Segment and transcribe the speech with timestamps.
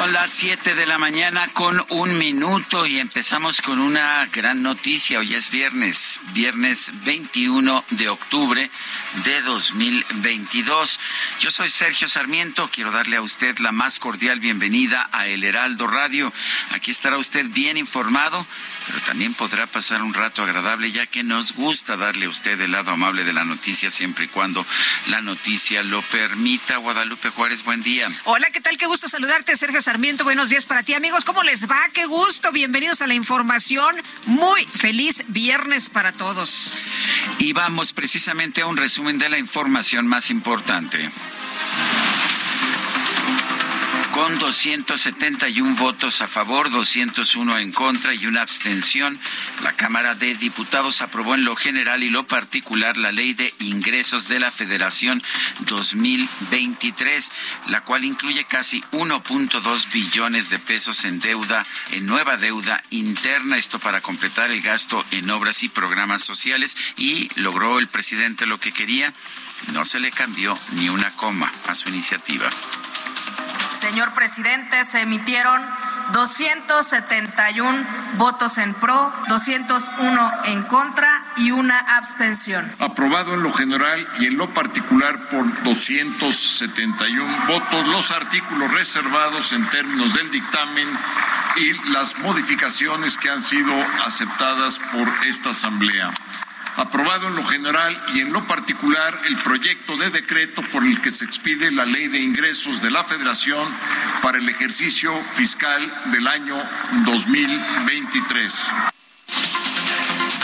[0.00, 5.18] Son las 7 de la mañana con un minuto y empezamos con una gran noticia.
[5.18, 8.70] Hoy es viernes, viernes 21 de octubre
[9.24, 10.98] de 2022.
[11.40, 12.70] Yo soy Sergio Sarmiento.
[12.72, 16.32] Quiero darle a usted la más cordial bienvenida a El Heraldo Radio.
[16.70, 18.46] Aquí estará usted bien informado,
[18.90, 22.72] pero también podrá pasar un rato agradable ya que nos gusta darle a usted el
[22.72, 24.66] lado amable de la noticia siempre y cuando
[25.06, 26.76] la noticia lo permita.
[26.78, 28.10] Guadalupe Juárez, buen día.
[28.24, 28.76] Hola, ¿qué tal?
[28.76, 30.24] Qué gusto saludarte, Sergio Sarmiento.
[30.24, 31.24] Buenos días para ti, amigos.
[31.24, 31.88] ¿Cómo les va?
[31.92, 32.50] Qué gusto.
[32.50, 34.02] Bienvenidos a la información.
[34.26, 36.74] Muy feliz viernes para todos.
[37.38, 41.10] Y vamos precisamente a un resumen de la información más importante
[44.12, 49.18] con 271 votos a favor, 201 en contra y una abstención.
[49.62, 54.28] La Cámara de Diputados aprobó en lo general y lo particular la Ley de Ingresos
[54.28, 55.22] de la Federación
[55.60, 57.30] 2023,
[57.68, 61.62] la cual incluye casi 1.2 billones de pesos en deuda,
[61.92, 67.28] en nueva deuda interna, esto para completar el gasto en obras y programas sociales y
[67.38, 69.12] logró el presidente lo que quería.
[69.72, 72.48] No se le cambió ni una coma a su iniciativa.
[73.70, 75.62] Señor presidente, se emitieron
[76.12, 82.70] 271 votos en pro, 201 en contra y una abstención.
[82.78, 89.68] Aprobado en lo general y en lo particular por 271 votos los artículos reservados en
[89.70, 90.88] términos del dictamen
[91.56, 93.72] y las modificaciones que han sido
[94.04, 96.12] aceptadas por esta Asamblea
[96.76, 101.10] aprobado en lo general y en lo particular el proyecto de decreto por el que
[101.10, 103.66] se expide la Ley de Ingresos de la Federación
[104.22, 106.56] para el ejercicio fiscal del año
[107.04, 108.70] 2023.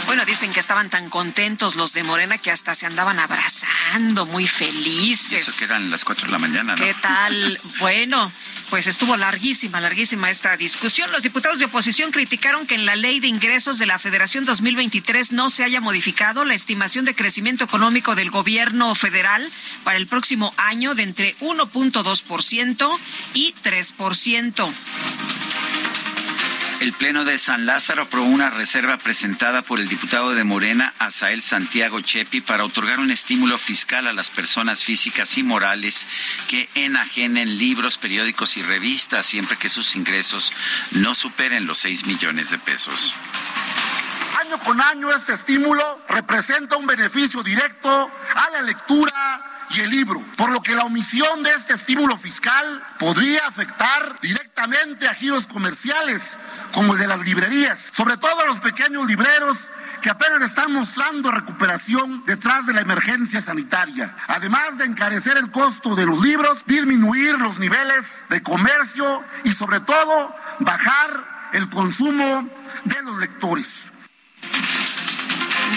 [0.06, 4.46] Bueno, dicen que estaban tan contentos los de Morena que hasta se andaban abrazando, muy
[4.46, 5.48] felices.
[5.48, 6.82] Eso que eran las cuatro de la mañana, ¿no?
[6.84, 7.60] ¿Qué tal?
[7.80, 8.32] bueno,
[8.70, 11.10] pues estuvo larguísima, larguísima esta discusión.
[11.12, 15.32] Los diputados de oposición criticaron que en la ley de ingresos de la Federación 2023
[15.32, 19.48] no se haya modificado la estimación de crecimiento económico del gobierno federal
[19.84, 22.98] para el próximo año de entre 1.2%
[23.34, 25.35] y 3%.
[26.78, 31.40] El Pleno de San Lázaro aprobó una reserva presentada por el diputado de Morena, Asael
[31.40, 36.06] Santiago Chepi, para otorgar un estímulo fiscal a las personas físicas y morales
[36.48, 40.52] que enajenen libros, periódicos y revistas siempre que sus ingresos
[40.90, 43.14] no superen los 6 millones de pesos.
[44.46, 50.22] Año con año este estímulo representa un beneficio directo a la lectura y el libro,
[50.36, 56.38] por lo que la omisión de este estímulo fiscal podría afectar directamente a giros comerciales
[56.72, 61.32] como el de las librerías, sobre todo a los pequeños libreros que apenas están mostrando
[61.32, 67.36] recuperación detrás de la emergencia sanitaria, además de encarecer el costo de los libros, disminuir
[67.40, 72.48] los niveles de comercio y sobre todo bajar el consumo
[72.84, 73.90] de los lectores.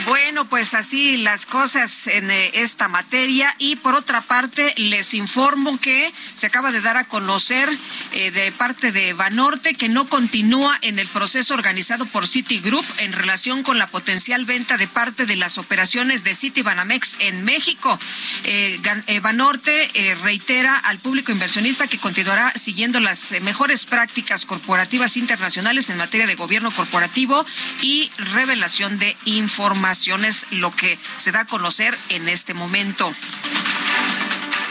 [0.05, 5.79] Bueno, pues así las cosas en eh, esta materia y por otra parte les informo
[5.79, 7.69] que se acaba de dar a conocer
[8.11, 13.13] eh, de parte de Banorte que no continúa en el proceso organizado por Citigroup en
[13.13, 17.97] relación con la potencial venta de parte de las operaciones de Citibanamex en México.
[18.43, 18.79] Eh,
[19.21, 19.91] Banorte
[20.23, 26.35] reitera al público inversionista que continuará siguiendo las mejores prácticas corporativas internacionales en materia de
[26.35, 27.45] gobierno corporativo
[27.81, 29.78] y revelación de información
[30.27, 33.13] es lo que se da a conocer en este momento.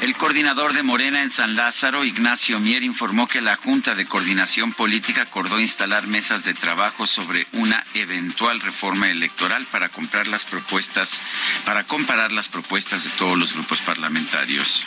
[0.02, 4.72] El coordinador de Morena en San Lázaro, Ignacio Mier, informó que la Junta de Coordinación
[4.72, 11.20] Política acordó instalar mesas de trabajo sobre una eventual reforma electoral para comprar las propuestas,
[11.64, 14.84] para comparar las propuestas de todos los grupos parlamentarios.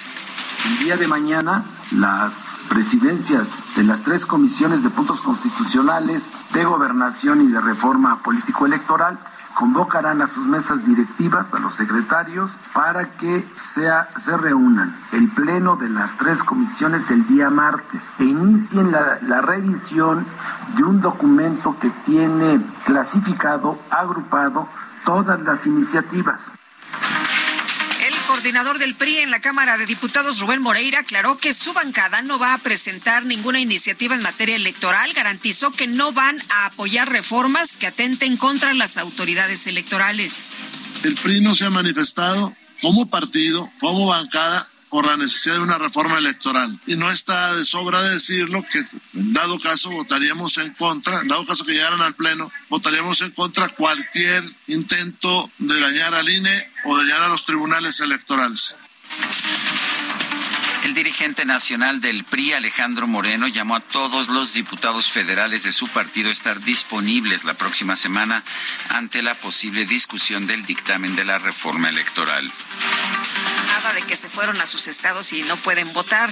[0.65, 7.41] El día de mañana, las presidencias de las tres comisiones de puntos constitucionales, de gobernación
[7.41, 9.19] y de reforma político-electoral
[9.61, 15.75] convocarán a sus mesas directivas, a los secretarios, para que sea, se reúnan el pleno
[15.75, 20.25] de las tres comisiones el día martes e inicien la, la revisión
[20.75, 24.67] de un documento que tiene clasificado, agrupado
[25.05, 26.49] todas las iniciativas
[28.31, 32.39] coordinador del PRI en la Cámara de Diputados, Rubén Moreira, aclaró que su bancada no
[32.39, 35.11] va a presentar ninguna iniciativa en materia electoral.
[35.11, 40.53] Garantizó que no van a apoyar reformas que atenten contra las autoridades electorales.
[41.03, 45.77] El PRI no se ha manifestado como partido, como bancada, por la necesidad de una
[45.77, 46.77] reforma electoral.
[46.85, 48.83] Y no está de sobra decirlo que,
[49.13, 54.43] dado caso, votaríamos en contra, dado caso que llegaran al Pleno, votaríamos en contra cualquier
[54.67, 58.75] intento de dañar al INE o de dañar a los tribunales electorales.
[60.83, 65.87] El dirigente nacional del PRI, Alejandro Moreno, llamó a todos los diputados federales de su
[65.87, 68.43] partido a estar disponibles la próxima semana
[68.89, 72.51] ante la posible discusión del dictamen de la reforma electoral
[73.93, 76.31] de que se fueron a sus estados y no pueden votar.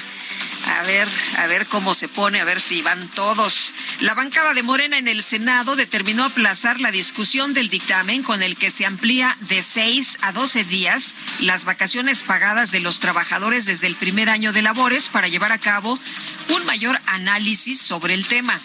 [0.68, 1.08] A ver,
[1.38, 3.74] a ver cómo se pone, a ver si van todos.
[4.02, 8.56] La bancada de Morena en el Senado determinó aplazar la discusión del dictamen con el
[8.56, 13.88] que se amplía de 6 a 12 días las vacaciones pagadas de los trabajadores desde
[13.88, 16.00] el primer año de labores para llevar a cabo
[16.50, 18.60] un mayor análisis sobre el tema.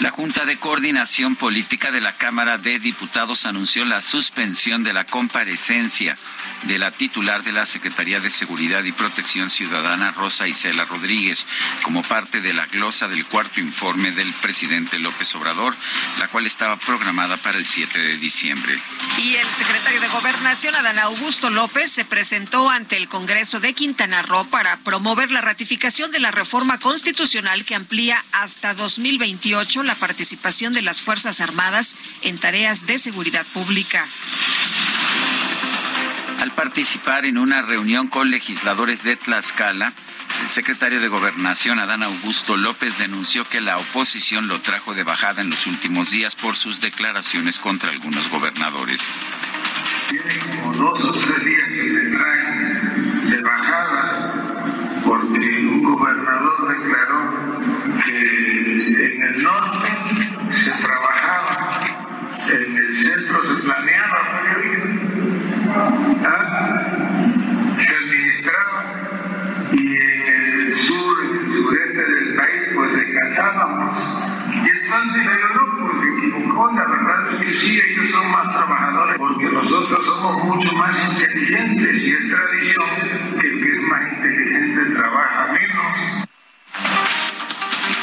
[0.00, 5.04] La Junta de Coordinación Política de la Cámara de Diputados anunció la suspensión de la
[5.04, 6.16] comparecencia
[6.64, 11.46] de la titular de la Secretaría de Seguridad y Protección Ciudadana, Rosa Isela Rodríguez,
[11.82, 15.74] como parte de la glosa del cuarto informe del presidente López Obrador,
[16.20, 18.78] la cual estaba programada para el 7 de diciembre.
[19.18, 24.22] Y el secretario de Gobernación, Adán Augusto López, se presentó ante el Congreso de Quintana
[24.22, 30.74] Roo para promover la ratificación de la reforma constitucional que amplía hasta 2028 la participación
[30.74, 34.06] de las Fuerzas Armadas en tareas de seguridad pública.
[36.40, 39.92] Al participar en una reunión con legisladores de Tlaxcala,
[40.42, 45.40] el secretario de Gobernación, Adán Augusto López, denunció que la oposición lo trajo de bajada
[45.40, 49.16] en los últimos días por sus declaraciones contra algunos gobernadores.
[50.10, 53.87] Tiene como dos o tres días que le traen de bajada
[73.38, 73.94] descansábamos.
[74.52, 78.52] Y entonces yo no, pues se equivocó, la verdad es que sí, ellos son más
[78.52, 82.84] trabajadores porque nosotros somos mucho más inteligentes y es tradición
[83.40, 86.28] que el que es más inteligente trabaja menos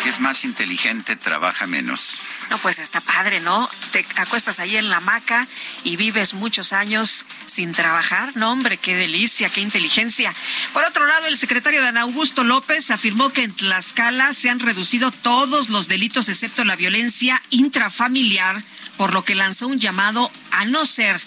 [0.10, 2.22] es más inteligente trabaja menos.
[2.50, 3.70] No, pues está padre, ¿no?
[3.92, 5.48] Te acuestas ahí en la hamaca
[5.84, 8.36] y vives muchos años sin trabajar.
[8.36, 10.34] No, hombre, qué delicia, qué inteligencia.
[10.74, 15.12] Por otro lado, el secretario Dan Augusto López afirmó que en Tlaxcala se han reducido
[15.12, 18.64] todos los delitos excepto la violencia intrafamiliar,
[18.98, 21.20] por lo que lanzó un llamado a no ser,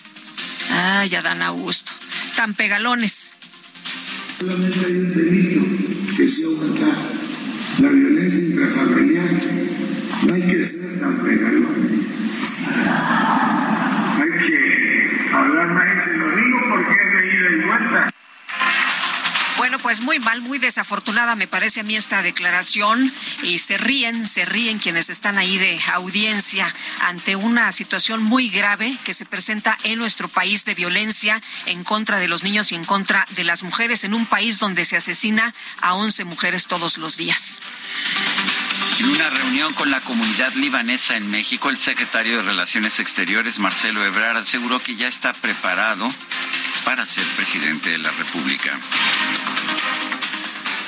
[0.72, 1.92] ay, Dan Augusto,
[2.36, 3.32] tan pegalones.
[4.38, 5.66] Solamente hay un delito
[6.16, 6.86] que se aumenta
[7.80, 9.30] la violencia intrafamiliar.
[10.28, 11.98] No hay que ser tan pegalones.
[14.20, 18.10] Hay que hablar más y se lo digo porque es de ida y vuelta.
[19.58, 23.12] Bueno, pues muy mal, muy desafortunada me parece a mí esta declaración
[23.42, 28.96] y se ríen, se ríen quienes están ahí de audiencia ante una situación muy grave
[29.04, 32.84] que se presenta en nuestro país de violencia en contra de los niños y en
[32.84, 37.16] contra de las mujeres en un país donde se asesina a 11 mujeres todos los
[37.16, 37.58] días.
[39.00, 44.04] En una reunión con la comunidad libanesa en México, el secretario de Relaciones Exteriores, Marcelo
[44.04, 46.08] Ebrard, aseguró que ya está preparado
[46.88, 48.80] para ser presidente de la República.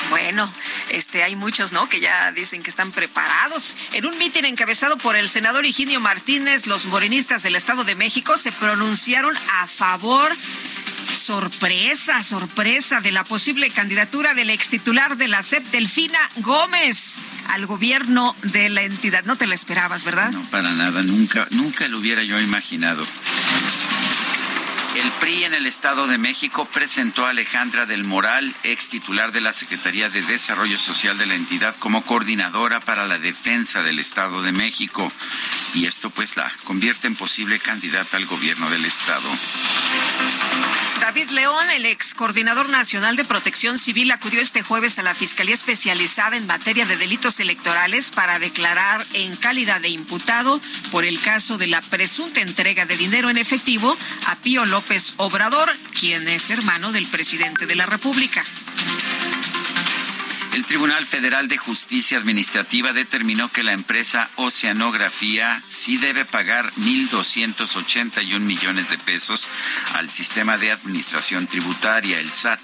[0.08, 0.50] Bueno,
[0.88, 1.90] este, hay muchos, ¿no?
[1.90, 3.76] Que ya dicen que están preparados.
[3.92, 8.38] En un mitin encabezado por el senador Higinio Martínez, los morenistas del Estado de México
[8.38, 10.34] se pronunciaron a favor
[11.12, 17.66] sorpresa, sorpresa de la posible candidatura del ex titular de la CEP, Delfina Gómez, al
[17.66, 19.24] gobierno de la entidad.
[19.24, 20.30] No te la esperabas, ¿verdad?
[20.30, 23.04] No, para nada, nunca, nunca lo hubiera yo imaginado.
[25.02, 29.40] El PRI en el Estado de México presentó a Alejandra del Moral, ex titular de
[29.40, 34.42] la Secretaría de Desarrollo Social de la entidad, como coordinadora para la defensa del Estado
[34.42, 35.10] de México.
[35.74, 39.28] Y esto pues la convierte en posible candidata al gobierno del Estado.
[41.00, 45.54] David León, el ex coordinador nacional de protección civil, acudió este jueves a la Fiscalía
[45.54, 50.60] Especializada en materia de delitos electorales para declarar en calidad de imputado
[50.90, 53.96] por el caso de la presunta entrega de dinero en efectivo
[54.26, 58.44] a Pío López Obrador, quien es hermano del presidente de la República.
[60.52, 68.40] El Tribunal Federal de Justicia Administrativa determinó que la empresa Oceanografía sí debe pagar 1.281
[68.40, 69.46] millones de pesos
[69.94, 72.60] al sistema de administración tributaria, el SAT,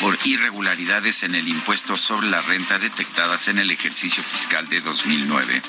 [0.00, 5.62] por irregularidades en el impuesto sobre la renta detectadas en el ejercicio fiscal de 2009.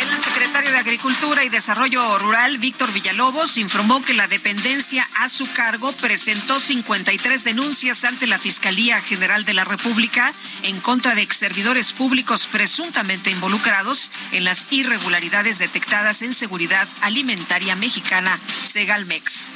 [0.00, 5.50] El secretario de Agricultura y Desarrollo Rural, Víctor Villalobos, informó que la dependencia a su
[5.52, 11.36] cargo presentó 53 denuncias ante la Fiscalía General de la República en contra de ex
[11.36, 19.50] servidores públicos presuntamente involucrados en las irregularidades detectadas en seguridad alimentaria mexicana, Segalmex.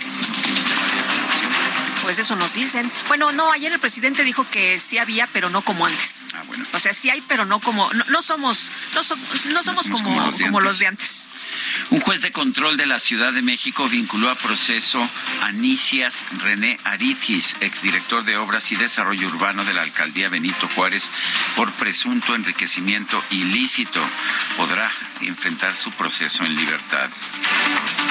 [2.02, 2.90] Pues eso nos dicen.
[3.08, 6.26] Bueno, no, ayer el presidente dijo que sí había, pero no como antes.
[6.34, 6.64] Ah, bueno.
[6.72, 10.86] O sea, sí hay, pero no como, no, somos, no, somos, como, como los de
[10.86, 11.30] antes.
[11.90, 15.06] Un juez de control de la Ciudad de México vinculó a proceso
[15.42, 21.10] a Nicias René Arifis, exdirector de Obras y Desarrollo Urbano de la Alcaldía Benito Juárez,
[21.56, 24.00] por presunto enriquecimiento ilícito.
[24.56, 24.90] Podrá
[25.28, 27.08] enfrentar su proceso en libertad.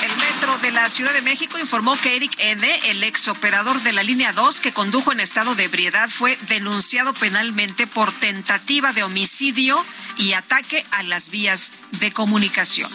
[0.04, 3.94] El Metro de la Ciudad de México informó que Eric N., el ex operador de
[3.94, 9.04] la línea 2 que condujo en estado de ebriedad, fue denunciado penalmente por tentativa de
[9.04, 9.86] homicidio
[10.18, 12.90] y ataque a las vías de comunicación.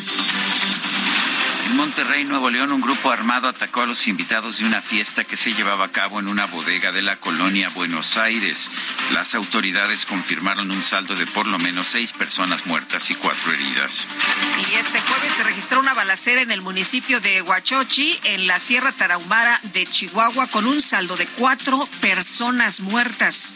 [1.67, 5.37] En Monterrey, Nuevo León, un grupo armado atacó a los invitados de una fiesta que
[5.37, 8.71] se llevaba a cabo en una bodega de la colonia Buenos Aires.
[9.13, 14.07] Las autoridades confirmaron un saldo de por lo menos seis personas muertas y cuatro heridas.
[14.59, 18.93] Y este jueves se registró una balacera en el municipio de Huachochi, en la Sierra
[18.93, 23.55] Tarahumara de Chihuahua, con un saldo de cuatro personas muertas.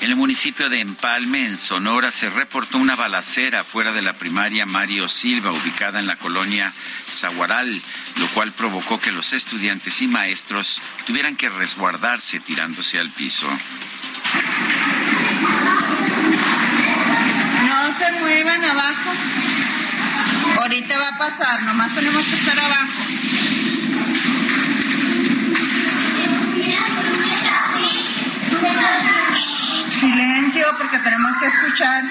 [0.00, 4.64] En el municipio de Empalme, en Sonora, se reportó una balacera fuera de la primaria
[4.64, 6.72] Mario Silva, ubicada en la colonia
[7.06, 7.82] Zaguaral,
[8.16, 13.46] lo cual provocó que los estudiantes y maestros tuvieran que resguardarse tirándose al piso.
[17.66, 19.10] No se muevan abajo.
[20.62, 23.04] Ahorita va a pasar, nomás tenemos que estar abajo.
[30.00, 32.02] Silencio, porque tenemos que escuchar.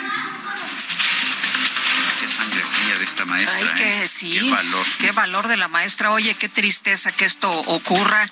[2.29, 3.74] Sangre fría de esta maestra.
[3.74, 4.07] Ay, que ¿eh?
[4.07, 4.31] sí.
[4.31, 4.86] Qué valor.
[5.00, 6.12] Qué valor de la maestra.
[6.12, 8.29] Oye, qué tristeza que esto ocurra.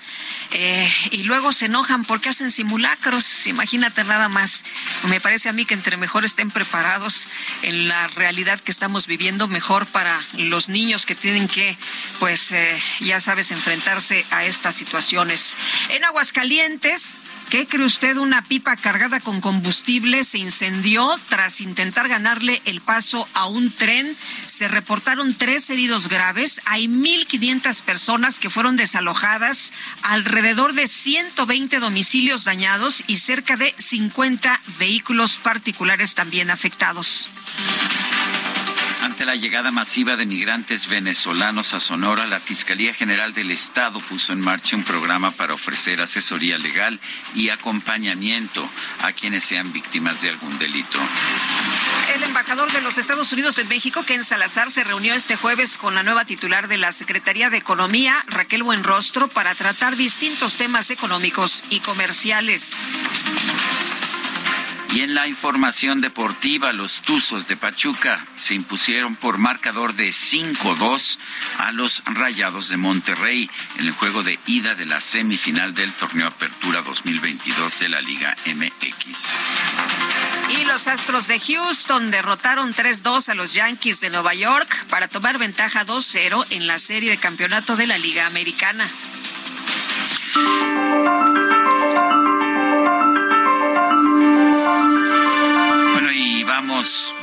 [0.52, 3.46] Eh, y luego se enojan porque hacen simulacros.
[3.46, 4.64] Imagínate nada más.
[5.08, 7.28] Me parece a mí que entre mejor estén preparados
[7.62, 11.76] en la realidad que estamos viviendo, mejor para los niños que tienen que,
[12.18, 15.56] pues, eh, ya sabes, enfrentarse a estas situaciones.
[15.88, 17.18] En Aguascalientes,
[17.50, 18.18] ¿Qué cree usted?
[18.18, 23.70] Una pipa cargada con combustible se incendió tras intentar ganarle el paso a un
[24.44, 26.60] Se reportaron tres heridos graves.
[26.66, 34.60] Hay 1.500 personas que fueron desalojadas, alrededor de 120 domicilios dañados y cerca de 50
[34.78, 37.30] vehículos particulares también afectados.
[39.02, 44.32] Ante la llegada masiva de migrantes venezolanos a Sonora, la Fiscalía General del Estado puso
[44.32, 46.98] en marcha un programa para ofrecer asesoría legal
[47.34, 48.68] y acompañamiento
[49.02, 50.98] a quienes sean víctimas de algún delito.
[52.12, 55.94] El embajador de los Estados Unidos en México, Ken Salazar, se reunió este jueves con
[55.94, 61.62] la nueva titular de la Secretaría de Economía, Raquel Buenrostro, para tratar distintos temas económicos
[61.70, 62.72] y comerciales.
[64.98, 71.18] Y en la información deportiva, los Tuzos de Pachuca se impusieron por marcador de 5-2
[71.58, 76.26] a los Rayados de Monterrey en el juego de ida de la semifinal del torneo
[76.26, 79.26] Apertura 2022 de la Liga MX.
[80.58, 85.38] Y los Astros de Houston derrotaron 3-2 a los Yankees de Nueva York para tomar
[85.38, 88.90] ventaja 2-0 en la serie de campeonato de la Liga Americana.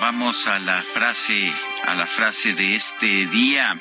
[0.01, 1.53] Vamos, a la frase,
[1.85, 3.79] a la frase de este día.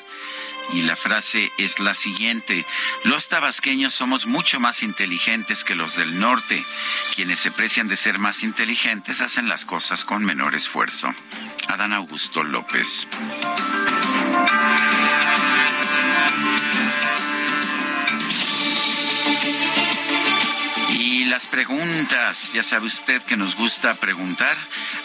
[0.73, 2.65] Y la frase es la siguiente.
[3.03, 6.65] Los tabasqueños somos mucho más inteligentes que los del norte.
[7.13, 11.13] Quienes se precian de ser más inteligentes hacen las cosas con menor esfuerzo.
[11.67, 13.07] Adán Augusto López.
[21.35, 24.55] Las preguntas, ya sabe usted que nos gusta preguntar.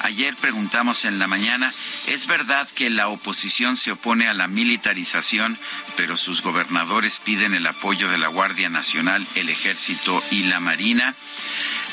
[0.03, 1.75] Ayer preguntamos en la mañana,
[2.07, 5.59] ¿es verdad que la oposición se opone a la militarización,
[5.97, 11.17] pero sus gobernadores piden el apoyo de la Guardia Nacional, el Ejército y la Marina?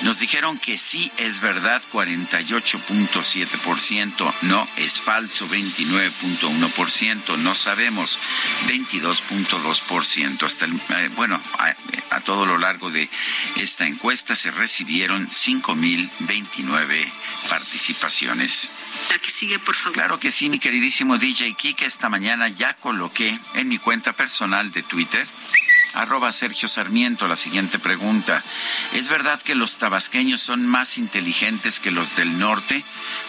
[0.02, 8.20] Nos dijeron que sí es verdad 48.7%, no es falso 29.1%, no sabemos
[8.68, 10.44] 22.2%.
[10.44, 11.76] Hasta el, eh, bueno, a,
[12.16, 13.10] a, todo lo largo de
[13.56, 17.12] esta encuesta se recibieron 5.029
[17.50, 18.72] participaciones.
[19.10, 19.94] La que sigue, por favor.
[19.94, 21.86] Claro que sí, mi queridísimo DJ Kike.
[21.86, 25.28] Esta mañana ya coloqué en mi cuenta personal de Twitter
[25.98, 28.44] arroba Sergio Sarmiento la siguiente pregunta.
[28.94, 32.84] ¿Es verdad que los tabasqueños son más inteligentes que los del norte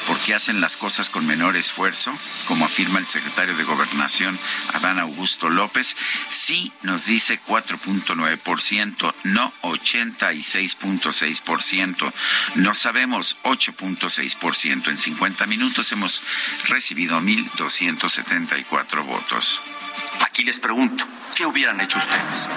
[0.06, 2.12] porque hacen las cosas con menor esfuerzo,
[2.46, 4.38] como afirma el secretario de Gobernación,
[4.75, 5.96] Adán Augusto López?
[6.28, 12.12] Sí, nos dice 4.9%, no 86.6%,
[12.56, 14.88] no sabemos 8.6%.
[14.88, 16.22] En 50 minutos hemos
[16.68, 19.62] recibido 1.274 votos.
[20.38, 21.04] Aquí les pregunto,
[21.35, 22.49] ¿qué hubieran hecho ustedes?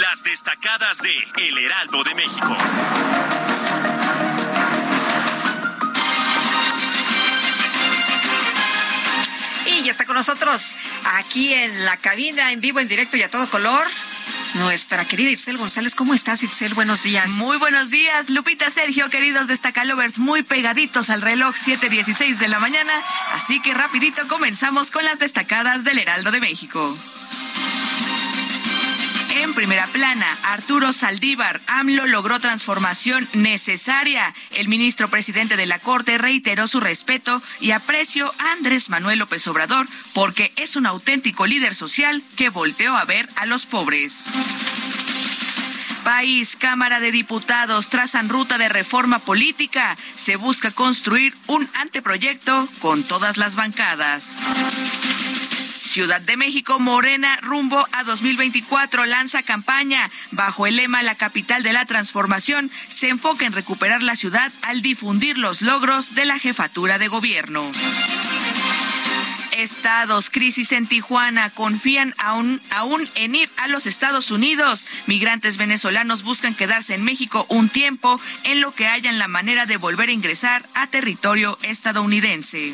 [0.00, 2.56] Las destacadas de El Heraldo de México.
[9.66, 13.30] Y ya está con nosotros aquí en la cabina, en vivo, en directo y a
[13.30, 13.86] todo color.
[14.54, 16.74] Nuestra querida Itzel González, ¿cómo estás, Itzel?
[16.74, 17.30] Buenos días.
[17.32, 22.92] Muy buenos días, Lupita Sergio, queridos destacalovers, muy pegaditos al reloj 7:16 de la mañana.
[23.34, 26.96] Así que rapidito comenzamos con las destacadas del Heraldo de México.
[29.34, 34.34] En primera plana, Arturo Saldívar, AMLO logró transformación necesaria.
[34.50, 39.46] El ministro presidente de la Corte reiteró su respeto y aprecio a Andrés Manuel López
[39.48, 44.26] Obrador porque es un auténtico líder social que volteó a ver a los pobres.
[46.04, 49.96] País, Cámara de Diputados trazan ruta de reforma política.
[50.16, 54.40] Se busca construir un anteproyecto con todas las bancadas.
[55.92, 60.10] Ciudad de México, Morena, rumbo a 2024, lanza campaña.
[60.30, 64.80] Bajo el lema La capital de la transformación, se enfoca en recuperar la ciudad al
[64.80, 67.70] difundir los logros de la jefatura de gobierno.
[69.50, 74.86] Estados, crisis en Tijuana, confían aún, aún en ir a los Estados Unidos.
[75.06, 79.76] Migrantes venezolanos buscan quedarse en México un tiempo en lo que hayan la manera de
[79.76, 82.72] volver a ingresar a territorio estadounidense.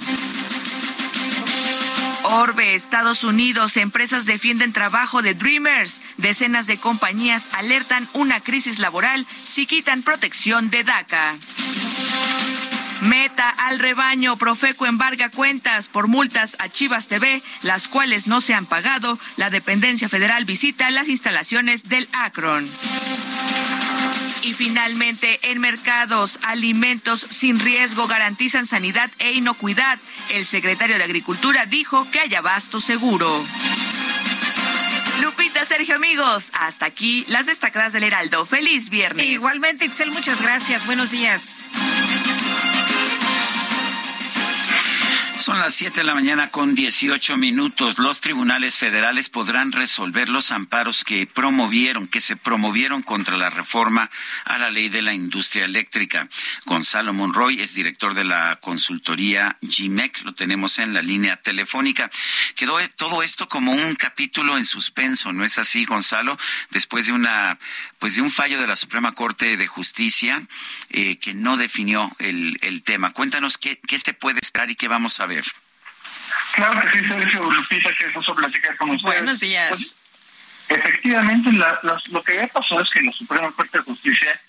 [2.31, 6.03] Orbe, Estados Unidos, empresas defienden trabajo de Dreamers.
[6.19, 11.35] Decenas de compañías alertan una crisis laboral si quitan protección de DACA.
[13.01, 18.53] Meta al rebaño, Profeco embarga cuentas por multas a Chivas TV, las cuales no se
[18.53, 19.19] han pagado.
[19.37, 22.69] La dependencia federal visita las instalaciones del Akron.
[24.43, 29.99] Y finalmente, en mercados, alimentos sin riesgo garantizan sanidad e inocuidad.
[30.31, 33.45] El secretario de Agricultura dijo que hay abasto seguro.
[35.21, 38.47] Lupita, Sergio, amigos, hasta aquí las destacadas del Heraldo.
[38.47, 39.27] Feliz viernes.
[39.27, 40.87] Igualmente, Excel, muchas gracias.
[40.87, 41.59] Buenos días.
[45.39, 48.01] Son las 7 de la mañana con 18 minutos.
[48.01, 54.11] Los tribunales federales podrán resolver los amparos que promovieron, que se promovieron contra la reforma
[54.45, 56.29] a la ley de la industria eléctrica.
[56.67, 60.23] Gonzalo Monroy es director de la consultoría GIMEC.
[60.25, 62.11] Lo tenemos en la línea telefónica.
[62.57, 66.37] Quedó todo esto como un capítulo en suspenso, ¿no es así, Gonzalo?
[66.71, 67.61] Después de una,
[68.01, 70.43] pues de un fallo de la Suprema Corte de Justicia
[70.91, 73.13] eh, que no definió el, el tema.
[73.13, 75.28] Cuéntanos qué, qué se puede esperar y qué vamos a
[76.55, 79.15] Claro que sí, Sergio Lupita, que gusto platicar con ustedes.
[79.15, 79.69] Buenos días.
[79.69, 81.79] Pues, efectivamente, la,
[82.11, 84.41] lo que había pasado es que la Suprema Corte de Justicia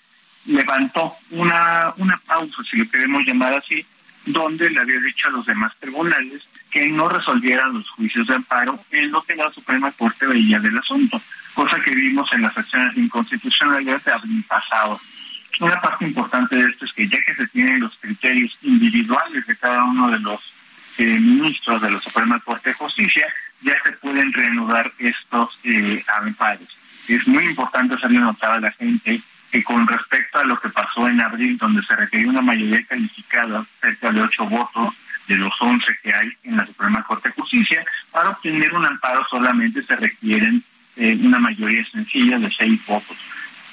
[0.46, 3.84] levantó una, una pausa, si lo queremos llamar así,
[4.26, 8.82] donde le había dicho a los demás tribunales que no resolvieran los juicios de amparo
[8.90, 11.20] en lo que la Suprema Corte veía del asunto,
[11.54, 15.00] cosa que vimos en las acciones de inconstitucionalidad de abril pasado.
[15.60, 19.56] Una parte importante de esto es que ya que se tienen los criterios individuales de
[19.56, 20.40] cada uno de los
[21.00, 23.26] eh, ministros de la Suprema Corte de Justicia,
[23.62, 26.76] ya se pueden reanudar estos eh, amparos.
[27.08, 31.08] Es muy importante hacerle notar a la gente que con respecto a lo que pasó
[31.08, 34.94] en abril, donde se requirió una mayoría calificada, cerca de ocho votos
[35.26, 37.82] de los once que hay en la Suprema Corte de Justicia,
[38.12, 40.62] para obtener un amparo solamente se requieren
[40.96, 43.16] eh, una mayoría sencilla de seis votos.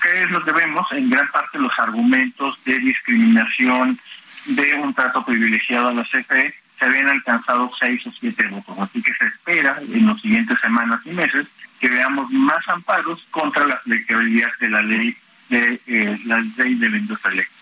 [0.02, 0.88] ¿Qué es lo que vemos?
[0.92, 4.00] En gran parte los argumentos de discriminación,
[4.46, 8.78] de un trato privilegiado a la CFE, se habían alcanzado seis o siete votos.
[8.80, 11.48] Así que se espera en las siguientes semanas y meses
[11.80, 15.18] que veamos más amparos contra las legalidades de la ley
[15.50, 17.58] de eh, la ley de la industria eléctrica.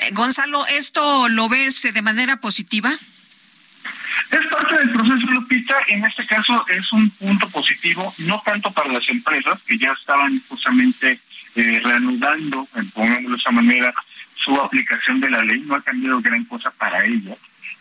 [0.00, 2.92] Eh, Gonzalo, ¿esto lo ves de manera positiva?
[4.30, 5.74] Es parte del proceso, Lupita.
[5.88, 10.42] En este caso es un punto positivo, no tanto para las empresas que ya estaban
[10.48, 11.20] justamente
[11.54, 13.94] eh, reanudando, pongámoslo de esa manera,
[14.34, 15.60] su aplicación de la ley.
[15.60, 17.38] No ha cambiado gran cosa para ellas,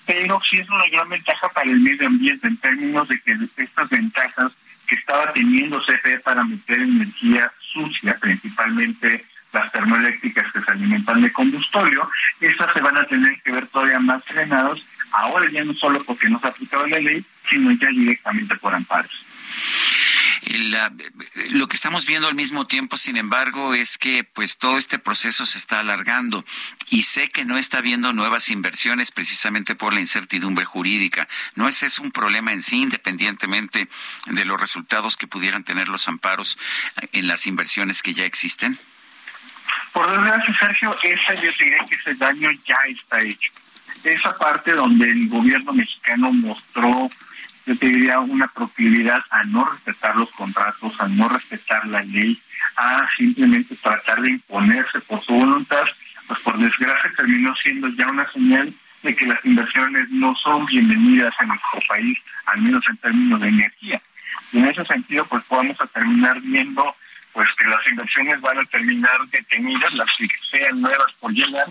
[0.09, 3.87] pero sí es una gran ventaja para el medio ambiente en términos de que estas
[3.89, 4.51] ventajas
[4.87, 11.31] que estaba teniendo CFE para meter energía sucia, principalmente las termoeléctricas que se alimentan de
[11.31, 12.09] combustorio,
[12.41, 16.27] esas se van a tener que ver todavía más frenados, ahora ya no solo porque
[16.27, 19.25] no se ha aplicado la ley, sino ya directamente por amparos.
[21.51, 25.45] Lo que estamos viendo al mismo tiempo, sin embargo, es que pues todo este proceso
[25.45, 26.45] se está alargando
[26.89, 31.27] y sé que no está habiendo nuevas inversiones precisamente por la incertidumbre jurídica.
[31.55, 33.87] ¿No es eso un problema en sí, independientemente
[34.27, 36.57] de los resultados que pudieran tener los amparos
[37.11, 38.79] en las inversiones que ya existen?
[39.93, 43.51] Por desgracia, Sergio, esa yo diría que ese daño ya está hecho.
[44.03, 47.09] Esa parte donde el gobierno mexicano mostró,
[47.69, 52.41] yo te diría, una proclividad a no respetar los contratos, a no respetar la ley,
[52.75, 55.83] a simplemente tratar de imponerse por su voluntad,
[56.27, 61.31] pues por desgracia terminó siendo ya una señal de que las inversiones no son bienvenidas
[61.37, 64.01] a nuestro país, al menos en términos de energía.
[64.51, 66.95] Y en ese sentido, pues vamos a terminar viendo
[67.33, 71.67] pues que las inversiones van a terminar detenidas, las que sean nuevas por llegar,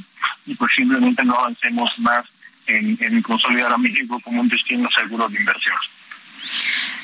[0.47, 2.25] y pues simplemente no avancemos más
[2.69, 5.77] en, en consolidar a México como un destino seguro de inversión.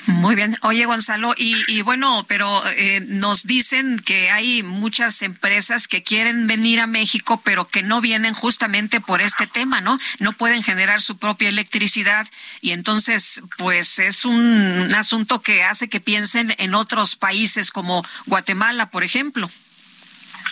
[0.06, 0.56] Muy bien.
[0.60, 6.80] Oye, Gonzalo, y, bueno, pero eh, nos dicen que hay muchas empresas que quieren venir
[6.80, 9.98] a México, pero que no vienen justamente por este tema, ¿no?
[10.18, 12.28] No pueden generar su propia electricidad
[12.60, 18.90] y entonces, pues es un, asunto que hace que piensen en otros países como Guatemala,
[18.90, 19.50] por ejemplo.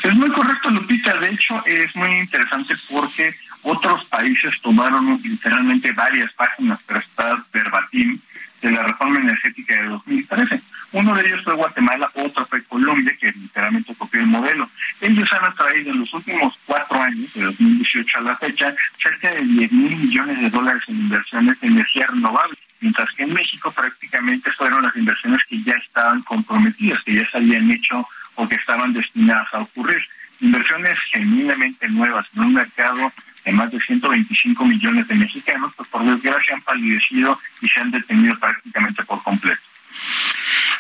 [0.03, 1.17] Es muy correcto, Lupita.
[1.19, 8.19] De hecho, es muy interesante porque otros países tomaron literalmente varias páginas prestadas verbatim
[8.61, 10.61] de la reforma energética de 2013.
[10.93, 14.69] Uno de ellos fue Guatemala, otro fue Colombia, que literalmente copió el modelo.
[15.01, 19.43] Ellos han atraído en los últimos cuatro años, de 2018 a la fecha, cerca de
[19.43, 24.51] 10 mil millones de dólares en inversiones de energía renovable, mientras que en México prácticamente
[24.53, 28.93] fueron las inversiones que ya estaban comprometidas, que ya se habían hecho o que estaban
[28.93, 30.03] destinadas a ocurrir.
[30.41, 33.13] Inversiones genuinamente nuevas en un mercado
[33.45, 37.91] de más de 125 millones de mexicanos, pues por desgracia han palidecido y se han
[37.91, 39.63] detenido prácticamente por completo.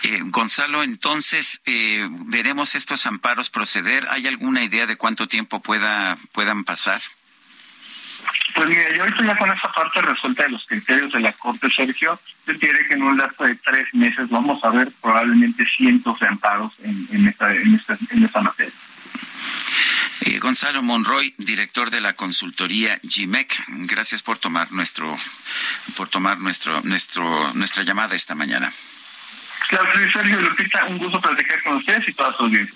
[0.04, 4.06] Eh, Gonzalo, entonces, eh, ¿veremos estos amparos proceder?
[4.10, 7.00] ¿Hay alguna idea de cuánto tiempo pueda, puedan pasar?
[8.54, 11.68] Pues mira, yo ahorita ya con esa parte resuelta de los criterios de la Corte,
[11.70, 16.18] Sergio, yo diré que en un lapso de tres meses vamos a ver probablemente cientos
[16.20, 18.74] de amparos en, en, esta, en, esta, en esta materia.
[20.24, 25.18] Eh, Gonzalo Monroy, director de la consultoría GIMEC, gracias por tomar nuestro,
[25.96, 28.72] por tomar nuestro, nuestro, nuestra llamada esta mañana.
[29.68, 32.70] Claro, Sergio Lupita, un gusto platicar con ustedes y todas sus bien.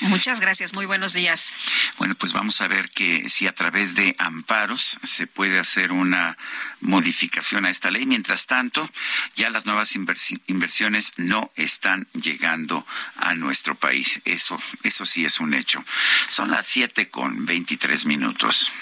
[0.00, 1.54] Muchas gracias, muy buenos días.
[1.98, 6.36] Bueno, pues vamos a ver que si a través de amparos se puede hacer una
[6.80, 8.06] modificación a esta ley.
[8.06, 8.90] Mientras tanto,
[9.36, 14.20] ya las nuevas inversiones no están llegando a nuestro país.
[14.24, 15.84] Eso, eso sí es un hecho.
[16.28, 18.72] Son las siete con veintitrés minutos.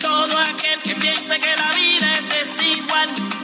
[0.00, 3.35] Todo aquel que piense que la vida es desigual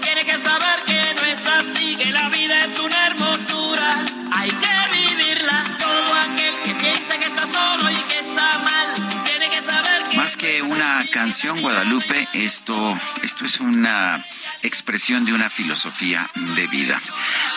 [4.35, 5.63] hay que vivirla.
[5.79, 10.17] Todo aquel que piense que está solo y que está mal, tiene que saber que...
[10.17, 14.25] Más que una canción, Guadalupe, esto, esto es una
[14.63, 17.01] expresión de una filosofía de vida.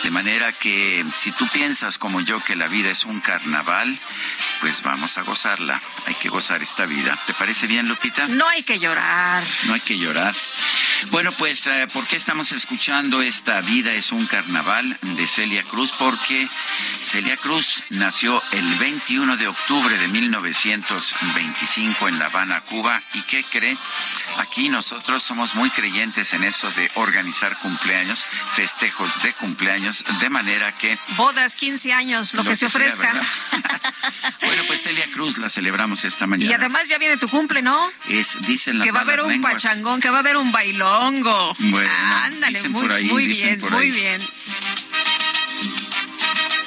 [0.02, 3.98] De manera que si tú piensas como yo que la vida es un carnaval,
[4.60, 5.80] pues vamos a gozarla.
[6.06, 7.18] Hay que gozar esta vida.
[7.26, 8.26] ¿Te parece bien, Lupita?
[8.28, 9.44] No hay que llorar.
[9.66, 10.34] No hay que llorar.
[11.10, 15.92] Bueno, pues, eh, ¿por qué estamos escuchando esta vida es un carnaval de Celia Cruz?
[15.98, 16.48] Porque
[17.02, 23.02] Celia Cruz nació el 21 de octubre de 1925 en La Habana, Cuba.
[23.14, 23.76] ¿Y qué cree?
[24.38, 30.72] Aquí nosotros somos muy creyentes en eso de organizar cumpleaños, festejos de cumpleaños, de manera
[30.72, 30.98] que...
[31.16, 33.12] Bodas, 15 años, lo, que, se ofrezca.
[34.42, 36.50] bueno, pues Celia Cruz la celebramos esta mañana.
[36.50, 37.90] Y además ya viene tu cumple, ¿no?
[38.08, 40.52] Es, dicen las Que va a haber un pachangón, que va a haber un
[41.58, 41.90] Bueno,
[42.22, 44.22] ándale, muy, muy bien, muy bien.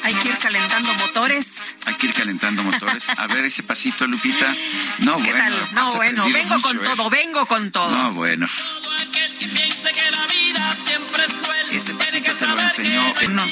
[0.04, 1.76] Hay que ir calentando motores.
[1.86, 3.08] Hay que ir calentando motores.
[3.16, 4.54] A ver ese pasito, Lupita.
[5.00, 5.58] No, ¿Qué bueno.
[5.58, 5.74] tal?
[5.74, 6.82] No, bueno, vengo con ¿eh?
[6.84, 7.92] todo, vengo con todo.
[7.92, 8.48] No, bueno.
[8.82, 11.34] Todo aquel que piense que la vida siempre es
[11.80, 13.02] ese pasito te lo enseñó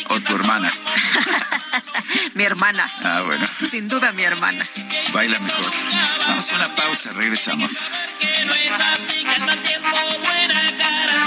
[0.10, 0.72] o tu hermana.
[2.34, 2.92] mi hermana.
[3.02, 3.48] Ah, bueno.
[3.66, 4.68] Sin duda mi hermana.
[5.13, 5.72] Baila mejor.
[6.28, 7.80] Vamos a una pausa, regresamos.
[8.20, 11.27] Que no es así, buena cara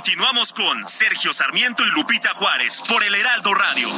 [0.00, 3.90] Continuamos con Sergio Sarmiento y Lupita Juárez por el Heraldo Radio.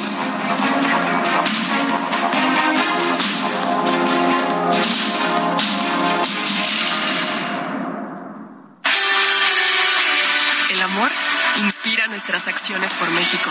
[10.70, 11.12] El amor
[11.58, 13.48] inspira nuestras acciones por México.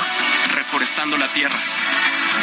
[0.53, 1.55] Reforestando la tierra,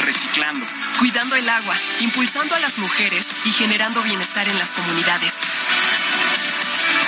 [0.07, 0.65] reciclando,
[0.99, 5.35] cuidando el agua, impulsando a las mujeres y generando bienestar en las comunidades.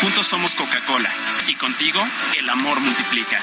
[0.01, 1.11] Juntos somos Coca-Cola
[1.47, 2.03] y contigo
[2.39, 3.39] el amor multiplica.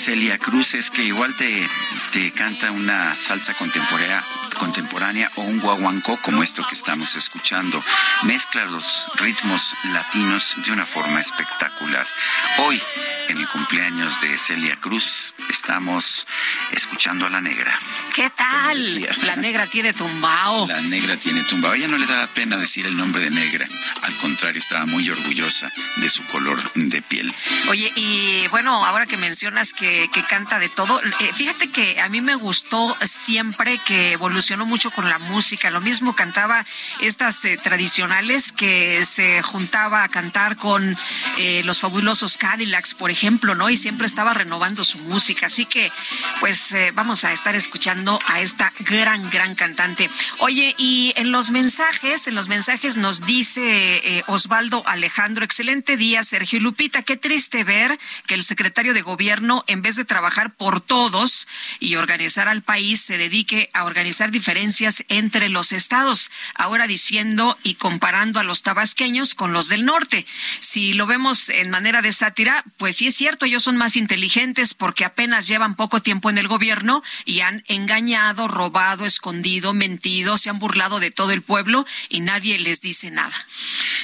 [0.00, 1.68] Celia Cruz es que igual te,
[2.10, 4.24] te canta una salsa contemporánea,
[4.58, 7.84] contemporánea o un guaguancó como esto que estamos escuchando.
[8.22, 12.06] Mezcla los ritmos latinos de una forma espectacular.
[12.60, 12.80] Hoy,
[13.30, 16.26] en el cumpleaños de Celia Cruz, estamos
[16.72, 17.78] escuchando a la negra.
[18.12, 18.78] ¿Qué tal?
[19.22, 20.66] La negra tiene tumbao.
[20.66, 21.74] La negra tiene tumbao.
[21.74, 23.68] ella no le daba pena decir el nombre de negra.
[24.02, 27.32] Al contrario, estaba muy orgullosa de su color de piel.
[27.68, 32.08] Oye, y bueno, ahora que mencionas que, que canta de todo, eh, fíjate que a
[32.08, 35.70] mí me gustó siempre que evolucionó mucho con la música.
[35.70, 36.66] Lo mismo cantaba
[37.00, 40.96] estas eh, tradicionales que se juntaba a cantar con
[41.38, 43.19] eh, los fabulosos Cadillacs, por ejemplo,
[43.54, 43.68] ¿no?
[43.68, 45.46] Y siempre estaba renovando su música.
[45.46, 45.92] Así que,
[46.40, 50.08] pues, vamos a estar escuchando a esta gran, gran cantante.
[50.38, 56.60] Oye, y en los mensajes, en los mensajes nos dice Osvaldo Alejandro, excelente día, Sergio
[56.60, 57.02] Lupita.
[57.02, 61.46] Qué triste ver que el secretario de gobierno, en vez de trabajar por todos
[61.78, 66.30] y organizar al país, se dedique a organizar diferencias entre los estados.
[66.54, 70.26] Ahora diciendo y comparando a los tabasqueños con los del norte.
[70.58, 74.74] Si lo vemos en manera de sátira, pues sí es cierto, ellos son más inteligentes
[74.74, 80.50] porque apenas llevan poco tiempo en el gobierno y han engañado, robado, escondido, mentido, se
[80.50, 83.46] han burlado de todo el pueblo y nadie les dice nada.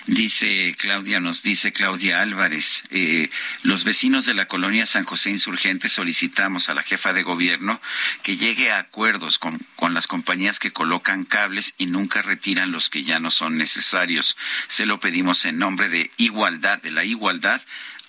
[0.07, 3.29] Dice Claudia, nos dice Claudia Álvarez, eh,
[3.65, 7.83] los vecinos de la colonia San José Insurgente solicitamos a la jefa de gobierno
[8.23, 12.89] que llegue a acuerdos con, con las compañías que colocan cables y nunca retiran los
[12.89, 14.39] que ya no son necesarios.
[14.69, 17.61] Se lo pedimos en nombre de igualdad, de la igualdad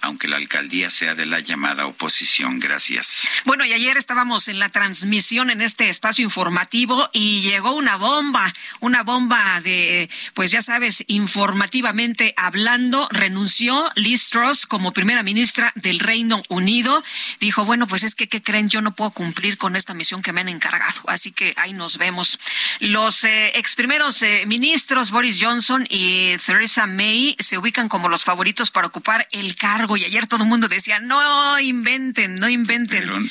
[0.02, 2.60] aunque la alcaldía sea de la llamada oposición.
[2.60, 3.28] Gracias.
[3.46, 8.54] Bueno, y ayer estábamos en la transmisión en este espacio informativo y llegó una bomba,
[8.80, 16.00] una bomba de, pues ya sabes, informativamente hablando, renunció Liz Truss como primera ministra del
[16.00, 17.04] Reino Unido.
[17.40, 18.70] Dijo, bueno, pues es que, ¿qué creen?
[18.70, 21.02] Yo no puedo cumplir con esta misión que me han encargado.
[21.08, 22.40] Así que ahí nos vemos.
[22.80, 28.24] Los eh, ex primeros eh, ministros, Boris Johnson y Theresa May, se ubican como los
[28.24, 33.02] favoritos para ocupar el cargo y ayer todo el mundo decía, no inventen, no inventen.
[33.02, 33.30] Pero, no,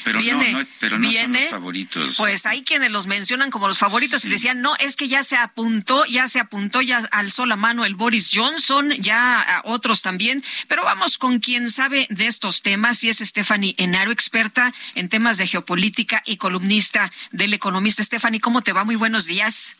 [0.80, 2.16] pero no son los favoritos.
[2.16, 5.36] Pues hay quienes los mencionan como los favoritos y decían, no, es que ya se
[5.36, 10.42] apuntó, ya se apuntó, ya alzó la mano el Boris Johnson, ya otros también.
[10.68, 15.36] Pero vamos con quien sabe de estos temas y es Stephanie Enaro, experta en temas
[15.36, 18.02] de geopolítica y columnista del economista.
[18.02, 18.84] Stephanie, ¿cómo te va?
[18.84, 19.76] Muy buenos días.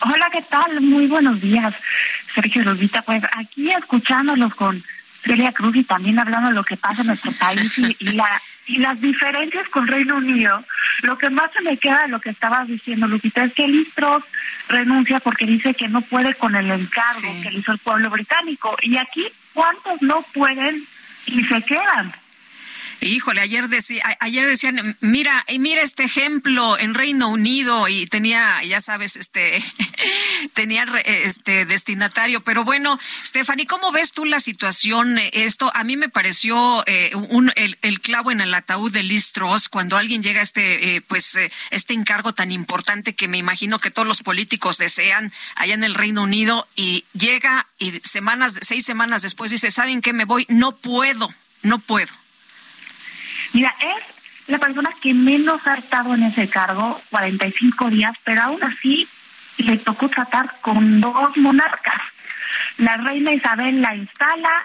[0.00, 0.80] Hola, ¿qué tal?
[0.82, 1.74] Muy buenos días,
[2.34, 3.00] Sergio Rosita.
[3.02, 4.84] Pues aquí escuchándolos con
[5.26, 8.78] Celia Cruz y también hablando de lo que pasa en nuestro país y, la y
[8.78, 10.64] las diferencias con Reino Unido,
[11.02, 13.88] lo que más se me queda de lo que estabas diciendo, Lupita, es que Liz
[14.68, 18.76] renuncia porque dice que no puede con el encargo que le hizo el pueblo británico.
[18.82, 20.82] Y aquí, ¿cuántos no pueden
[21.26, 22.12] y se quedan?
[23.00, 28.80] Híjole, ayer decía, ayer decían, mira, mira este ejemplo en Reino Unido y tenía, ya
[28.80, 29.62] sabes, este,
[30.54, 32.42] tenía este destinatario.
[32.42, 35.18] Pero bueno, Stephanie, ¿cómo ves tú la situación?
[35.32, 39.68] Esto a mí me pareció eh, un, el, clavo en el ataúd de Liz Truss
[39.68, 43.78] cuando alguien llega a este, eh, pues, eh, este encargo tan importante que me imagino
[43.78, 48.84] que todos los políticos desean allá en el Reino Unido y llega y semanas, seis
[48.84, 50.12] semanas después dice, ¿saben qué?
[50.12, 51.28] Me voy, no puedo,
[51.62, 52.25] no puedo.
[53.52, 58.62] Mira, es la persona que menos ha estado en ese cargo, 45 días, pero aún
[58.62, 59.08] así
[59.58, 62.00] le tocó tratar con dos monarcas.
[62.78, 64.64] La reina Isabel la instala,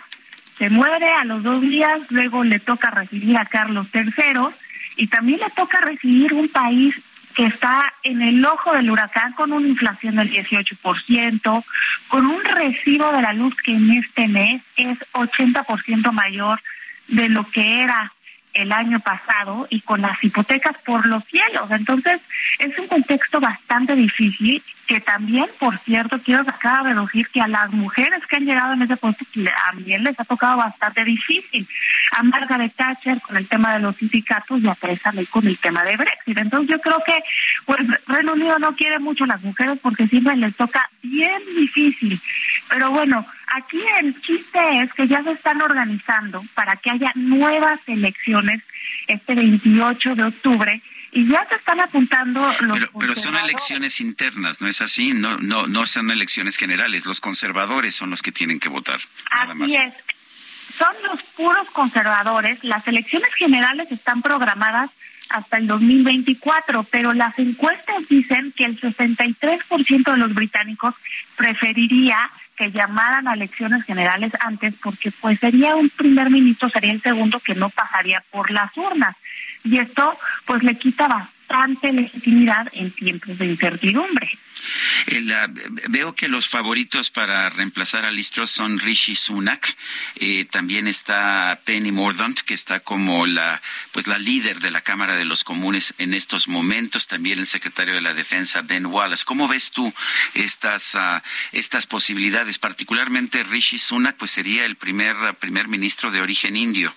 [0.57, 4.49] se muere a los dos días, luego le toca recibir a Carlos III
[4.97, 6.95] y también le toca recibir un país
[7.33, 11.63] que está en el ojo del huracán con una inflación del 18%,
[12.09, 16.61] con un recibo de la luz que en este mes es 80% mayor
[17.07, 18.11] de lo que era
[18.53, 21.69] el año pasado y con las hipotecas por los cielos.
[21.71, 22.21] Entonces,
[22.59, 27.47] es un contexto bastante difícil que también, por cierto, quiero sacar a decir que a
[27.47, 29.23] las mujeres que han llegado en ese puesto
[29.69, 31.65] también les ha tocado bastante difícil.
[32.11, 35.57] A Margaret Thatcher con el tema de los sindicatos y a Theresa May con el
[35.57, 36.37] tema de Brexit.
[36.37, 37.23] Entonces, yo creo que
[37.65, 42.19] pues Reino Unido no quiere mucho a las mujeres porque siempre les toca bien difícil.
[42.71, 47.81] Pero bueno, aquí el chiste es que ya se están organizando para que haya nuevas
[47.85, 48.63] elecciones
[49.07, 50.81] este 28 de octubre
[51.11, 55.13] y ya se están apuntando los pero, pero son elecciones internas, ¿no es así?
[55.13, 57.05] No, no, no son elecciones generales.
[57.05, 59.01] Los conservadores son los que tienen que votar.
[59.29, 59.93] así es.
[60.77, 62.63] Son los puros conservadores.
[62.63, 64.89] Las elecciones generales están programadas
[65.31, 70.95] hasta el 2024, pero las encuestas dicen que el 63% de los británicos
[71.35, 72.29] preferiría
[72.61, 77.39] que llamaran a elecciones generales antes porque pues sería un primer ministro, sería el segundo
[77.39, 79.15] que no pasaría por las urnas.
[79.63, 81.40] Y esto pues le quita bastante
[81.91, 84.29] legitimidad en tiempos de incertidumbre.
[85.89, 89.75] veo que los favoritos para reemplazar a Listros son Rishi Sunak,
[90.15, 93.61] eh, también está Penny Mordaunt, que está como la
[93.91, 97.95] pues la líder de la Cámara de los Comunes en estos momentos, también el secretario
[97.95, 99.25] de la Defensa Ben Wallace.
[99.25, 99.93] ¿Cómo ves tú
[100.35, 102.59] estas uh, estas posibilidades?
[102.59, 106.93] Particularmente Rishi Sunak, pues sería el primer primer ministro de origen indio.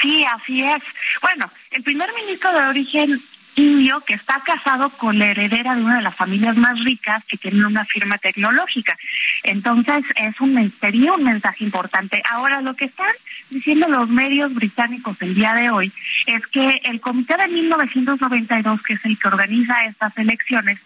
[0.00, 0.82] Sí, así es.
[1.20, 3.20] Bueno, el primer ministro de origen
[3.54, 7.36] indio que está casado con la heredera de una de las familias más ricas que
[7.36, 8.96] tiene una firma tecnológica.
[9.42, 12.22] Entonces, es un, sería un mensaje importante.
[12.30, 13.12] Ahora, lo que están
[13.50, 15.92] diciendo los medios británicos el día de hoy
[16.26, 20.78] es que el comité de 1992, que es el que organiza estas elecciones,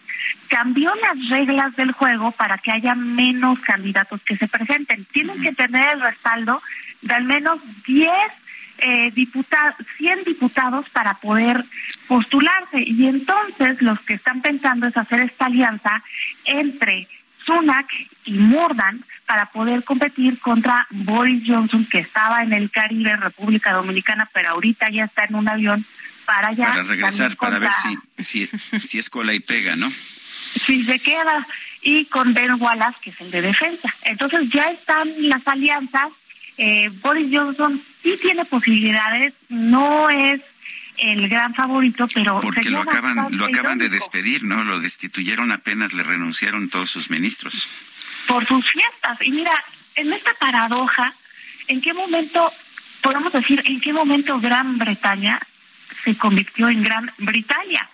[0.49, 5.05] cambió las reglas del juego para que haya menos candidatos que se presenten.
[5.05, 6.61] Tienen que tener el respaldo
[7.01, 8.11] de al menos 10
[8.79, 11.63] eh, diputados, 100 diputados para poder
[12.07, 12.81] postularse.
[12.81, 16.03] Y entonces los que están pensando es hacer esta alianza
[16.45, 17.07] entre
[17.45, 17.87] Sunak
[18.25, 24.29] y Mordan para poder competir contra Boris Johnson, que estaba en el Caribe, República Dominicana,
[24.33, 25.85] pero ahorita ya está en un avión
[26.25, 26.67] para allá.
[26.67, 28.47] Para regresar, para ver si, si,
[28.79, 29.89] si es cola y pega, ¿no?
[29.89, 31.45] Si se queda.
[31.81, 33.93] Y con Ben Wallace, que es el de defensa.
[34.03, 36.11] Entonces ya están las alianzas
[36.57, 37.81] eh, Boris Johnson
[38.11, 40.41] sí tiene posibilidades, no es
[40.97, 44.63] el gran favorito, pero porque lo acaban lo acaban de despedir, ¿no?
[44.63, 47.67] Lo destituyeron apenas le renunciaron todos sus ministros
[48.27, 49.17] por sus fiestas.
[49.21, 49.51] Y mira,
[49.95, 51.13] en esta paradoja,
[51.67, 52.51] ¿en qué momento
[53.01, 55.39] podemos decir en qué momento Gran Bretaña
[56.03, 57.89] se convirtió en Gran Bretaña?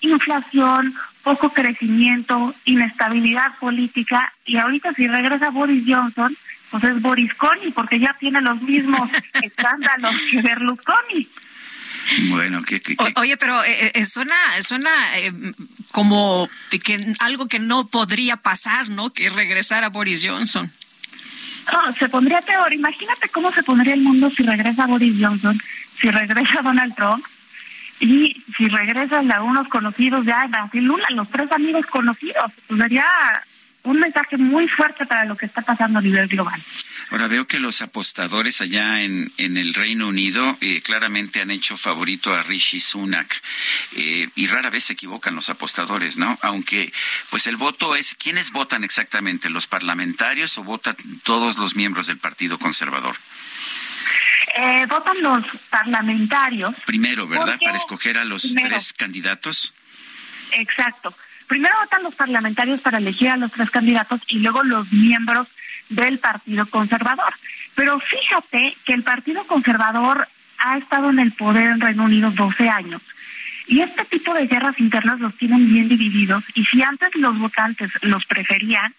[0.00, 6.36] Inflación, poco crecimiento, inestabilidad política y ahorita si regresa Boris Johnson,
[6.70, 9.10] pues es Borisconi, porque ya tiene los mismos
[9.42, 11.28] escándalos que Berlusconi.
[12.30, 12.80] Bueno, ¿qué,
[13.16, 15.32] oye, pero eh, eh, suena, suena eh,
[15.90, 19.10] como que algo que no podría pasar, ¿no?
[19.10, 20.72] Que regresara Boris Johnson.
[21.70, 22.72] No, se pondría peor.
[22.72, 25.60] Imagínate cómo se pondría el mundo si regresa Boris Johnson,
[26.00, 27.24] si regresa Donald Trump
[28.00, 32.52] y si regresan a unos conocidos ya, Brasil Lula, los tres amigos conocidos.
[32.66, 33.04] Pues sería
[33.88, 36.62] un mensaje muy fuerte para lo que está pasando a nivel global.
[37.10, 41.76] Ahora veo que los apostadores allá en, en el Reino Unido eh, claramente han hecho
[41.76, 43.42] favorito a Rishi Sunak
[43.96, 46.38] eh, y rara vez se equivocan los apostadores, ¿no?
[46.42, 46.92] Aunque
[47.30, 49.48] pues el voto es, ¿quiénes votan exactamente?
[49.48, 53.16] ¿Los parlamentarios o votan todos los miembros del Partido Conservador?
[54.56, 56.74] Eh, votan los parlamentarios.
[56.84, 57.58] Primero, ¿verdad?
[57.62, 59.72] Para escoger a los tres candidatos.
[60.52, 61.14] Exacto.
[61.48, 65.48] Primero votan los parlamentarios para elegir a los tres candidatos y luego los miembros
[65.88, 67.32] del Partido Conservador.
[67.74, 70.28] Pero fíjate que el Partido Conservador
[70.58, 73.00] ha estado en el poder en Reino Unido 12 años.
[73.66, 76.44] Y este tipo de guerras internas los tienen bien divididos.
[76.54, 78.94] Y si antes los votantes los preferían,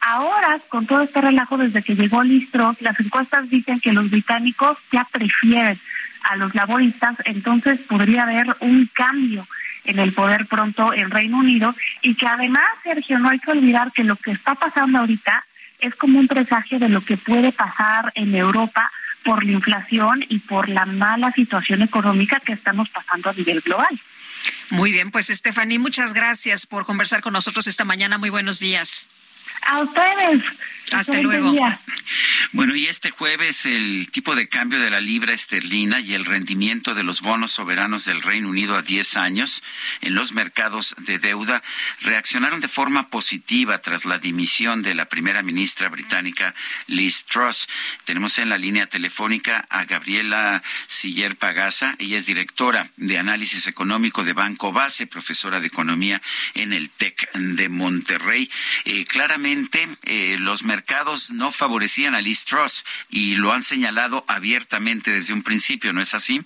[0.00, 4.78] ahora con todo este relajo desde que llegó Listros, las encuestas dicen que los británicos
[4.92, 5.78] ya prefieren
[6.22, 9.46] a los laboristas, entonces podría haber un cambio
[9.84, 13.92] en el poder pronto en Reino Unido y que además, Sergio, no hay que olvidar
[13.92, 15.44] que lo que está pasando ahorita
[15.80, 18.90] es como un presagio de lo que puede pasar en Europa
[19.24, 24.00] por la inflación y por la mala situación económica que estamos pasando a nivel global.
[24.70, 28.18] Muy bien, pues Stephanie, muchas gracias por conversar con nosotros esta mañana.
[28.18, 29.08] Muy buenos días.
[29.66, 30.42] A ustedes.
[30.92, 31.54] Hasta luego.
[32.52, 36.94] Bueno, y este jueves el tipo de cambio de la libra esterlina y el rendimiento
[36.94, 39.62] de los bonos soberanos del Reino Unido a 10 años
[40.02, 41.62] en los mercados de deuda
[42.02, 46.54] reaccionaron de forma positiva tras la dimisión de la primera ministra británica
[46.86, 47.66] Liz Truss.
[48.04, 51.96] Tenemos en la línea telefónica a Gabriela Siller Pagasa.
[51.98, 56.20] Ella es directora de análisis económico de Banco Base, profesora de economía
[56.54, 58.48] en el TEC de Monterrey.
[58.84, 59.53] Eh, claramente,
[60.04, 65.42] eh, los mercados no favorecían a Liz Truss y lo han señalado abiertamente desde un
[65.42, 66.44] principio, ¿no es así?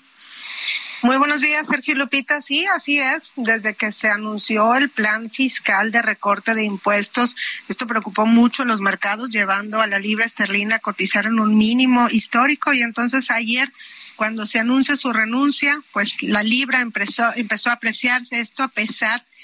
[1.02, 2.42] Muy buenos días, Sergio Lupita.
[2.42, 3.32] Sí, así es.
[3.36, 7.36] Desde que se anunció el plan fiscal de recorte de impuestos,
[7.68, 11.56] esto preocupó mucho a los mercados, llevando a la libra esterlina a cotizar en un
[11.56, 12.72] mínimo histórico.
[12.72, 13.72] Y entonces ayer,
[14.16, 19.20] cuando se anuncia su renuncia, pues la libra empezó, empezó a apreciarse esto a pesar
[19.20, 19.37] de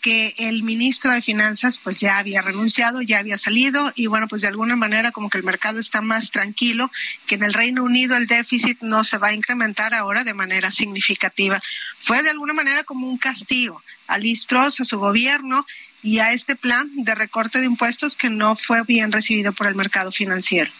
[0.00, 4.42] que el ministro de Finanzas pues ya había renunciado, ya había salido y bueno, pues
[4.42, 6.90] de alguna manera como que el mercado está más tranquilo,
[7.26, 10.70] que en el Reino Unido el déficit no se va a incrementar ahora de manera
[10.70, 11.62] significativa.
[11.98, 15.66] Fue de alguna manera como un castigo a Listros, a su gobierno
[16.02, 19.74] y a este plan de recorte de impuestos que no fue bien recibido por el
[19.74, 20.70] mercado financiero.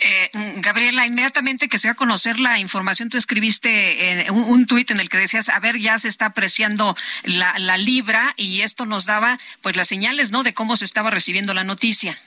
[0.00, 4.90] Eh, Gabriela, inmediatamente que se va a conocer la información, tú escribiste un, un tuit
[4.90, 8.84] en el que decías, a ver, ya se está apreciando la, la libra y esto
[8.84, 12.18] nos daba pues las señales, ¿no?, de cómo se estaba recibiendo la noticia.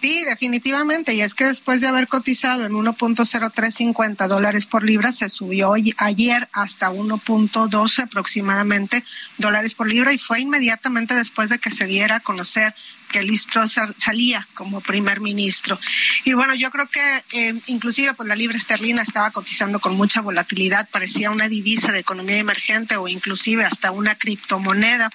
[0.00, 1.14] Sí, definitivamente.
[1.14, 6.48] Y es que después de haber cotizado en 1.0350 dólares por libra, se subió ayer
[6.52, 9.02] hasta 1.12 aproximadamente
[9.38, 12.74] dólares por libra y fue inmediatamente después de que se diera a conocer
[13.10, 15.78] que Listro salía como primer ministro.
[16.24, 20.20] Y bueno, yo creo que eh, inclusive pues la libra esterlina estaba cotizando con mucha
[20.20, 25.10] volatilidad, parecía una divisa de economía emergente o inclusive hasta una criptomoneda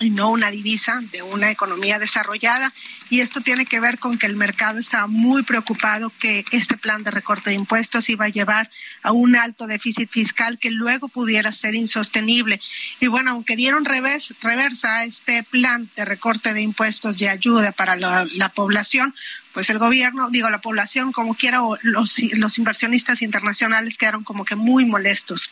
[0.00, 2.72] y no una divisa de una economía desarrollada.
[3.10, 7.02] Y esto tiene que ver con que el mercado estaba muy preocupado que este plan
[7.02, 8.70] de recorte de impuestos iba a llevar
[9.02, 12.60] a un alto déficit fiscal que luego pudiera ser insostenible.
[12.98, 17.96] Y bueno, aunque dieron reversa a este plan de recorte de impuestos y ayuda para
[17.96, 19.14] la, la población,
[19.52, 24.44] pues el gobierno, digo, la población como quiera, o los, los inversionistas internacionales quedaron como
[24.44, 25.50] que muy molestos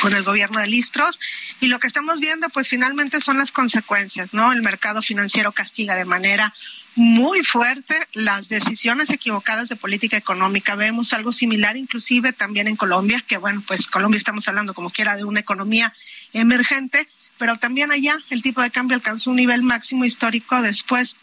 [0.00, 1.20] con el gobierno de Listros
[1.60, 4.52] y lo que estamos viendo pues finalmente son las consecuencias, ¿no?
[4.52, 6.54] El mercado financiero castiga de manera
[6.96, 10.74] muy fuerte las decisiones equivocadas de política económica.
[10.74, 15.16] Vemos algo similar inclusive también en Colombia, que bueno, pues Colombia estamos hablando como quiera
[15.16, 15.92] de una economía
[16.32, 21.16] emergente, pero también allá el tipo de cambio alcanzó un nivel máximo histórico después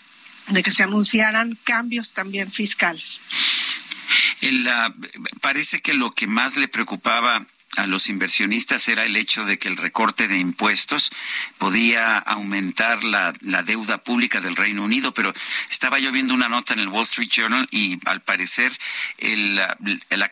[0.47, 3.21] de que se anunciaran cambios también fiscales.
[5.41, 7.45] parece que lo que más le preocupaba
[7.77, 11.11] a los inversionistas era el hecho de que el recorte de impuestos
[11.57, 15.33] podía aumentar la, deuda pública del Reino Unido, pero
[15.69, 18.71] estaba yo viendo una nota en el Wall Street Journal y al parecer
[19.19, 19.77] la,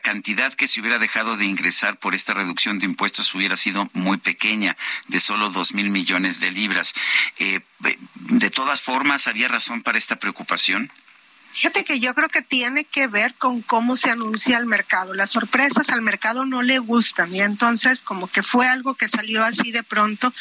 [0.02, 4.18] cantidad que se hubiera dejado de ingresar por esta reducción de impuestos hubiera sido muy
[4.18, 4.76] pequeña,
[5.08, 6.94] de solo dos mil millones de libras.
[7.38, 7.60] Eh,
[8.14, 10.90] de todas formas, ¿había razón para esta preocupación?
[11.56, 15.14] Fíjate que yo creo que tiene que ver con cómo se anuncia al mercado.
[15.14, 19.42] Las sorpresas al mercado no le gustan y entonces como que fue algo que salió
[19.42, 20.34] así de pronto.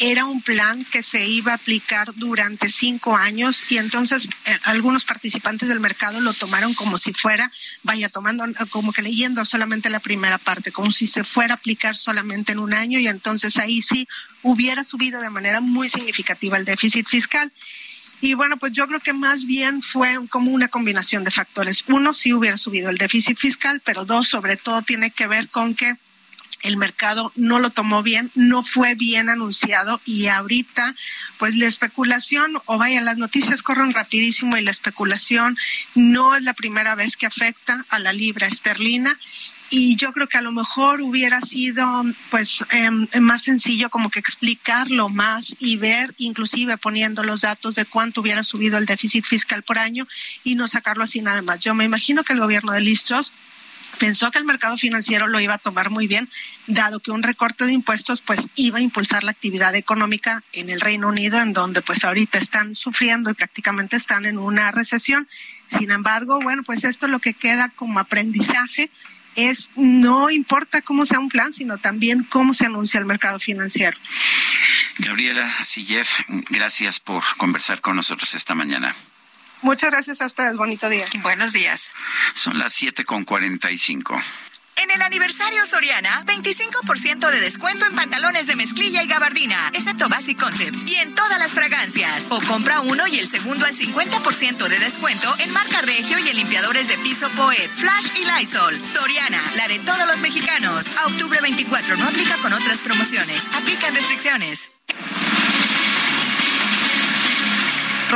[0.00, 5.04] Era un plan que se iba a aplicar durante cinco años y entonces eh, algunos
[5.04, 7.48] participantes del mercado lo tomaron como si fuera,
[7.84, 11.94] vaya tomando, como que leyendo solamente la primera parte, como si se fuera a aplicar
[11.94, 14.08] solamente en un año y entonces ahí sí
[14.42, 17.52] hubiera subido de manera muy significativa el déficit fiscal.
[18.20, 21.84] Y bueno, pues yo creo que más bien fue como una combinación de factores.
[21.88, 25.74] Uno, sí hubiera subido el déficit fiscal, pero dos, sobre todo, tiene que ver con
[25.74, 25.96] que
[26.62, 30.94] el mercado no lo tomó bien, no fue bien anunciado y ahorita
[31.38, 35.56] pues la especulación o vaya las noticias corren rapidísimo y la especulación
[35.94, 39.16] no es la primera vez que afecta a la libra esterlina
[39.70, 44.20] y yo creo que a lo mejor hubiera sido pues em, más sencillo como que
[44.20, 49.62] explicarlo más y ver inclusive poniendo los datos de cuánto hubiera subido el déficit fiscal
[49.62, 50.06] por año
[50.44, 51.60] y no sacarlo así nada más.
[51.60, 53.32] Yo me imagino que el gobierno de Listros
[53.98, 56.28] pensó que el mercado financiero lo iba a tomar muy bien,
[56.66, 60.80] dado que un recorte de impuestos pues iba a impulsar la actividad económica en el
[60.80, 65.26] Reino Unido, en donde pues ahorita están sufriendo y prácticamente están en una recesión.
[65.68, 68.90] Sin embargo, bueno, pues esto es lo que queda como aprendizaje
[69.36, 73.96] es no importa cómo sea un plan, sino también cómo se anuncia el mercado financiero.
[74.98, 76.06] Gabriela Siller,
[76.48, 78.94] gracias por conversar con nosotros esta mañana.
[79.62, 80.56] Muchas gracias a ustedes.
[80.56, 81.06] Bonito día.
[81.22, 81.92] Buenos días.
[82.34, 84.20] Son las siete con cuarenta y cinco.
[84.78, 90.38] En el aniversario Soriana, 25% de descuento en pantalones de mezclilla y gabardina, excepto Basic
[90.38, 92.26] Concepts, y en todas las fragancias.
[92.28, 96.36] O compra uno y el segundo al 50% de descuento en marca Regio y en
[96.36, 98.78] limpiadores de piso Poet, Flash y Lysol.
[98.78, 100.86] Soriana, la de todos los mexicanos.
[100.98, 103.46] A octubre 24 no aplica con otras promociones.
[103.54, 104.68] Aplican restricciones.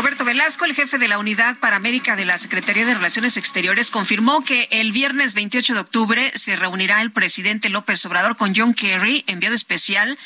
[0.01, 3.91] Roberto Velasco, el jefe de la Unidad para América de la Secretaría de Relaciones Exteriores,
[3.91, 8.73] confirmó que el viernes 28 de octubre se reunirá el presidente López Obrador con John
[8.73, 10.19] Kerry, enviado especial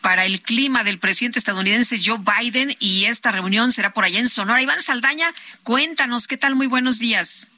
[0.00, 4.28] para el clima del presidente estadounidense Joe Biden, y esta reunión será por allá en
[4.28, 4.62] Sonora.
[4.62, 5.32] Iván Saldaña,
[5.64, 6.54] cuéntanos, ¿qué tal?
[6.54, 7.50] Muy buenos días.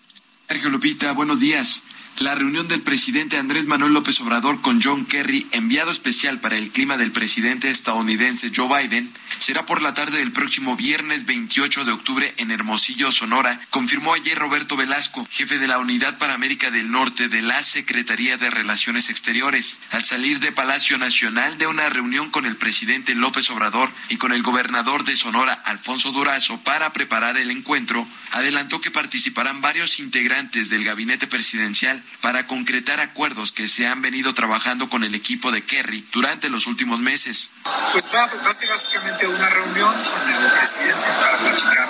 [0.48, 1.82] Sergio Lupita, buenos días.
[2.20, 6.70] La reunión del presidente Andrés Manuel López Obrador con John Kerry, enviado especial para el
[6.70, 9.08] clima del presidente estadounidense Joe Biden,
[9.38, 14.36] será por la tarde del próximo viernes 28 de octubre en Hermosillo, Sonora, confirmó ayer
[14.36, 19.10] Roberto Velasco, jefe de la Unidad para América del Norte de la Secretaría de Relaciones
[19.10, 24.16] Exteriores, al salir de Palacio Nacional de una reunión con el presidente López Obrador y
[24.16, 30.00] con el gobernador de Sonora, Alfonso Durazo, para preparar el encuentro, adelantó que participarán varios
[30.00, 35.52] integrantes del gabinete presidencial para concretar acuerdos que se han venido trabajando con el equipo
[35.52, 37.50] de Kerry durante los últimos meses.
[37.92, 41.88] Pues va, a ser básicamente una reunión con el presidente para platicar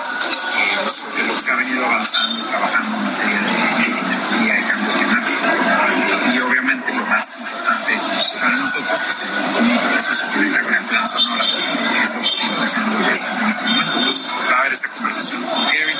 [0.57, 4.63] eh, sobre lo que se ha venido avanzando y trabajando en materia de energía y
[4.69, 6.33] cambio climático.
[6.33, 7.99] Y obviamente lo más importante
[8.39, 12.27] para nosotros, pues el eso se conecta con el plan Sonora, que es lo que
[12.27, 13.97] está haciendo en este momento.
[13.97, 15.95] Entonces va a haber esa conversación con Kerry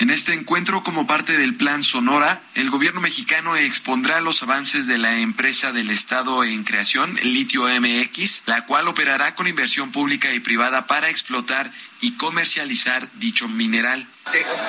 [0.00, 4.96] en este encuentro, como parte del Plan Sonora, el gobierno mexicano expondrá los avances de
[4.96, 10.40] la empresa del Estado en creación, Litio MX, la cual operará con inversión pública y
[10.40, 14.06] privada para explotar y comercializar dicho mineral.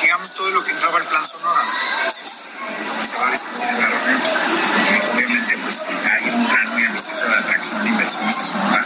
[0.02, 1.64] digamos todo lo que entraba al Plan Sonora,
[2.06, 5.21] eso es lo que se va a discutir en la reunión.
[5.32, 8.86] Obviamente, pues hay un plan muy ambicioso de atracción de inversiones a Sonora.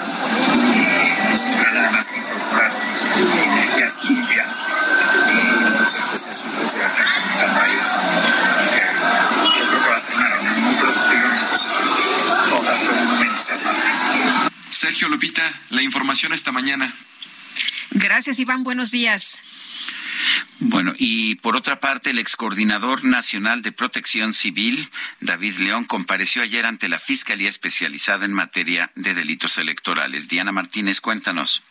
[1.32, 2.72] es un plan además que incorpora
[3.16, 4.70] energías limpias.
[5.28, 7.78] Y entonces, pues eso es lo que se va a estar comentando ahí.
[9.58, 12.46] Yo creo que va a ser una reunión muy productiva, muy positiva.
[12.50, 13.36] Toda, todo el mundo.
[14.70, 16.94] Sergio Lupita, la información esta mañana.
[17.92, 18.64] Gracias, Iván.
[18.64, 19.40] Buenos días.
[20.68, 24.90] Bueno, y por otra parte, el ex coordinador nacional de protección civil,
[25.20, 30.28] David León, compareció ayer ante la Fiscalía Especializada en materia de delitos electorales.
[30.28, 31.62] Diana Martínez, cuéntanos.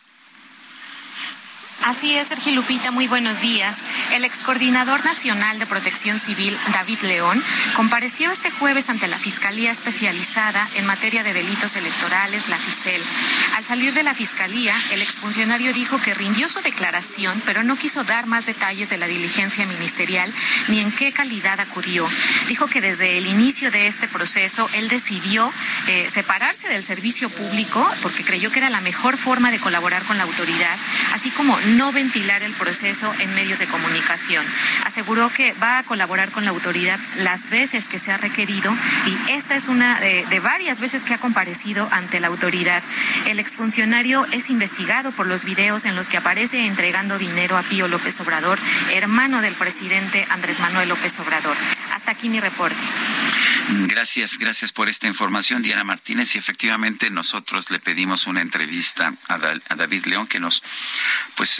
[1.85, 3.77] Así es, Sergio Lupita, muy buenos días.
[4.11, 7.43] El ex coordinador nacional de protección civil, David León,
[7.75, 13.03] compareció este jueves ante la Fiscalía Especializada en materia de delitos electorales, la FICEL.
[13.55, 18.03] Al salir de la Fiscalía, el exfuncionario dijo que rindió su declaración, pero no quiso
[18.03, 20.33] dar más detalles de la diligencia ministerial
[20.69, 22.07] ni en qué calidad acudió.
[22.47, 25.53] Dijo que desde el inicio de este proceso, él decidió
[25.85, 30.17] eh, separarse del servicio público porque creyó que era la mejor forma de colaborar con
[30.17, 30.79] la autoridad,
[31.13, 34.45] así como no ventilar el proceso en medios de comunicación.
[34.85, 38.73] Aseguró que va a colaborar con la autoridad las veces que se ha requerido
[39.05, 42.81] y esta es una de, varias veces que ha comparecido ante la autoridad.
[43.27, 47.87] El exfuncionario es investigado por los videos en los que aparece entregando dinero a Pío
[47.87, 48.57] López Obrador,
[48.93, 51.57] hermano del presidente Andrés Manuel López Obrador.
[51.93, 52.75] Hasta aquí mi reporte.
[53.87, 56.35] Gracias, gracias por esta información, Diana Martínez.
[56.35, 59.37] Y efectivamente nosotros le pedimos una entrevista a,
[59.75, 60.61] David León que nos,
[61.35, 61.59] pues,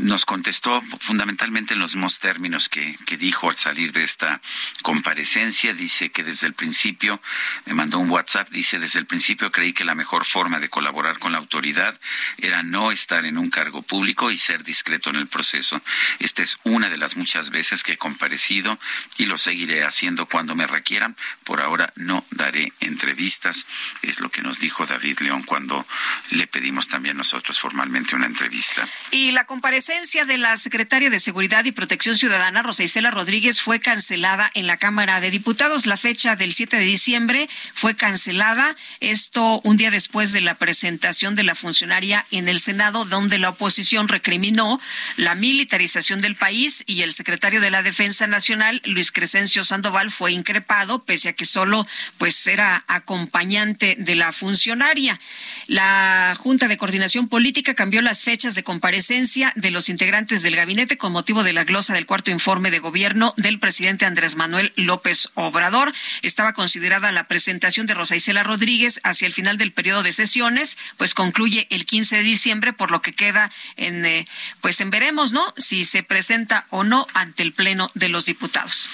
[0.00, 4.40] nos contestó fundamentalmente en los mismos términos que, que dijo al salir de esta
[4.82, 5.74] comparecencia.
[5.74, 7.20] Dice que desde el principio,
[7.66, 11.18] me mandó un WhatsApp, dice, desde el principio creí que la mejor forma de colaborar
[11.18, 11.98] con la autoridad
[12.38, 15.80] era no estar en un cargo público y ser discreto en el proceso.
[16.18, 18.78] Esta es una de las muchas veces que he comparecido
[19.18, 21.16] y lo seguiré haciendo cuando me requieran.
[21.44, 23.66] Por ahora no daré entrevistas,
[24.02, 25.86] es lo que nos dijo David León cuando
[26.30, 28.88] le pedimos también nosotros formalmente una entrevista.
[29.28, 34.50] La comparecencia de la secretaria de Seguridad y Protección Ciudadana, Rosa Isela Rodríguez, fue cancelada
[34.54, 35.84] en la Cámara de Diputados.
[35.84, 38.74] La fecha del 7 de diciembre fue cancelada.
[39.00, 43.50] Esto un día después de la presentación de la funcionaria en el Senado, donde la
[43.50, 44.80] oposición recriminó
[45.16, 50.32] la militarización del país y el secretario de la Defensa Nacional, Luis Crescencio Sandoval, fue
[50.32, 55.20] increpado, pese a que solo pues era acompañante de la funcionaria.
[55.66, 60.96] La Junta de Coordinación Política cambió las fechas de comparecencia de los integrantes del gabinete
[60.96, 65.30] con motivo de la glosa del cuarto informe de gobierno del presidente Andrés Manuel López
[65.34, 65.92] Obrador.
[66.22, 70.78] Estaba considerada la presentación de Rosa Isela Rodríguez hacia el final del periodo de sesiones,
[70.96, 74.28] pues concluye el 15 de diciembre, por lo que queda en, eh,
[74.60, 75.54] pues en veremos, ¿no?
[75.56, 78.88] Si se presenta o no ante el Pleno de los Diputados.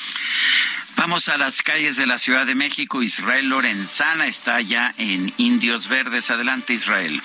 [0.96, 3.02] Vamos a las calles de la Ciudad de México.
[3.02, 6.30] Israel Lorenzana está ya en Indios Verdes.
[6.30, 7.20] Adelante, Israel.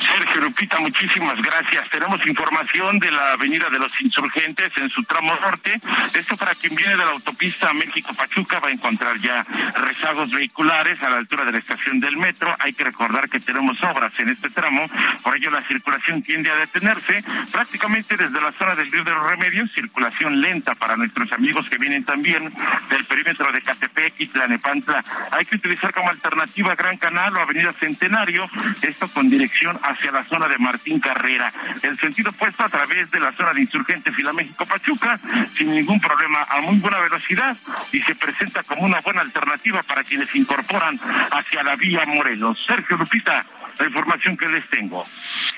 [0.00, 1.90] Sergio Lupita, muchísimas gracias.
[1.90, 5.80] Tenemos información de la Avenida de los Insurgentes en su tramo norte.
[6.14, 9.44] Esto para quien viene de la autopista México-Pachuca va a encontrar ya
[9.76, 12.54] rezagos vehiculares a la altura de la estación del metro.
[12.60, 14.88] Hay que recordar que tenemos obras en este tramo,
[15.22, 19.26] por ello la circulación tiende a detenerse prácticamente desde la zona del Río de los
[19.26, 22.52] Remedios, circulación lenta para nuestros amigos que vienen también
[22.90, 25.04] del perímetro de Catepec y Tlanepantla.
[25.32, 28.48] Hay que utilizar como alternativa Gran Canal o Avenida Centenario,
[28.82, 31.52] esto con dirección hacia la zona de Martín Carrera.
[31.82, 35.18] El sentido opuesto a través de la zona de Insurgentes y la México Pachuca,
[35.56, 37.56] sin ningún problema, a muy buena velocidad
[37.92, 40.98] y se presenta como una buena alternativa para quienes se incorporan
[41.30, 42.58] hacia la vía Morelos.
[42.66, 43.44] Sergio Lupita,
[43.78, 45.06] la información que les tengo.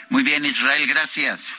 [0.08, 1.56] Muy bien, Israel, gracias.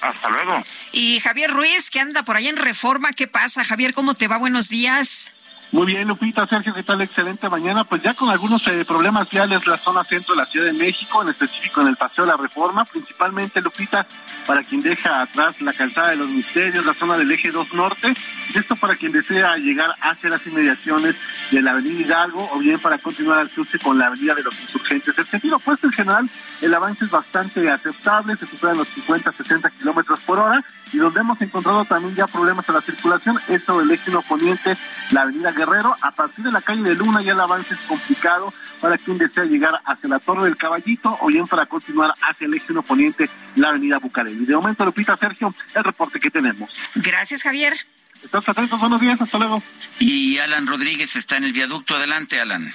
[0.00, 0.62] Hasta luego.
[0.92, 3.64] Y Javier Ruiz, que anda por ahí en Reforma, ¿qué pasa?
[3.64, 4.36] Javier, ¿cómo te va?
[4.36, 5.33] Buenos días.
[5.74, 7.00] Muy bien, Lupita, Sergio, ¿qué tal?
[7.00, 7.82] Excelente mañana.
[7.82, 11.20] Pues ya con algunos eh, problemas viales la zona centro de la Ciudad de México,
[11.20, 14.06] en específico en el Paseo de la Reforma, principalmente, Lupita,
[14.46, 18.14] para quien deja atrás la calzada de los misterios, la zona del eje 2 norte,
[18.54, 21.16] y esto para quien desea llegar hacia las inmediaciones
[21.50, 24.60] de la avenida Hidalgo o bien para continuar al cruce con la avenida de los
[24.60, 25.18] insurgentes.
[25.18, 29.70] El sentido opuesto en general, el avance es bastante aceptable, se superan los 50, 60
[29.70, 33.90] kilómetros por hora, y donde hemos encontrado también ya problemas a la circulación, esto del
[33.90, 34.74] eje poniente,
[35.10, 38.52] la avenida Guerrero, a partir de la calle de Luna ya el avance es complicado
[38.80, 42.54] para quien desea llegar hacia la Torre del Caballito o bien para continuar hacia el
[42.54, 44.44] eje poniente, la avenida Bucareli.
[44.44, 46.68] De momento, Lupita, Sergio, el reporte que tenemos.
[46.96, 47.74] Gracias, Javier.
[48.22, 49.62] Estamos atentos, buenos días, hasta luego.
[49.98, 51.96] Y Alan Rodríguez está en el viaducto.
[51.96, 52.66] Adelante, Alan.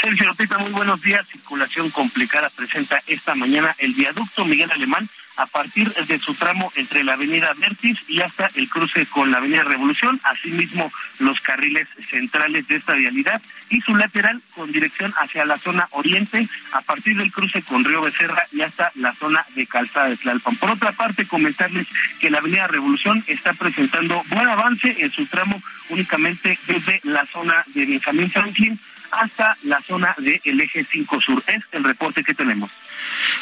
[0.00, 1.26] Sergio Lupita, muy buenos días.
[1.28, 7.04] Circulación complicada presenta esta mañana el viaducto Miguel Alemán a partir de su tramo entre
[7.04, 12.66] la avenida Vertis y hasta el cruce con la avenida Revolución, asimismo los carriles centrales
[12.68, 17.32] de esta vialidad y su lateral con dirección hacia la zona oriente a partir del
[17.32, 20.56] cruce con Río Becerra y hasta la zona de Calzada de Tlalpan.
[20.56, 21.86] Por otra parte, comentarles
[22.20, 27.64] que la avenida Revolución está presentando buen avance en su tramo únicamente desde la zona
[27.74, 28.78] de Benjamín Franklin
[29.12, 31.42] hasta la zona del eje 5 sur.
[31.46, 32.70] Es el reporte que tenemos.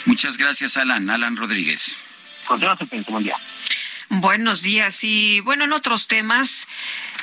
[0.04, 1.08] Muchas gracias, Alan.
[1.08, 1.98] Alan Rodríguez.
[2.48, 3.36] buen día.
[4.08, 5.04] Buenos días.
[5.04, 6.66] Y bueno, en otros temas,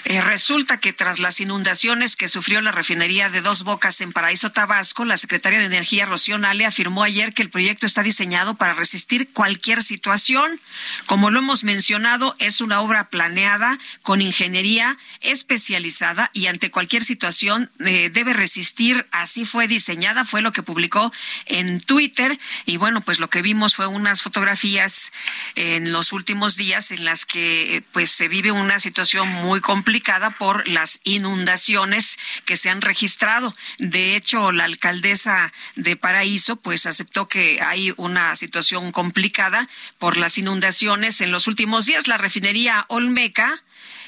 [0.09, 4.53] eh, resulta que tras las inundaciones que sufrió la refinería de Dos Bocas en Paraíso,
[4.53, 8.71] Tabasco, la secretaria de Energía, Rocío Nale, afirmó ayer que el proyecto está diseñado para
[8.71, 10.61] resistir cualquier situación.
[11.07, 17.69] Como lo hemos mencionado, es una obra planeada con ingeniería especializada y ante cualquier situación
[17.79, 19.05] eh, debe resistir.
[19.11, 21.11] Así fue diseñada, fue lo que publicó
[21.47, 22.37] en Twitter.
[22.65, 25.11] Y bueno, pues lo que vimos fue unas fotografías
[25.55, 29.96] en los últimos días en las que pues se vive una situación muy complicada
[30.37, 33.55] por las inundaciones que se han registrado.
[33.77, 39.67] De hecho, la alcaldesa de Paraíso pues aceptó que hay una situación complicada
[39.97, 42.07] por las inundaciones en los últimos días.
[42.07, 43.63] La refinería Olmeca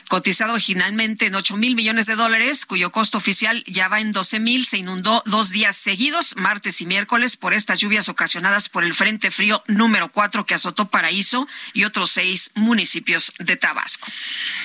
[0.10, 4.40] cotizado originalmente en 8 mil millones de dólares, cuyo costo oficial ya va en 12
[4.40, 8.96] mil, se inundó dos días seguidos, martes y miércoles, por estas lluvias ocasionadas por el
[8.96, 14.08] Frente Frío número 4 que azotó Paraíso y otros seis municipios de Tabasco.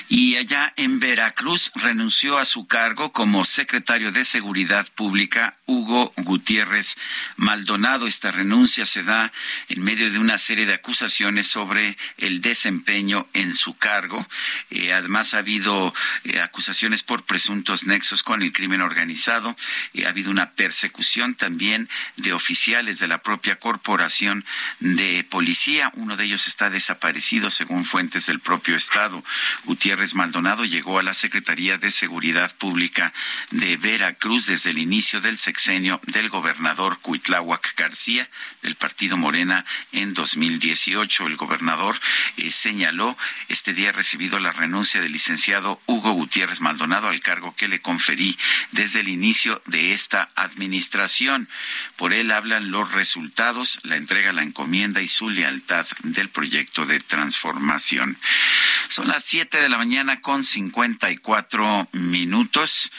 [0.09, 6.97] Y allá en Veracruz renunció a su cargo como secretario de Seguridad Pública Hugo Gutiérrez
[7.37, 8.07] Maldonado.
[8.07, 9.33] Esta renuncia se da
[9.69, 14.27] en medio de una serie de acusaciones sobre el desempeño en su cargo.
[14.71, 15.95] Eh, además, ha habido
[16.25, 19.57] eh, acusaciones por presuntos nexos con el crimen organizado.
[19.95, 24.45] Eh, ha habido una persecución también de oficiales de la propia corporación
[24.81, 25.91] de policía.
[25.95, 29.25] Uno de ellos está desaparecido, según fuentes del propio Estado.
[29.65, 33.13] Gutiérrez Maldonado llegó a la Secretaría de Seguridad Pública
[33.51, 38.29] de Veracruz desde el inicio del sexenio del gobernador Cuitláhuac García
[38.63, 41.29] del partido Morena en 2018.
[41.29, 41.95] El gobernador
[42.37, 43.17] eh, señaló
[43.49, 48.37] este día recibido la renuncia del licenciado Hugo Gutiérrez Maldonado al cargo que le conferí
[48.73, 51.49] desde el inicio de esta administración.
[51.97, 56.99] Por él hablan los resultados, la entrega, la encomienda y su lealtad del proyecto de
[57.01, 58.19] transformación.
[58.89, 62.93] Son las siete de la mañana con 54 minutos.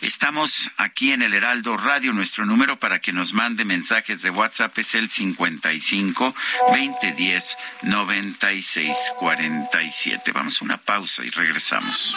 [0.00, 2.12] Estamos aquí en el Heraldo Radio.
[2.12, 6.34] Nuestro número para que nos mande mensajes de WhatsApp es el 55
[6.68, 10.32] 2010 96 47.
[10.32, 12.16] Vamos a una pausa y regresamos.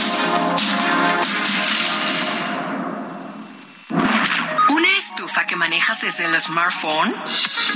[5.11, 7.13] Estufa que manejas desde el smartphone?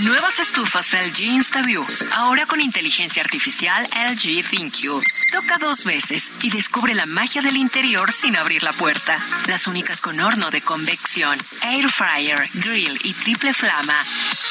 [0.04, 5.04] Nuevas estufas LG InstaView, ahora con inteligencia artificial LG ThinQ.
[5.34, 9.20] Toca dos veces y descubre la magia del interior sin abrir la puerta.
[9.48, 14.02] Las únicas con horno de convección, air fryer, grill y triple flama.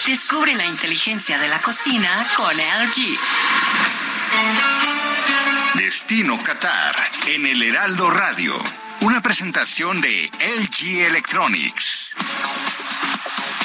[0.07, 3.19] Descubre la inteligencia de la cocina con LG.
[5.77, 6.97] Destino Qatar
[7.29, 8.63] en el Heraldo Radio.
[9.01, 12.15] Una presentación de LG Electronics.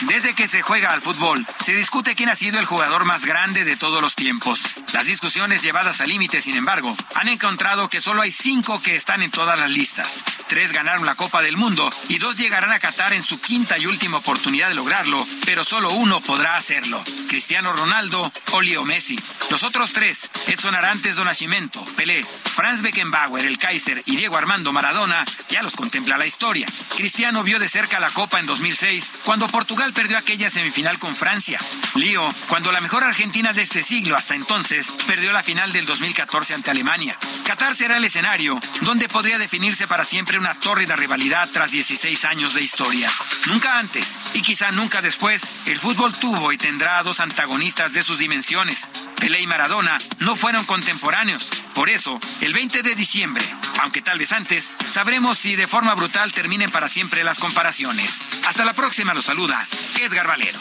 [0.08, 3.66] Desde que se juega al fútbol, se discute quién ha sido el jugador más grande
[3.66, 4.62] de todos los tiempos.
[4.93, 9.22] Las discusiones llevadas al límite, sin embargo, han encontrado que solo hay cinco que están
[9.22, 10.24] en todas las listas.
[10.47, 13.86] Tres ganaron la Copa del Mundo y dos llegarán a Qatar en su quinta y
[13.86, 17.04] última oportunidad de lograrlo, pero solo uno podrá hacerlo.
[17.28, 19.20] Cristiano Ronaldo o Leo Messi.
[19.52, 24.72] Los otros tres, Edson Arantes do Nascimento, Pelé, Franz Beckenbauer, el Kaiser y Diego Armando
[24.74, 26.68] Maradona, ya los contempla la historia.
[26.95, 31.60] Cristiano vio de cerca la Copa en 2006, cuando Portugal perdió aquella semifinal con Francia.
[31.96, 36.54] Lío, cuando la mejor Argentina de este siglo hasta entonces perdió la final del 2014
[36.54, 37.18] ante Alemania.
[37.46, 42.54] Qatar será el escenario donde podría definirse para siempre una tórrida rivalidad tras 16 años
[42.54, 43.12] de historia.
[43.48, 48.20] Nunca antes y quizá nunca después, el fútbol tuvo y tendrá dos antagonistas de sus
[48.20, 48.90] dimensiones.
[49.18, 51.50] Pelé y Maradona no fueron contemporáneos.
[51.74, 53.46] Por eso, el 20 de diciembre,
[53.80, 58.20] aunque tal vez antes, sabremos si de forma brutal terminen para siempre las comparaciones.
[58.48, 59.68] Hasta la próxima, lo saluda
[60.00, 60.60] Edgar Valero.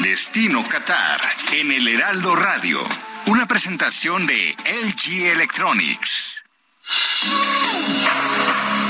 [0.00, 1.20] Destino Qatar
[1.52, 2.86] en el Heraldo Radio.
[3.26, 6.44] Una presentación de LG Electronics.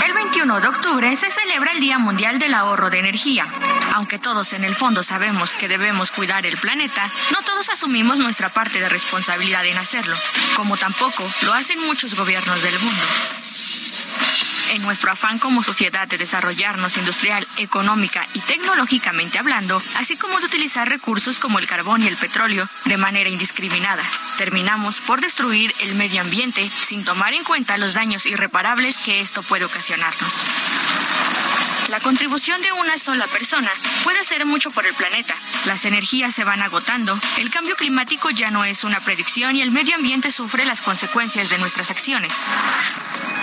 [0.05, 3.47] El 21 de octubre se celebra el Día Mundial del Ahorro de Energía.
[3.95, 8.53] Aunque todos en el fondo sabemos que debemos cuidar el planeta, no todos asumimos nuestra
[8.53, 10.17] parte de responsabilidad en hacerlo,
[10.55, 13.03] como tampoco lo hacen muchos gobiernos del mundo.
[14.73, 20.47] En nuestro afán como sociedad de desarrollarnos industrial, económica y tecnológicamente hablando, así como de
[20.47, 24.03] utilizar recursos como el carbón y el petróleo de manera indiscriminada,
[24.39, 29.43] terminamos por destruir el medio ambiente sin tomar en cuenta los daños irreparables que esto
[29.43, 30.33] puede ocasionarnos.
[31.89, 33.71] La contribución de una sola persona
[34.03, 35.35] puede hacer mucho por el planeta.
[35.67, 39.71] Las energías se van agotando, el cambio climático ya no es una predicción y el
[39.71, 42.33] medio ambiente sufre las consecuencias de nuestras acciones.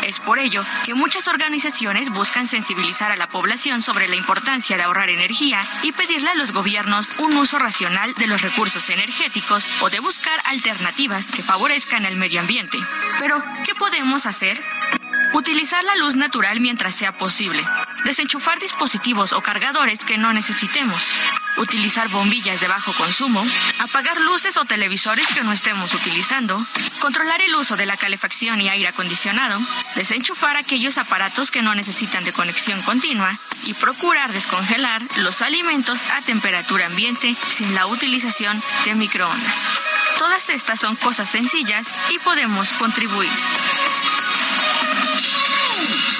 [0.01, 4.83] Es por ello que muchas organizaciones buscan sensibilizar a la población sobre la importancia de
[4.83, 9.89] ahorrar energía y pedirle a los gobiernos un uso racional de los recursos energéticos o
[9.89, 12.77] de buscar alternativas que favorezcan el medio ambiente.
[13.19, 14.61] Pero, ¿qué podemos hacer?
[15.33, 17.65] Utilizar la luz natural mientras sea posible.
[18.05, 21.17] desenchufar dispositivos o cargadores que no necesitemos,
[21.57, 23.43] utilizar bombillas de bajo consumo,
[23.79, 26.61] apagar luces o televisores que no estemos utilizando,
[26.99, 29.57] controlar el uso de la calefacción y aire acondicionado,
[29.95, 36.21] desenchufar aquellos aparatos que no necesitan de conexión continua y procurar descongelar los alimentos a
[36.21, 39.79] temperatura ambiente sin la utilización de microondas.
[40.19, 43.31] Todas estas son cosas sencillas y podemos contribuir.
[45.83, 46.12] Boom!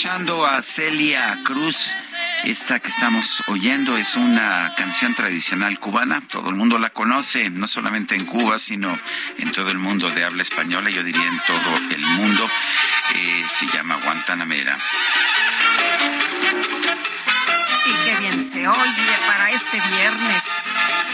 [0.00, 1.94] Escuchando a Celia Cruz.
[2.44, 6.22] Esta que estamos oyendo es una canción tradicional cubana.
[6.26, 8.98] Todo el mundo la conoce, no solamente en Cuba, sino
[9.36, 12.48] en todo el mundo de habla española, yo diría en todo el mundo.
[13.14, 14.78] Eh, se llama Guantanamera.
[17.90, 20.44] Y qué bien se oye para este viernes.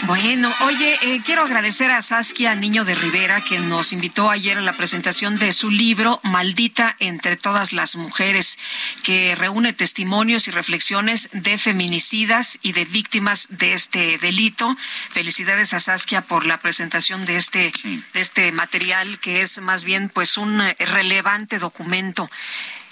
[0.03, 4.61] Bueno, oye, eh, quiero agradecer a Saskia Niño de Rivera que nos invitó ayer a
[4.61, 8.59] la presentación de su libro Maldita entre todas las mujeres,
[9.03, 14.77] que reúne testimonios y reflexiones de feminicidas y de víctimas de este delito.
[15.09, 17.71] Felicidades a Saskia por la presentación de este
[18.13, 22.29] de este material que es más bien pues un relevante documento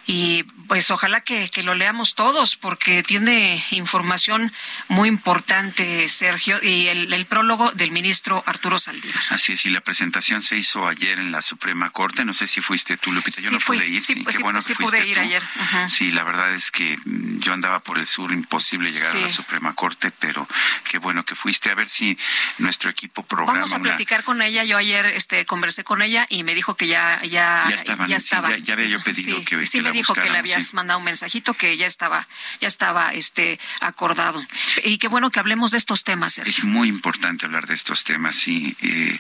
[0.08, 4.52] y pues ojalá que, lo leamos todos porque tiene información
[4.88, 9.22] muy importante, Sergio, y el, prólogo del ministro Arturo Saldívar.
[9.30, 12.24] Así es, y la presentación se hizo ayer en la Suprema Corte.
[12.24, 13.42] No sé si fuiste tú, Lupita.
[13.42, 14.04] Yo no pude ir.
[14.04, 15.44] Sí, pues qué bueno que fuiste pude ir ayer.
[15.88, 19.30] Sí, la verdad es que mm, yo andaba por el sur, imposible llegar a la
[19.30, 20.48] Suprema Corte, pero
[20.90, 21.72] qué bueno que fuiste.
[21.72, 22.18] A ver si
[22.58, 23.54] nuestro equipo programa.
[23.54, 24.64] Vamos a platicar con ella.
[24.64, 28.18] Yo ayer este, conversé con ella y me dijo que ya, ya, ya, estaban, ya,
[28.18, 28.58] estaba.
[28.58, 31.86] ya, había yo pedido que, que dijo que le habías mandado un mensajito que ya
[31.86, 32.28] estaba,
[32.62, 34.46] ya estaba este acordado.
[34.84, 36.40] Y qué bueno que hablemos de estos temas.
[36.40, 39.20] Es muy importante hablar de estos temas, sí, eh,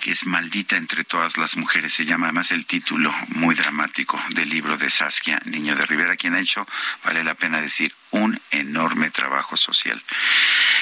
[0.00, 4.48] que es maldita entre todas las mujeres, se llama además el título muy dramático del
[4.48, 6.66] libro de Saskia Niño de Rivera, quien ha hecho,
[7.04, 10.02] vale la pena decir, un enorme trabajo social.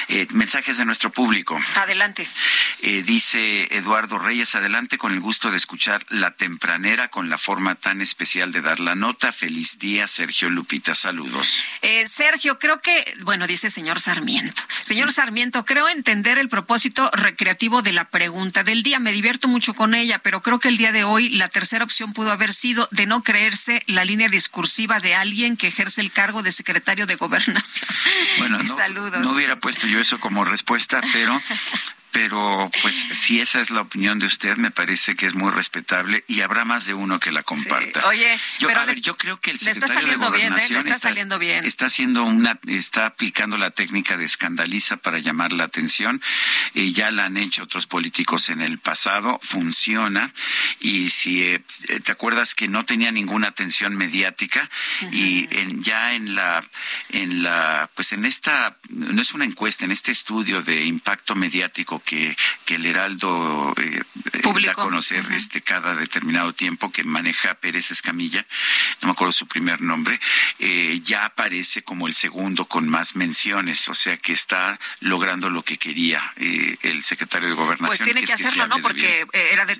[0.07, 1.59] Eh, mensajes de nuestro público.
[1.75, 2.27] Adelante.
[2.81, 7.75] Eh, dice Eduardo Reyes, adelante con el gusto de escuchar La Tempranera con la forma
[7.75, 9.31] tan especial de dar la nota.
[9.31, 10.93] Feliz día, Sergio Lupita.
[10.93, 11.63] Saludos.
[11.81, 14.61] Eh, Sergio, creo que, bueno, dice señor Sarmiento.
[14.83, 18.99] Señor Sarmiento, creo entender el propósito recreativo de la pregunta del día.
[18.99, 22.13] Me divierto mucho con ella, pero creo que el día de hoy la tercera opción
[22.13, 26.43] pudo haber sido de no creerse la línea discursiva de alguien que ejerce el cargo
[26.43, 27.89] de secretario de gobernación.
[28.37, 31.41] Bueno, no, no hubiera puesto yo eso como respuesta, pero
[32.15, 36.23] pero pues si esa es la opinión de usted, me parece que es muy respetable
[36.29, 38.07] y habrá más de uno que la comparta.
[38.07, 40.17] Oye, yo, pero yo creo que el secretario de ¿eh?
[40.17, 41.65] Gobernación está, saliendo bien.
[41.65, 46.21] está haciendo una, está aplicando la técnica de escandaliza para llamar la atención.
[46.73, 50.31] y ya la han hecho otros políticos en el pasado, funciona
[50.79, 51.61] y si eh,
[52.01, 54.69] te acuerdas que no tenía ninguna atención mediática
[55.11, 56.63] y en, ya en la,
[57.09, 62.01] en la, pues en esta, no es una encuesta, en este estudio de impacto mediático
[62.05, 64.01] que, que el Heraldo eh,
[64.63, 68.45] da a conocer este cada determinado tiempo que maneja Pérez Escamilla,
[69.01, 70.19] no me acuerdo su primer nombre,
[70.59, 75.63] eh, ya aparece como el segundo con más menciones, o sea que está logrando lo
[75.63, 77.87] que quería eh, el secretario de Gobernación.
[77.87, 78.81] Pues tiene que, hacerlo, ¿no?
[78.81, 79.75] Porque era de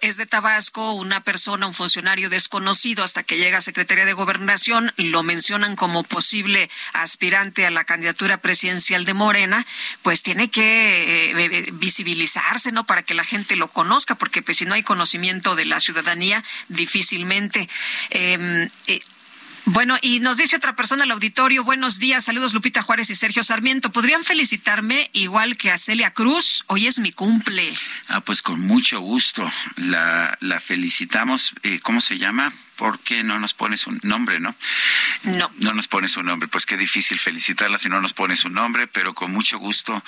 [0.00, 4.92] es de Tabasco, una persona, un funcionario desconocido hasta que llega a Secretaría de Gobernación,
[4.96, 9.66] lo mencionan como posible aspirante a la candidatura presidencial de Morena,
[10.02, 12.84] pues tiene que visibilizarse, ¿no?
[12.84, 16.44] Para que la gente lo conozca, porque pues si no hay conocimiento de la ciudadanía,
[16.68, 17.68] difícilmente.
[18.10, 19.02] Em, eh,
[19.66, 23.42] bueno, y nos dice otra persona al auditorio, buenos días, saludos Lupita Juárez y Sergio
[23.42, 23.92] Sarmiento.
[23.92, 26.64] ¿Podrían felicitarme igual que a Celia Cruz?
[26.66, 27.72] Hoy es mi cumple.
[28.08, 29.50] Ah, pues con mucho gusto.
[29.76, 31.54] La, la felicitamos.
[31.62, 32.52] Eh, ¿Cómo se llama?
[32.80, 34.56] Porque no nos pones un nombre, ¿no?
[35.24, 35.50] No.
[35.58, 36.48] No nos pones un nombre.
[36.48, 40.02] Pues qué difícil felicitarla si no nos pones un nombre, pero con mucho gusto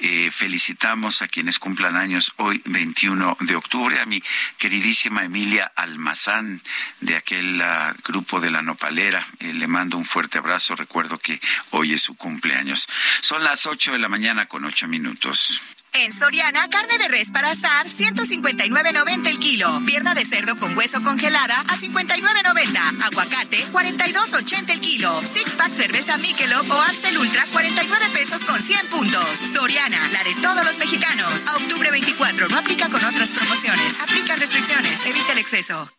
[0.00, 4.22] eh, felicitamos a quienes cumplan años hoy, 21 de octubre, a mi
[4.58, 6.60] queridísima Emilia Almazán
[7.00, 9.26] de aquel ah, grupo de la Nopalera.
[9.38, 10.76] Eh, le mando un fuerte abrazo.
[10.76, 11.40] Recuerdo que
[11.70, 12.86] hoy es su cumpleaños.
[13.22, 15.62] Son las 8 de la mañana con 8 minutos.
[15.92, 19.82] En Soriana, carne de res para asar, 159.90 el kilo.
[19.84, 23.04] Pierna de cerdo con hueso congelada a 59.90.
[23.04, 25.20] Aguacate, 42.80 el kilo.
[25.24, 29.38] Six pack cerveza Michelob o Amstel Ultra, 49 pesos con 100 puntos.
[29.52, 31.46] Soriana, la de todos los mexicanos.
[31.46, 33.98] A octubre 24, no aplica con otras promociones.
[34.00, 35.90] Aplican restricciones, evita el exceso.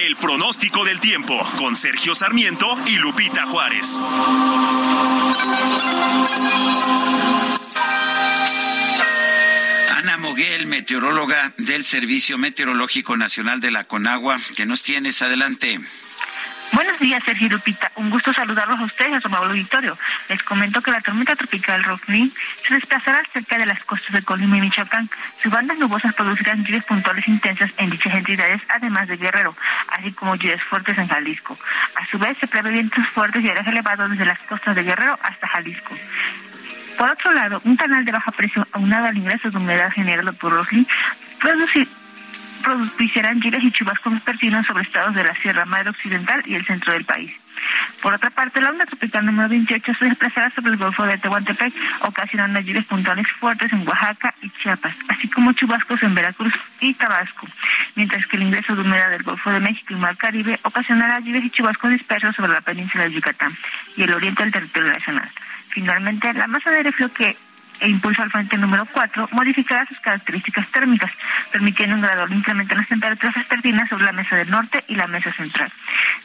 [0.00, 3.98] El pronóstico del tiempo con Sergio Sarmiento y Lupita Juárez.
[10.36, 15.80] Ana Moguel, meteoróloga del Servicio Meteorológico Nacional de la Conagua, que nos tienes adelante.
[16.72, 17.90] Buenos días, Sergio Lupita.
[17.96, 19.96] Un gusto saludarlos a ustedes a su amable auditorio.
[20.28, 22.30] Les comento que la tormenta tropical Rofni
[22.66, 25.08] se desplazará cerca de las costas de Colima y Michoacán.
[25.42, 29.56] Sus bandas nubosas producirán lluvias puntuales intensas en dichas entidades, además de Guerrero,
[29.88, 31.56] así como lluvias fuertes en Jalisco.
[31.94, 35.18] A su vez, se prevé vientos fuertes y áreas elevados desde las costas de Guerrero
[35.22, 35.96] hasta Jalisco.
[36.96, 40.52] Por otro lado, un canal de baja presión aunado al ingreso de humedad generado por
[40.52, 40.86] Rosli
[42.62, 46.92] producirán lluvias y chubascos vespertinos sobre estados de la Sierra Madre Occidental y el centro
[46.92, 47.32] del país.
[48.02, 51.72] Por otra parte, la onda tropical número 28 se desplazará sobre el Golfo de Tehuantepec,
[52.00, 57.46] ocasionando lluvias puntuales fuertes en Oaxaca y Chiapas, así como chubascos en Veracruz y Tabasco,
[57.94, 61.44] mientras que el ingreso de humedad del Golfo de México y Mar Caribe ocasionará lluvias
[61.44, 63.52] y chubascos dispersos sobre la península de Yucatán
[63.96, 65.30] y el oriente del territorio nacional.
[65.76, 67.36] Finalmente, la masa de frío que
[67.82, 71.12] impulsa al frente número 4 modificará sus características térmicas,
[71.52, 75.06] permitiendo un gradual incremento en las temperaturas vespertinas sobre la mesa del norte y la
[75.06, 75.70] mesa central.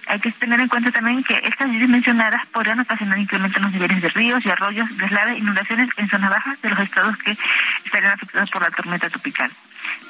[0.07, 3.73] Hay que tener en cuenta también que estas lluvias mencionadas podrían ocasionar incremento en los
[3.73, 7.37] niveles de ríos y arroyos, deslaves e inundaciones en zonas bajas de los estados que
[7.83, 9.51] estarían afectados por la tormenta tropical.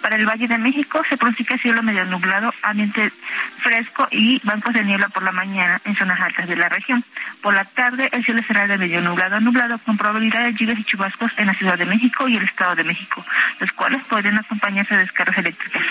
[0.02, 3.12] Para el Valle de México se pronostica cielo medio nublado, ambiente
[3.58, 7.04] fresco y bancos de niebla por la mañana en zonas altas de la región.
[7.42, 10.80] Por la tarde el cielo será de medio nublado a nublado con probabilidad de lluvias
[10.80, 13.24] y chubascos en la Ciudad de México y el Estado de México,
[13.60, 15.84] los cuales podrían acompañarse de descargas eléctricas.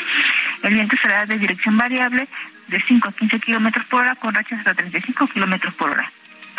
[0.63, 2.29] El viento será de dirección variable
[2.69, 6.11] de 5 a 15 kilómetros por hora con rachas hasta 35 kilómetros por hora.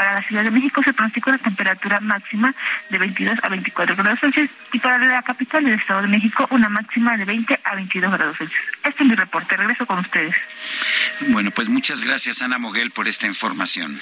[0.02, 2.56] Para la Ciudad de México se pronostica una temperatura máxima
[2.90, 6.70] de 22 a 24 grados Celsius y para la capital del Estado de México una
[6.70, 8.60] máxima de 20 a 22 grados Celsius.
[8.84, 9.56] Este es mi reporte.
[9.56, 10.36] Regreso con ustedes.
[11.28, 14.02] Bueno, pues muchas gracias Ana Moguel por esta información.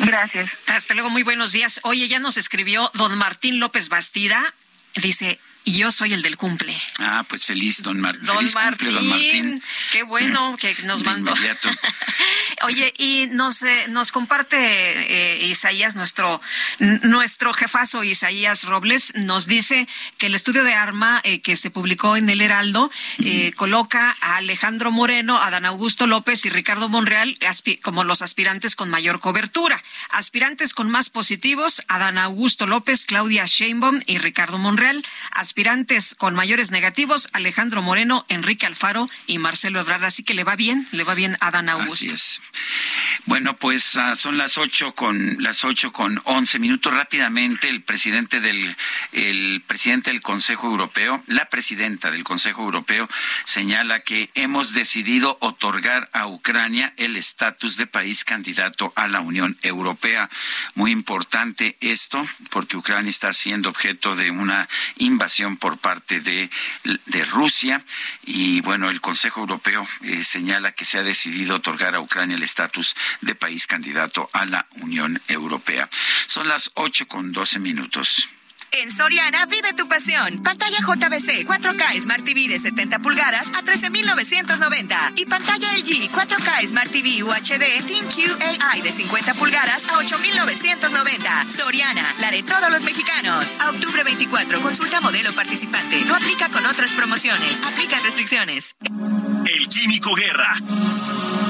[0.00, 0.50] Gracias.
[0.66, 1.78] Hasta luego, muy buenos días.
[1.84, 4.52] Oye, ya nos escribió don Martín López Bastida.
[4.96, 6.76] Dice, y yo soy el del cumple.
[6.98, 8.26] Ah, pues feliz, don, Martín.
[8.26, 8.70] don feliz Martín.
[8.70, 9.62] Cumple, don Martín.
[9.92, 11.30] Qué bueno que nos mandó.
[11.30, 11.70] inmediato.
[12.64, 16.40] Oye, y nos, eh, nos comparte eh, Isaías, nuestro,
[16.78, 19.86] nuestro jefazo Isaías Robles, nos dice
[20.18, 24.36] que el estudio de arma eh, que se publicó en el Heraldo eh, coloca a
[24.36, 27.36] Alejandro Moreno, a Dan Augusto López y Ricardo Monreal
[27.82, 29.82] como los aspirantes con mayor cobertura.
[30.10, 35.04] Aspirantes con más positivos, Adán Augusto López, Claudia Sheinbaum y Ricardo Monreal.
[35.30, 40.04] Aspirantes con mayores negativos, Alejandro Moreno, Enrique Alfaro y Marcelo Ebrard.
[40.04, 42.06] Así que le va bien, le va bien a Adán Augusto.
[42.06, 42.40] Así es.
[43.26, 46.92] Bueno, pues ah, son las ocho con las ocho con once minutos.
[46.92, 48.76] Rápidamente, el presidente del
[49.12, 53.08] el presidente del Consejo Europeo, la presidenta del Consejo Europeo,
[53.44, 59.56] señala que hemos decidido otorgar a Ucrania el estatus de país candidato a la Unión
[59.62, 60.28] Europea.
[60.74, 66.50] Muy importante esto, porque Ucrania está siendo objeto de una invasión por parte de,
[67.06, 67.84] de Rusia
[68.24, 72.42] y bueno, el Consejo Europeo eh, señala que se ha decidido otorgar a Ucrania el
[72.44, 75.88] estatus de país candidato a la Unión Europea.
[76.26, 78.28] Son las ocho con doce minutos.
[78.76, 80.42] En Soriana vive tu pasión.
[80.42, 86.90] Pantalla JBC 4K Smart TV de 70 pulgadas a 13,990 y pantalla LG 4K Smart
[86.90, 91.48] TV UHD ThinQ AI de 50 pulgadas a 8,990.
[91.48, 93.60] Soriana, la de todos los mexicanos.
[93.60, 96.00] A octubre 24, consulta modelo participante.
[96.06, 97.62] No aplica con otras promociones.
[97.62, 98.74] Aplican restricciones.
[99.46, 100.52] El Químico Guerra.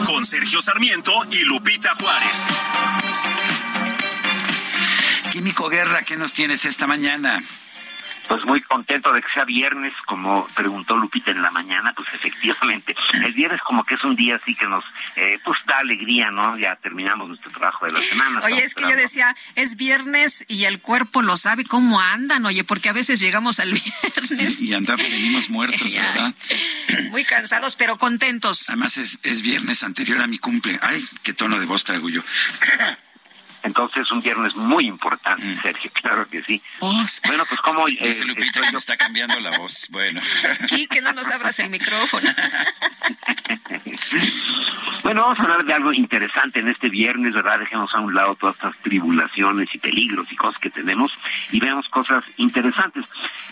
[0.06, 2.46] Con Sergio Sarmiento y Lupita Juárez.
[5.32, 7.42] Químico Guerra, ¿qué nos tienes esta mañana?
[8.28, 12.94] Pues muy contento de que sea viernes, como preguntó Lupita en la mañana, pues efectivamente,
[13.22, 14.84] el viernes como que es un día así que nos
[15.16, 16.56] eh, pues da alegría, ¿no?
[16.56, 18.40] Ya terminamos nuestro trabajo de la semana.
[18.44, 22.64] Oye, es que yo decía, es viernes y el cuerpo lo sabe cómo andan, oye,
[22.64, 23.72] porque a veces llegamos al
[24.12, 24.60] viernes.
[24.62, 26.34] Y andamos, venimos muertos, ¿verdad?
[27.10, 28.68] Muy cansados, pero contentos.
[28.68, 30.78] Además es, es viernes anterior a mi cumple.
[30.82, 32.22] Ay, qué tono de voz traigo yo.
[33.64, 35.62] Entonces es un viernes muy importante, mm.
[35.62, 36.62] Sergio, claro que sí.
[36.80, 37.88] Bueno, pues como...
[37.88, 40.20] Eh, Lupita me está cambiando la voz, bueno.
[40.60, 42.28] Aquí que no nos abras el micrófono.
[45.02, 47.58] bueno, vamos a hablar de algo interesante en este viernes, ¿verdad?
[47.58, 51.10] Dejemos a un lado todas estas tribulaciones y peligros y cosas que tenemos
[51.50, 53.04] y veamos cosas interesantes.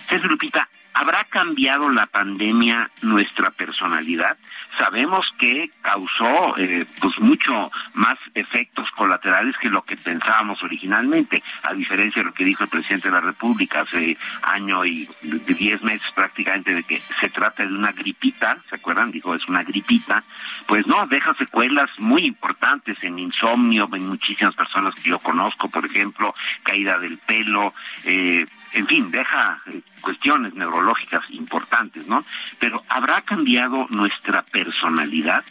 [0.08, 4.36] Sergio Lupita, ¿habrá cambiado la pandemia nuestra personalidad?
[4.78, 11.74] sabemos que causó eh, pues mucho más efectos colaterales que lo que pensábamos originalmente, a
[11.74, 16.10] diferencia de lo que dijo el presidente de la República hace año y diez meses
[16.14, 19.10] prácticamente de que se trata de una gripita, ¿se acuerdan?
[19.10, 20.22] Dijo es una gripita,
[20.66, 25.84] pues no, deja secuelas muy importantes en insomnio, en muchísimas personas que yo conozco, por
[25.84, 27.72] ejemplo, caída del pelo,
[28.04, 32.24] eh, en fin, deja eh, cuestiones neurológicas importantes, ¿no?
[32.58, 35.44] Pero ¿habrá cambiado nuestra personalidad?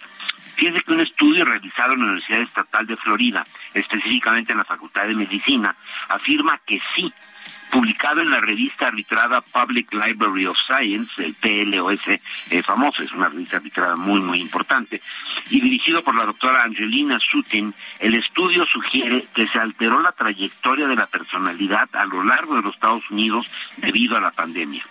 [0.55, 5.07] Fíjense que un estudio realizado en la Universidad Estatal de Florida, específicamente en la Facultad
[5.07, 5.75] de Medicina,
[6.09, 7.11] afirma que sí,
[7.71, 13.29] publicado en la revista arbitrada Public Library of Science, el PLOS eh, famoso, es una
[13.29, 15.01] revista arbitrada muy, muy importante,
[15.49, 20.87] y dirigido por la doctora Angelina Sutin, el estudio sugiere que se alteró la trayectoria
[20.87, 23.47] de la personalidad a lo largo de los Estados Unidos
[23.77, 24.83] debido a la pandemia.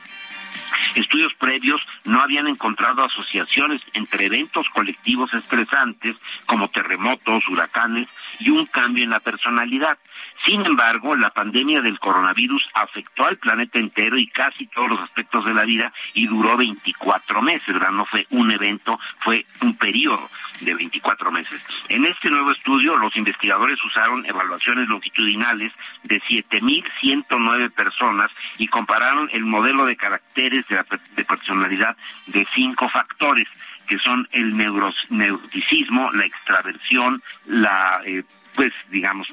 [0.94, 6.16] Estudios previos no habían encontrado asociaciones entre eventos colectivos estresantes
[6.46, 8.08] como terremotos, huracanes
[8.40, 9.98] y un cambio en la personalidad.
[10.44, 15.44] Sin embargo, la pandemia del coronavirus afectó al planeta entero y casi todos los aspectos
[15.44, 17.90] de la vida y duró 24 meses, ¿verdad?
[17.90, 20.28] No fue un evento, fue un periodo
[20.60, 21.66] de 24 meses.
[21.88, 25.72] En este nuevo estudio, los investigadores usaron evaluaciones longitudinales
[26.04, 30.82] de 7.109 personas y compararon el modelo de caracteres de,
[31.16, 33.48] de personalidad de cinco factores
[33.90, 38.22] que son el neuroticismo, la extraversión, la eh,
[38.54, 39.26] pues digamos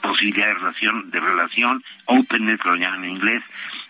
[0.00, 3.42] posibilidad de relación de relación openness lo llaman en inglés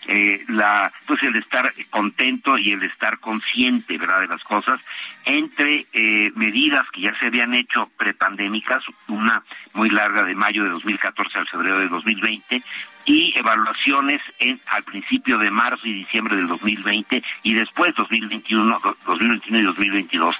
[0.07, 4.81] eh, la pues el estar contento y el estar consciente verdad de las cosas
[5.23, 9.43] entre eh, medidas que ya se habían hecho prepandémicas una
[9.73, 12.63] muy larga de mayo de 2014 al febrero de 2020
[13.05, 19.59] y evaluaciones en al principio de marzo y diciembre del 2020 y después 2021, 2021
[19.59, 20.35] y 2022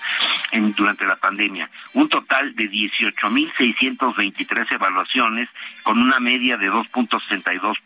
[0.51, 1.69] en, durante la pandemia.
[1.93, 5.47] Un total de 18.623 evaluaciones
[5.83, 7.77] con una media de 2.62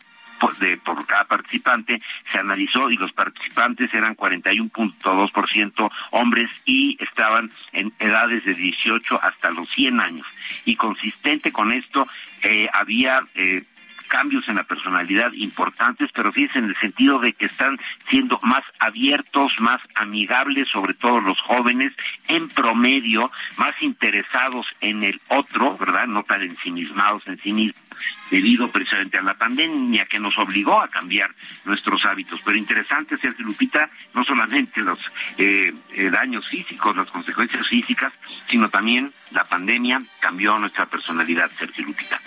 [0.60, 2.00] de, por cada participante
[2.30, 9.50] se analizó y los participantes eran 41.2% hombres y estaban en edades de 18 hasta
[9.50, 10.26] los 100 años.
[10.64, 12.06] Y consistente con esto,
[12.42, 13.64] eh, había eh,
[14.06, 17.78] cambios en la personalidad importantes, pero fíjense en el sentido de que están
[18.08, 21.92] siendo más abiertos, más amigables, sobre todo los jóvenes,
[22.28, 26.06] en promedio, más interesados en el otro, ¿verdad?
[26.06, 27.82] No tan ensimismados en sí mismos,
[28.30, 31.30] debido precisamente a la pandemia que nos obligó a cambiar
[31.64, 32.40] nuestros hábitos.
[32.44, 34.98] Pero interesante, Sergio Lupita, no solamente los
[35.38, 38.12] eh, eh, daños físicos, las consecuencias físicas,
[38.48, 42.20] sino también la pandemia cambió nuestra personalidad, Sergio Lupita.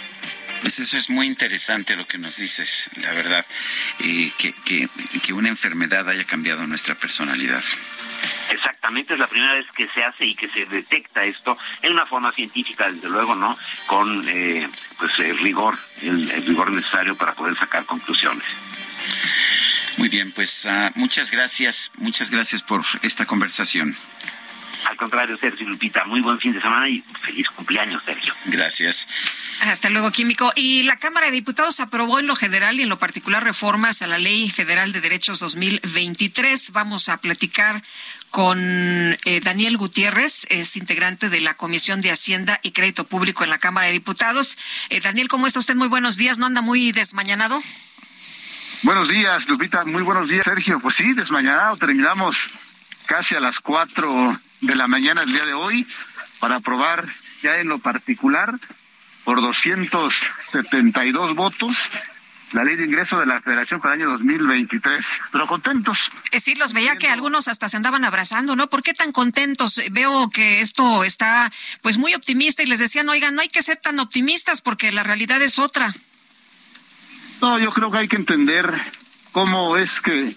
[0.61, 3.45] Pues eso es muy interesante lo que nos dices, la verdad,
[3.99, 4.89] eh, que, que,
[5.23, 7.61] que una enfermedad haya cambiado nuestra personalidad.
[8.49, 12.05] Exactamente, es la primera vez que se hace y que se detecta esto en una
[12.05, 13.57] forma científica, desde luego, ¿no?
[13.85, 18.45] Con eh, pues el rigor, el, rigor necesario para poder sacar conclusiones.
[19.97, 23.95] Muy bien, pues uh, muchas gracias, muchas gracias por esta conversación.
[24.85, 28.33] Al contrario, Sergio Lupita, muy buen fin de semana y feliz cumpleaños, Sergio.
[28.45, 29.07] Gracias.
[29.61, 30.51] Hasta luego, Químico.
[30.55, 34.07] Y la Cámara de Diputados aprobó en lo general y en lo particular reformas a
[34.07, 36.71] la Ley Federal de Derechos 2023.
[36.71, 37.83] Vamos a platicar
[38.31, 43.49] con eh, Daniel Gutiérrez, es integrante de la Comisión de Hacienda y Crédito Público en
[43.49, 44.57] la Cámara de Diputados.
[44.89, 45.75] Eh, Daniel, ¿cómo está usted?
[45.75, 46.37] Muy buenos días.
[46.37, 47.61] ¿No anda muy desmañanado?
[48.83, 49.83] Buenos días, Lupita.
[49.83, 50.79] Muy buenos días, Sergio.
[50.79, 51.75] Pues sí, desmañanado.
[51.77, 52.49] Terminamos
[53.05, 55.87] casi a las cuatro de la mañana el día de hoy
[56.39, 57.07] para aprobar
[57.41, 58.59] ya en lo particular
[59.23, 61.89] por 272 votos
[62.53, 65.05] la ley de ingreso de la Federación para el año 2023.
[65.31, 66.09] Pero contentos.
[66.31, 68.69] Sí, los veía que algunos hasta se andaban abrazando, ¿no?
[68.69, 69.79] ¿Por qué tan contentos?
[69.91, 73.77] Veo que esto está pues muy optimista y les decían, oigan, no hay que ser
[73.77, 75.93] tan optimistas porque la realidad es otra.
[77.41, 78.69] No, yo creo que hay que entender
[79.31, 80.35] cómo es que,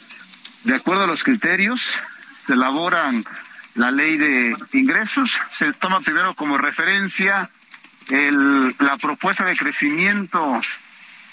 [0.64, 1.98] de acuerdo a los criterios,
[2.36, 3.24] se elaboran
[3.74, 5.38] la ley de ingresos.
[5.50, 7.50] Se toma primero como referencia
[8.10, 10.60] el, la propuesta de crecimiento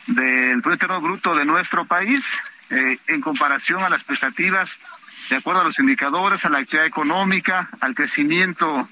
[0.07, 2.39] del Producto Bruto de nuestro país
[2.69, 4.79] eh, en comparación a las expectativas,
[5.29, 8.87] de acuerdo a los indicadores, a la actividad económica, al crecimiento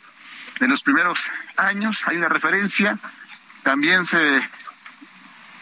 [0.60, 2.04] de los primeros años.
[2.08, 2.98] Hay una referencia.
[3.64, 4.42] También se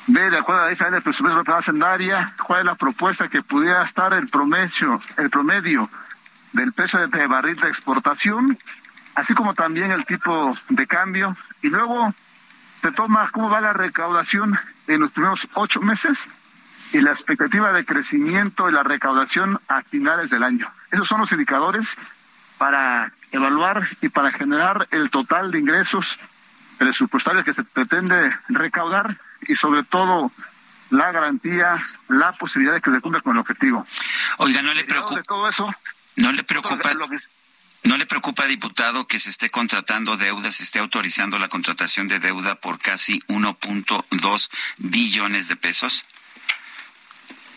[0.07, 3.29] ve, de acuerdo a la diferencia del presupuesto de la hacendaria, cuál es la propuesta
[3.29, 5.89] que pudiera estar el promedio, el promedio
[6.55, 8.57] del precio de barril de exportación,
[9.13, 11.35] así como también el tipo de cambio.
[11.61, 12.13] Y luego
[12.81, 14.57] se toma cómo va la recaudación
[14.87, 16.29] en los primeros ocho meses
[16.93, 20.71] y la expectativa de crecimiento y la recaudación a finales del año.
[20.91, 21.97] Esos son los indicadores
[22.57, 26.17] para evaluar y para generar el total de ingresos
[26.77, 30.31] presupuestarios que se pretende recaudar y sobre todo
[30.89, 33.85] la garantía, la posibilidad de que se cumpla con el objetivo.
[34.37, 35.21] Oiga, no le preocupa.
[35.23, 35.69] todo eso,
[36.15, 36.93] no le preocupa.
[37.83, 42.19] ¿No le preocupa, diputado, que se esté contratando deuda, se esté autorizando la contratación de
[42.19, 46.03] deuda por casi 1.2 billones de pesos?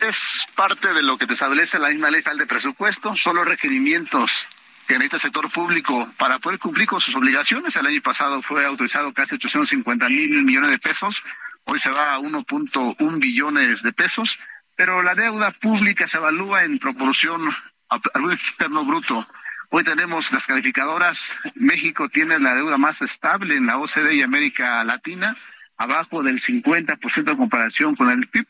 [0.00, 3.46] Es parte de lo que te establece la misma ley federal de presupuesto, son los
[3.46, 4.48] requerimientos
[4.86, 7.74] que necesita el sector público para poder cumplir con sus obligaciones.
[7.76, 11.22] El año pasado fue autorizado casi 850 mil millones de pesos,
[11.64, 14.38] hoy se va a 1.1 billones de pesos,
[14.76, 17.48] pero la deuda pública se evalúa en proporción
[17.88, 19.26] al Externo Bruto
[19.70, 21.36] Hoy tenemos las calificadoras.
[21.54, 25.36] México tiene la deuda más estable en la OCDE y América Latina,
[25.76, 28.46] abajo del 50% en comparación con el PIB.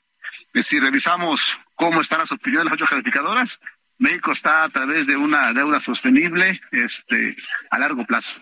[0.62, 3.60] Si revisamos cómo están las opiniones de las ocho calificadoras,
[3.98, 7.36] México está a través de una deuda sostenible este,
[7.70, 8.40] a largo plazo.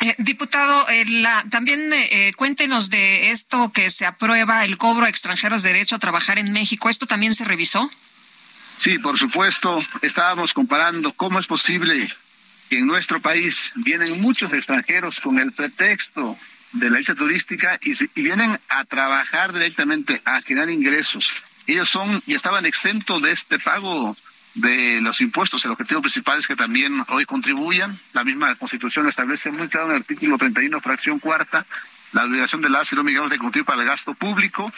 [0.00, 1.04] Eh, diputado, eh,
[1.50, 5.98] también eh, cuéntenos de esto que se aprueba, el cobro a extranjeros de derecho a
[5.98, 6.88] trabajar en México.
[6.88, 7.90] ¿Esto también se revisó?
[8.78, 12.12] Sí, por supuesto, estábamos comparando cómo es posible
[12.68, 16.36] que en nuestro país vienen muchos extranjeros con el pretexto
[16.72, 21.44] de la visa turística y, vienen a trabajar directamente, a generar ingresos.
[21.66, 24.16] Ellos son y estaban exentos de este pago
[24.54, 25.64] de los impuestos.
[25.64, 27.98] El objetivo principal es que también hoy contribuyan.
[28.12, 31.64] La misma Constitución establece muy claro en el artículo 31, fracción cuarta,
[32.12, 34.72] la obligación de las y los de contribuir para el gasto público.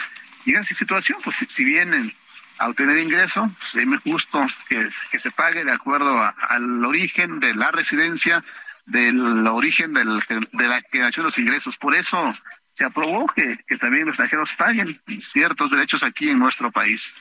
[0.44, 2.12] Y en esa situación, pues si vienen
[2.59, 7.55] a obtener ingreso, pues, es muy justo que, se pague de acuerdo al origen de
[7.55, 8.44] la residencia,
[8.86, 10.22] del origen del,
[10.52, 11.76] de la generación de los ingresos.
[11.76, 12.32] Por eso
[12.72, 17.14] se aprobó que, también los extranjeros paguen ciertos derechos aquí en nuestro país.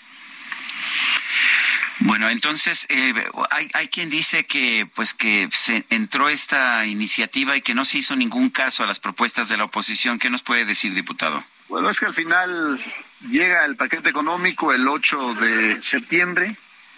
[1.99, 3.13] Bueno, entonces eh,
[3.51, 7.99] hay, hay quien dice que pues que se entró esta iniciativa y que no se
[7.99, 10.19] hizo ningún caso a las propuestas de la oposición.
[10.19, 11.43] ¿Qué nos puede decir, diputado?
[11.69, 12.79] Bueno, es que al final
[13.29, 16.55] llega el paquete económico el 8 de septiembre.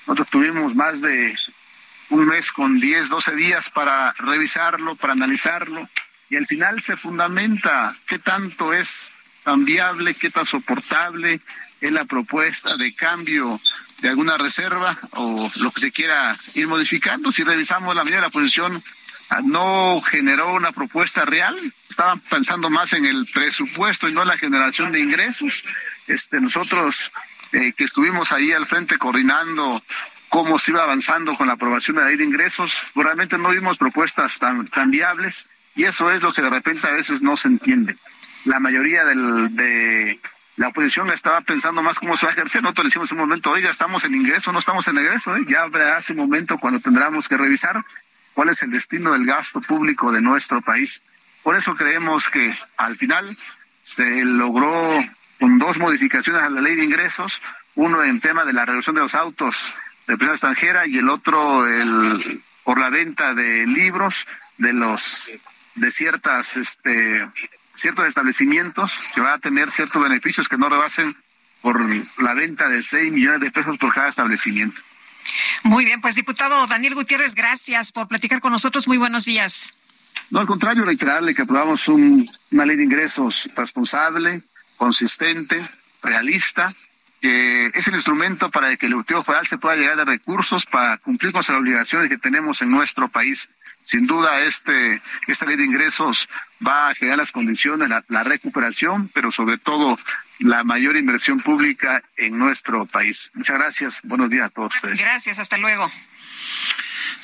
[0.08, 1.36] Nosotros tuvimos más de
[2.10, 5.88] un mes con 10, 12 días para revisarlo, para analizarlo,
[6.30, 9.12] y al final se fundamenta qué tanto es
[9.44, 11.40] tan viable, qué tan soportable
[11.82, 13.60] es la propuesta de cambio
[14.02, 17.32] de alguna reserva o lo que se quiera ir modificando.
[17.32, 18.84] Si revisamos la medida de la posición
[19.44, 21.56] no generó una propuesta real,
[21.90, 25.64] estaban pensando más en el presupuesto y no en la generación de ingresos.
[26.08, 27.12] Este, nosotros
[27.52, 29.82] eh, que estuvimos ahí al frente coordinando
[30.30, 33.78] cómo se iba avanzando con la aprobación de la ley de ingresos, realmente no vimos
[33.78, 37.48] propuestas tan, tan viables y eso es lo que de repente a veces no se
[37.48, 37.96] entiende.
[38.46, 40.20] La mayoría de
[40.58, 42.62] la oposición estaba pensando más cómo se va a ejercer.
[42.62, 45.42] Nosotros le decimos en un momento, oiga, estamos en ingreso, no estamos en egreso, ¿eh?
[45.48, 47.84] ya habrá ese momento cuando tendremos que revisar
[48.36, 51.02] cuál es el destino del gasto público de nuestro país.
[51.42, 53.36] Por eso creemos que al final
[53.82, 55.04] se logró
[55.40, 57.42] con dos modificaciones a la ley de ingresos,
[57.74, 59.74] uno en tema de la reducción de los autos
[60.06, 65.32] de empresa extranjera y el otro el, por la venta de libros de los
[65.76, 67.28] de ciertas este
[67.74, 71.16] ciertos establecimientos que van a tener ciertos beneficios que no rebasen
[71.62, 71.82] por
[72.22, 74.82] la venta de 6 millones de pesos por cada establecimiento.
[75.64, 78.88] Muy bien, pues diputado Daniel Gutiérrez, gracias por platicar con nosotros.
[78.88, 79.74] Muy buenos días.
[80.30, 84.42] No, al contrario, reiterarle que aprobamos una ley de ingresos responsable,
[84.78, 85.68] consistente,
[86.02, 86.74] realista,
[87.22, 90.98] que es el instrumento para que el Ejecutivo Federal se pueda llegar a recursos para
[90.98, 93.50] cumplir con las obligaciones que tenemos en nuestro país.
[93.86, 96.28] Sin duda, este, esta ley de ingresos
[96.66, 99.98] va a generar las condiciones, la recuperación, pero sobre todo
[100.40, 103.32] la mayor inversión pública en nuestro país.
[103.36, 104.02] Muchas gracias.
[104.04, 105.00] Buenos días a todos ustedes.
[105.02, 105.40] Gracias.
[105.40, 105.90] Hasta luego.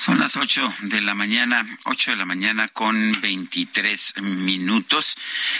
[0.01, 5.15] Son las 8 de la mañana, 8 de la mañana con 23 minutos.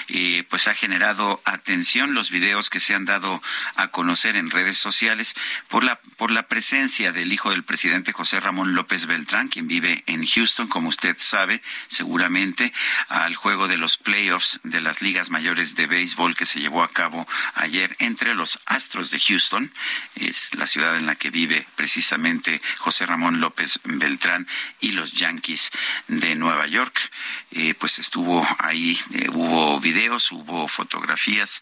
[0.08, 3.40] Eh, pues ha generado atención los videos que se han dado
[3.76, 5.36] a conocer en redes sociales
[5.68, 10.04] por la, por la presencia del hijo del presidente José Ramón López Beltrán, quien vive
[10.08, 12.74] en Houston, como usted sabe, seguramente,
[13.10, 16.90] al juego de los playoffs de las ligas mayores de béisbol que se llevó a
[16.90, 19.72] cabo ayer entre los Astros de Houston,
[20.16, 24.31] es la ciudad en la que vive precisamente José Ramón López Beltrán
[24.80, 25.72] y los Yankees
[26.08, 27.00] de Nueva York.
[27.52, 31.62] Eh, pues estuvo ahí, eh, hubo videos, hubo fotografías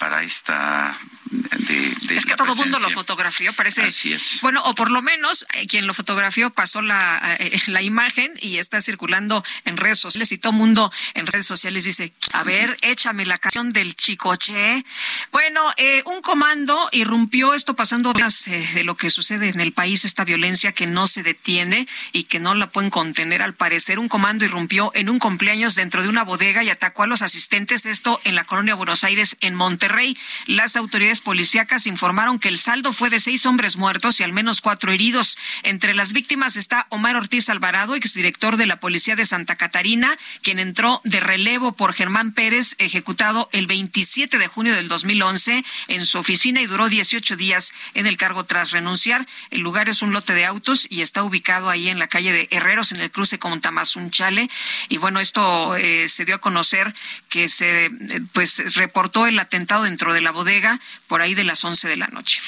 [0.00, 0.98] para esta
[1.30, 4.40] de, es que todo el mundo lo fotografió parece así es.
[4.42, 8.80] Bueno o por lo menos eh, quien lo fotografió pasó la, la imagen y está
[8.80, 13.26] circulando en redes sociales y todo el mundo en redes sociales dice a ver échame
[13.26, 14.84] la canción del chicoche
[15.30, 15.72] bueno
[16.06, 20.86] un comando irrumpió esto pasando de lo que sucede en el país esta violencia que
[20.86, 23.42] no se detiene y que no la pueden contener.
[23.42, 27.06] Al parecer un comando irrumpió en un cumpleaños dentro de una bodega y atacó a
[27.06, 30.16] los asistentes esto en la colonia Buenos Aires en Monterrey Rey.
[30.46, 34.60] Las autoridades policíacas informaron que el saldo fue de seis hombres muertos y al menos
[34.60, 35.38] cuatro heridos.
[35.62, 40.58] Entre las víctimas está Omar Ortiz Alvarado, exdirector de la Policía de Santa Catarina, quien
[40.58, 46.18] entró de relevo por Germán Pérez, ejecutado el 27 de junio del 2011 en su
[46.18, 49.26] oficina y duró 18 días en el cargo tras renunciar.
[49.50, 52.48] El lugar es un lote de autos y está ubicado ahí en la calle de
[52.50, 54.48] Herreros, en el cruce con Tamazunchale.
[54.88, 56.94] Y bueno, esto eh, se dio a conocer
[57.28, 57.90] que se eh,
[58.32, 62.06] pues reportó el atentado dentro de la bodega por ahí de las 11 de la
[62.08, 62.40] noche.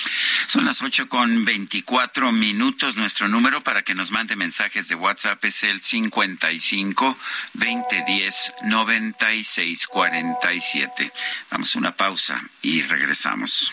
[0.46, 2.96] Son las 8 con 24 minutos.
[2.96, 7.16] Nuestro número para que nos mande mensajes de WhatsApp es el 55
[7.54, 11.12] 2010 96 47.
[11.50, 13.72] Damos una pausa y regresamos.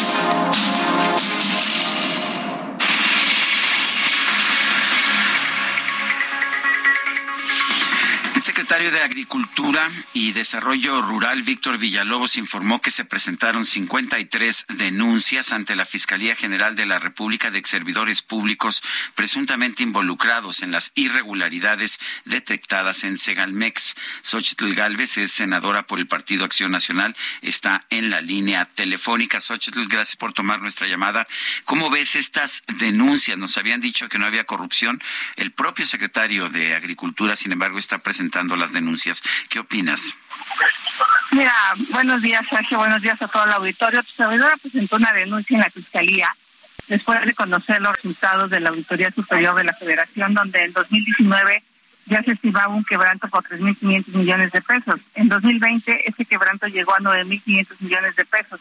[8.41, 15.51] El secretario de Agricultura y Desarrollo Rural, Víctor Villalobos, informó que se presentaron 53 denuncias
[15.51, 18.81] ante la Fiscalía General de la República de exservidores públicos
[19.13, 23.93] presuntamente involucrados en las irregularidades detectadas en Segalmex.
[24.23, 29.39] Xochitl Galvez es senadora por el Partido Acción Nacional, está en la línea telefónica.
[29.39, 31.27] Xochitl, gracias por tomar nuestra llamada.
[31.65, 33.37] ¿Cómo ves estas denuncias?
[33.37, 34.99] Nos habían dicho que no había corrupción.
[35.35, 39.21] El propio secretario de Agricultura, sin embargo, está presentando las denuncias.
[39.49, 40.15] ¿Qué opinas?
[41.31, 41.53] Mira,
[41.91, 42.77] buenos días, Sergio.
[42.77, 44.03] Buenos días a todo el auditorio.
[44.03, 46.35] Tu servidora presentó una denuncia en la Fiscalía
[46.87, 51.63] después de conocer los resultados de la Auditoría Superior de la Federación, donde en 2019
[52.07, 54.99] ya se estimaba un quebranto por 3.500 millones de pesos.
[55.15, 58.59] En 2020 ese quebranto llegó a 9.500 millones de pesos.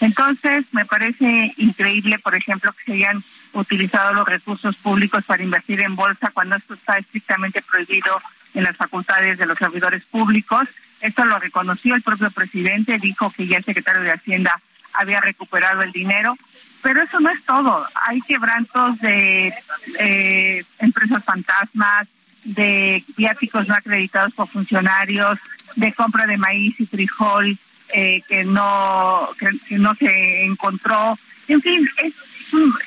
[0.00, 5.80] Entonces, me parece increíble, por ejemplo, que se hayan utilizado los recursos públicos para invertir
[5.80, 8.20] en bolsa cuando esto está estrictamente prohibido
[8.54, 10.64] en las facultades de los servidores públicos.
[11.00, 14.60] Esto lo reconoció el propio presidente, dijo que ya el secretario de Hacienda
[14.94, 16.36] había recuperado el dinero,
[16.82, 17.86] pero eso no es todo.
[18.06, 19.52] Hay quebrantos de
[19.98, 22.06] eh, empresas fantasmas,
[22.44, 25.38] de viáticos no acreditados por funcionarios,
[25.76, 27.58] de compra de maíz y frijol
[27.92, 31.18] eh, que no que, no se encontró.
[31.48, 32.14] En fin, es,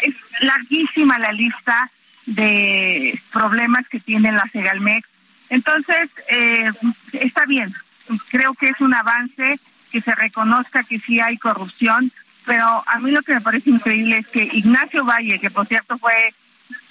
[0.02, 1.91] es larguísima la lista
[2.26, 5.07] de problemas que tiene la Segalmex
[5.49, 6.72] entonces, eh,
[7.14, 7.74] está bien.
[8.30, 9.60] Creo que es un avance
[9.91, 12.11] que se reconozca que sí hay corrupción,
[12.45, 15.98] pero a mí lo que me parece increíble es que Ignacio Valle, que por cierto
[15.98, 16.34] fue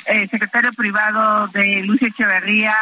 [0.06, 2.74] eh, secretario privado de Luis Echeverría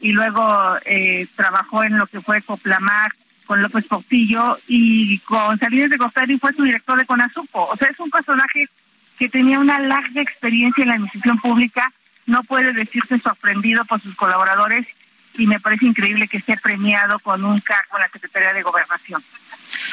[0.00, 3.12] y luego eh, trabajó en lo que fue Coplamar
[3.46, 7.68] con López Portillo y con Salinas de Gortari fue su director de Conazupo.
[7.70, 8.68] O sea, es un personaje
[9.18, 11.92] que tenía una larga experiencia en la administración pública,
[12.26, 14.86] no puede decirse sorprendido por sus colaboradores
[15.34, 19.22] y me parece increíble que esté premiado con un cargo en la Secretaría de Gobernación.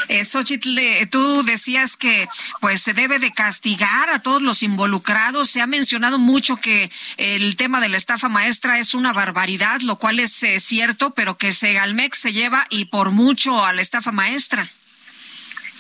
[0.08, 2.28] Eh, tú decías que
[2.60, 5.50] pues se debe de castigar a todos los involucrados.
[5.50, 9.98] Se ha mencionado mucho que el tema de la estafa maestra es una barbaridad, lo
[9.98, 14.12] cual es eh, cierto, pero que Segalmex se lleva y por mucho a la estafa
[14.12, 14.68] maestra.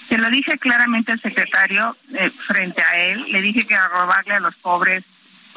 [0.07, 3.31] Se lo dije claramente al secretario eh, frente a él.
[3.31, 5.03] Le dije que robarle a los pobres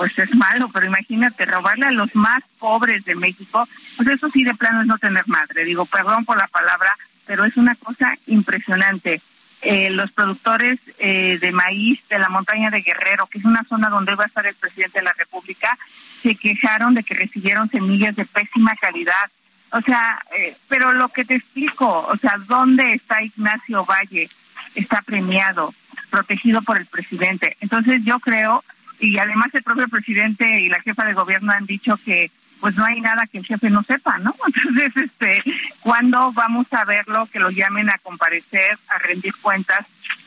[0.02, 4.42] pues es malo, pero imagínate, robarle a los más pobres de México, pues eso sí
[4.42, 5.64] de plano es no tener madre.
[5.64, 9.22] Digo, perdón por la palabra, pero es una cosa impresionante.
[9.60, 13.90] Eh, los productores eh, de maíz de la montaña de Guerrero, que es una zona
[13.90, 15.78] donde va a estar el presidente de la República,
[16.20, 19.30] se quejaron de que recibieron semillas de pésima calidad.
[19.70, 24.28] O sea, eh, pero lo que te explico, o sea, ¿dónde está Ignacio Valle?
[24.74, 25.72] Está premiado,
[26.10, 27.56] protegido por el presidente.
[27.60, 28.64] Entonces yo creo,
[29.02, 32.30] y además el propio presidente y la jefa de gobierno han dicho que
[32.60, 34.36] pues no hay nada que el jefe no sepa, ¿no?
[34.46, 35.42] Entonces, este,
[35.80, 39.84] ¿cuándo vamos a verlo que lo llamen a comparecer, a rendir cuentas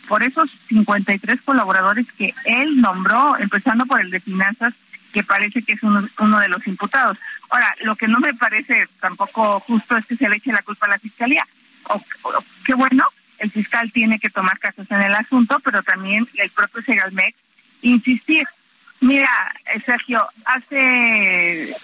[0.09, 4.73] por esos 53 colaboradores que él nombró, empezando por el de finanzas,
[5.13, 7.17] que parece que es uno, de los imputados?
[7.49, 10.87] Ahora, lo que no me parece tampoco justo es que se le eche la culpa
[10.87, 11.47] a la fiscalía.
[11.85, 12.03] O,
[12.65, 13.05] qué bueno,
[13.37, 17.37] el fiscal tiene que tomar casos en el asunto, pero también el propio Segalmex
[17.81, 18.45] insistir.
[19.01, 19.29] Mira,
[19.85, 21.75] Sergio, hace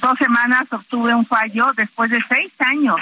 [0.00, 3.00] dos semanas obtuve un fallo después de seis años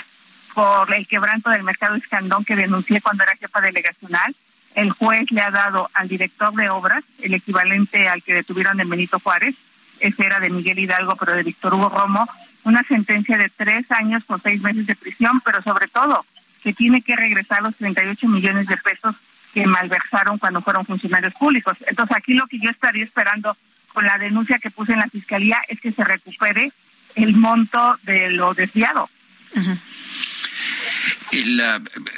[0.55, 4.35] por el quebranto del mercado escandón que denuncié cuando era jefa delegacional.
[4.75, 8.85] El juez le ha dado al director de obras el equivalente al que detuvieron de
[8.85, 9.55] Benito Juárez,
[10.01, 12.29] ese era de Miguel Hidalgo, pero de Víctor Hugo Romo,
[12.65, 16.25] una sentencia de tres años con seis meses de prisión, pero sobre todo
[16.63, 19.15] que tiene que regresar los 38 millones de pesos
[19.55, 21.79] que malversaron cuando fueron funcionarios públicos.
[21.87, 23.57] Entonces aquí lo que yo estaría esperando
[23.93, 26.73] con la denuncia que puse en la fiscalía es que se recupere
[27.15, 29.09] el monto de lo desviado.
[29.55, 29.77] Uh,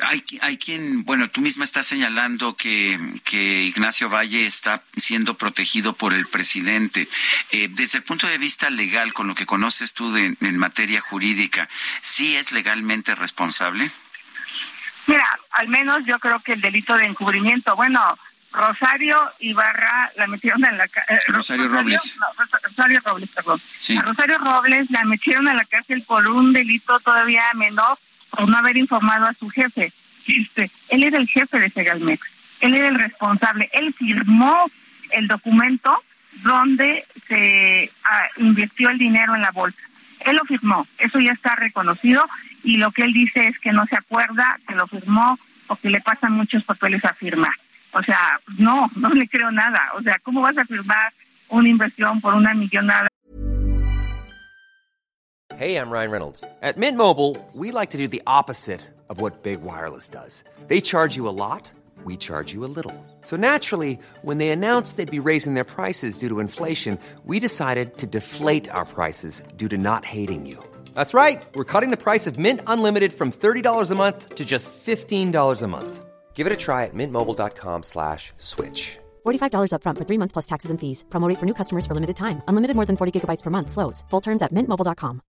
[0.05, 5.95] hay, hay quien, bueno, tú misma estás señalando que, que Ignacio Valle está siendo protegido
[5.95, 7.09] por el presidente.
[7.51, 11.01] Eh, desde el punto de vista legal, con lo que conoces tú de, en materia
[11.01, 11.69] jurídica,
[12.01, 13.91] ¿sí es legalmente responsable?
[15.07, 18.01] Mira, al menos yo creo que el delito de encubrimiento, bueno,
[18.53, 21.17] Rosario Ibarra la metieron en la cárcel.
[21.17, 22.17] Eh, Rosario, Robles.
[22.63, 23.61] Rosario Robles, perdón.
[23.99, 27.99] A Rosario Robles la metieron en la cárcel por un delito todavía menor
[28.31, 29.93] por no haber informado a su jefe.
[30.27, 32.27] Este, él era el jefe de Segalmex,
[32.61, 34.69] él era el responsable, él firmó
[35.11, 36.03] el documento
[36.43, 39.79] donde se ah, invirtió el dinero en la bolsa.
[40.21, 42.27] Él lo firmó, eso ya está reconocido
[42.67, 45.39] y lo que él dice es que no se acuerda que lo firmó
[45.69, 47.55] o que le pasan muchos papeles a firmar.
[47.93, 49.81] O sea, no, no le creo nada.
[49.95, 51.13] O sea, ¿cómo vas a firmar
[51.49, 53.07] una inversión por una millonada?
[55.57, 56.45] Hey, I'm Ryan Reynolds.
[56.61, 60.43] At Mint Mobile, we like to do the opposite of what Big Wireless does.
[60.67, 61.71] They charge you a lot,
[62.05, 62.93] we charge you a little.
[63.23, 67.97] So naturally, when they announced they'd be raising their prices due to inflation, we decided
[67.99, 70.63] to deflate our prices due to not hating you.
[70.97, 71.43] That's right.
[71.55, 75.67] We're cutting the price of Mint Unlimited from $30 a month to just $15 a
[75.67, 76.07] month.
[76.33, 78.99] Give it a try at mintmobile.com slash switch.
[79.27, 81.05] $45 upfront for three months plus taxes and fees.
[81.11, 82.41] Promo rate for new customers for limited time.
[82.49, 83.71] Unlimited more than 40 gigabytes per month.
[83.71, 84.05] Slows.
[84.11, 85.21] Full terms at mintmobile.com.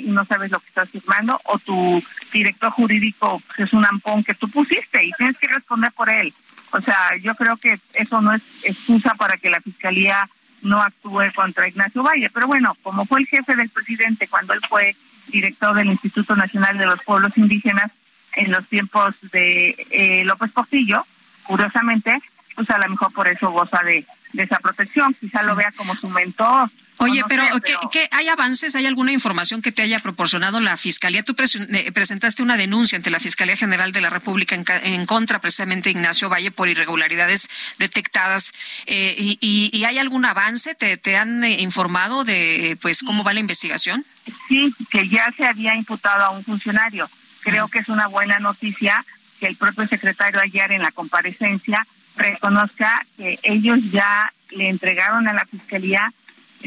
[0.00, 2.02] Y no sabes lo que estás firmando, o tu
[2.32, 6.34] director jurídico es un ampón que tú pusiste y tienes que responder por él.
[6.72, 10.28] O sea, yo creo que eso no es excusa para que la fiscalía
[10.62, 12.30] no actúe contra Ignacio Valle.
[12.30, 14.96] Pero bueno, como fue el jefe del presidente cuando él fue
[15.28, 17.90] director del Instituto Nacional de los Pueblos Indígenas,
[18.36, 21.04] en los tiempos de eh, López Portillo,
[21.44, 22.20] curiosamente,
[22.54, 24.06] pues a lo mejor por eso goza de,
[24.36, 26.70] esa protección, quizá lo vea como su mentor.
[26.98, 27.44] Oye, pero,
[27.92, 28.74] ¿qué, hay avances?
[28.74, 31.22] ¿Hay alguna información que te haya proporcionado la Fiscalía?
[31.22, 35.90] Tú eh, presentaste una denuncia ante la Fiscalía General de la República en, contra precisamente
[35.90, 37.48] de Ignacio Valle por irregularidades
[37.78, 38.52] detectadas.
[38.86, 40.74] Eh, y, hay algún avance?
[40.74, 44.04] ¿Te, te han informado de pues cómo va la investigación?
[44.48, 47.08] Sí, que ya se había imputado a un funcionario
[47.46, 49.04] creo que es una buena noticia
[49.38, 51.86] que el propio secretario ayer en la comparecencia
[52.16, 56.12] reconozca que ellos ya le entregaron a la Fiscalía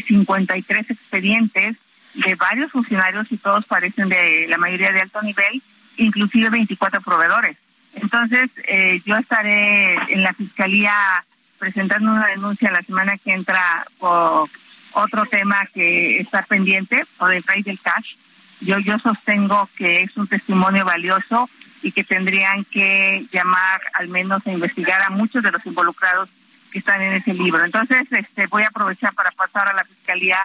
[0.02, 1.78] 53 expedientes
[2.14, 5.62] de varios funcionarios y todos parecen de la mayoría de alto nivel,
[5.98, 7.58] inclusive 24 proveedores.
[7.96, 10.94] Entonces, eh, yo estaré en la Fiscalía
[11.58, 14.50] presentando una denuncia la semana que entra por
[14.94, 18.16] otro tema que está pendiente, por el rey del cash,
[18.62, 21.50] yo, yo sostengo que es un testimonio valioso
[21.82, 26.30] y que tendrían que llamar al menos a investigar a muchos de los involucrados
[26.70, 27.64] que están en ese libro.
[27.64, 30.40] Entonces, este, voy a aprovechar para pasar a la Fiscalía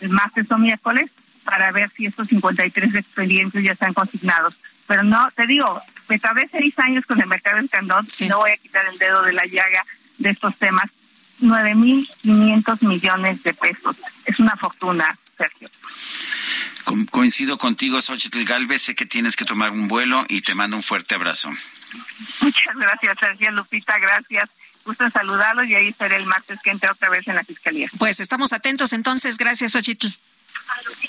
[0.00, 1.10] el martes o miércoles
[1.44, 4.54] para ver si estos 53 expedientes ya están consignados.
[4.86, 8.38] Pero no, te digo, me tardé seis años con el mercado del candón y no
[8.38, 9.84] voy a quitar el dedo de la llaga
[10.18, 10.90] de estos temas.
[11.40, 13.96] 9.500 millones de pesos.
[14.24, 15.68] Es una fortuna, Sergio.
[17.10, 18.82] coincido contigo, Xochitl Galvez.
[18.82, 21.50] Sé que tienes que tomar un vuelo y te mando un fuerte abrazo.
[22.40, 23.98] Muchas gracias, Sergio Lupita.
[23.98, 24.48] Gracias
[24.86, 27.90] gusto en saludarlos y ahí estaré el martes que entre otra vez en la Fiscalía.
[27.98, 29.36] Pues estamos atentos entonces.
[29.36, 30.08] Gracias, Xochitl.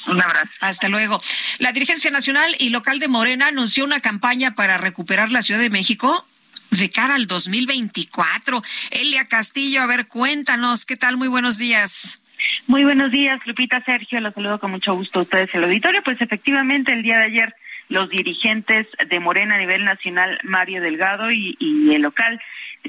[0.08, 0.49] Un abrazo.
[0.62, 1.22] Hasta luego.
[1.60, 5.70] La dirigencia nacional y local de Morena anunció una campaña para recuperar la Ciudad de
[5.70, 6.26] México
[6.72, 8.62] de cara al 2024.
[8.91, 11.18] Elia Castillo, a ver, cuéntanos, ¿qué tal?
[11.18, 12.20] Muy buenos días.
[12.68, 16.04] Muy buenos días, Lupita Sergio, los saludo con mucho gusto a ustedes el auditorio.
[16.04, 17.56] Pues efectivamente, el día de ayer
[17.90, 22.40] los dirigentes de Morena a nivel nacional, Mario Delgado y, y el local,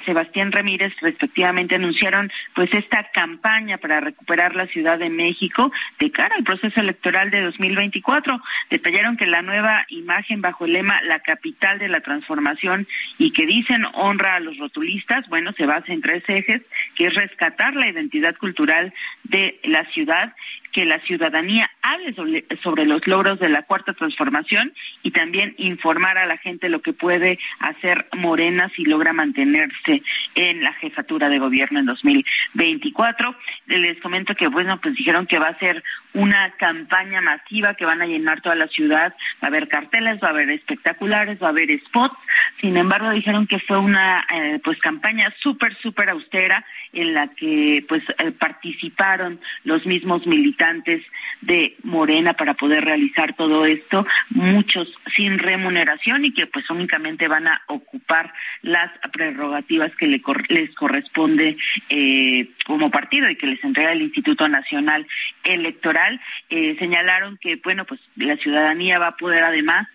[0.04, 6.34] Sebastián Ramírez respectivamente anunciaron pues esta campaña para recuperar la Ciudad de México de cara
[6.36, 8.40] al proceso electoral de 2024.
[8.70, 12.86] Detallaron que la nueva imagen bajo el lema La capital de la transformación
[13.18, 16.62] y que dicen honra a los rotulistas, bueno, se basa en tres ejes,
[16.94, 18.92] que es rescatar la identidad cultural
[19.24, 20.34] de la ciudad
[20.78, 22.14] que la ciudadanía hable
[22.62, 24.72] sobre, los logros de la cuarta transformación
[25.02, 30.02] y también informar a la gente lo que puede hacer Morena si logra mantenerse
[30.36, 33.34] en la jefatura de gobierno en 2024.
[33.66, 35.82] Les comento que, bueno, pues dijeron que va a ser
[36.14, 40.28] una campaña masiva que van a llenar toda la ciudad, va a haber carteles, va
[40.28, 42.16] a haber espectaculares, va a haber spots.
[42.60, 47.84] Sin embargo, dijeron que fue una eh, pues campaña súper, súper austera en la que
[47.88, 51.02] pues eh, participaron los mismos militantes
[51.40, 57.46] de Morena para poder realizar todo esto, muchos sin remuneración y que pues únicamente van
[57.46, 58.32] a ocupar
[58.62, 61.56] las prerrogativas que les corresponde
[61.90, 65.06] eh, como partido y que les entrega el Instituto Nacional
[65.44, 65.97] Electoral.
[66.50, 69.88] Eh, señalaron que bueno pues la ciudadanía va a poder además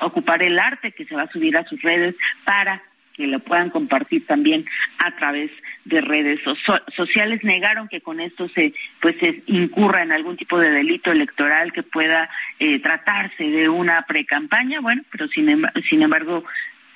[0.00, 2.82] ocupar el arte que se va a subir a sus redes para
[3.12, 4.64] que lo puedan compartir también
[4.98, 5.50] a través
[5.84, 6.40] de redes
[6.94, 7.44] sociales.
[7.44, 11.82] Negaron que con esto se pues se incurra en algún tipo de delito electoral que
[11.82, 14.80] pueda eh, tratarse de una precampaña.
[14.80, 16.44] Bueno pero sin, sin embargo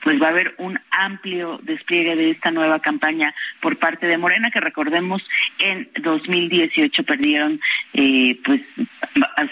[0.03, 4.51] pues va a haber un amplio despliegue de esta nueva campaña por parte de Morena,
[4.51, 5.27] que recordemos
[5.59, 7.61] en 2018 perdieron
[7.93, 8.63] eh, pues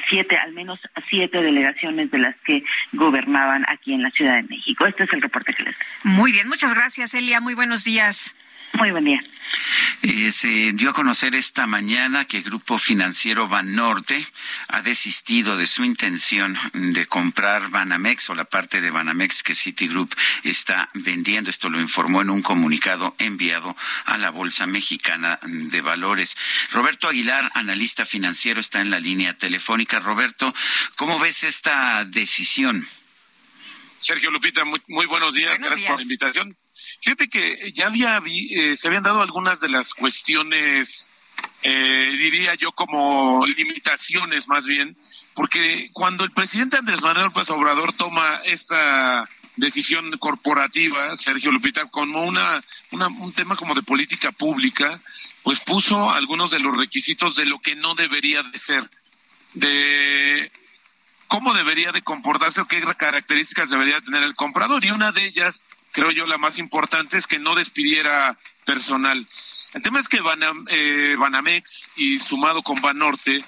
[0.08, 0.78] siete, al menos
[1.10, 2.62] siete delegaciones de las que
[2.92, 4.86] gobernaban aquí en la Ciudad de México.
[4.86, 5.76] Este es el reporte que les.
[6.02, 7.40] Muy bien, muchas gracias, Elia.
[7.40, 8.34] Muy buenos días.
[8.74, 9.20] Muy buen día.
[10.02, 14.26] Eh, se dio a conocer esta mañana que el Grupo Financiero Banorte
[14.68, 20.14] ha desistido de su intención de comprar Banamex o la parte de Banamex que Citigroup
[20.42, 21.50] está vendiendo.
[21.50, 23.74] Esto lo informó en un comunicado enviado
[24.04, 26.36] a la Bolsa Mexicana de Valores.
[26.72, 30.00] Roberto Aguilar, analista financiero, está en la línea telefónica.
[30.00, 30.52] Roberto,
[30.96, 32.86] ¿cómo ves esta decisión?
[33.98, 35.58] Sergio Lupita, muy, buenos días.
[35.58, 36.56] Gracias por la invitación.
[37.00, 41.10] Fíjate que ya había eh, se habían dado algunas de las cuestiones,
[41.62, 44.96] eh, diría yo, como limitaciones más bien,
[45.34, 52.24] porque cuando el presidente Andrés Manuel López Obrador toma esta decisión corporativa, Sergio Lupita, como
[52.24, 52.60] una,
[52.90, 55.00] un tema como de política pública,
[55.42, 58.88] pues puso algunos de los requisitos de lo que no debería de ser,
[59.54, 60.50] de
[61.28, 64.84] cómo debería de comportarse o qué características debería tener el comprador.
[64.84, 65.64] Y una de ellas
[65.94, 69.26] creo yo la más importante es que no despidiera personal.
[69.72, 70.20] El tema es que
[70.68, 73.42] eh, Banamex y sumado con Banorte,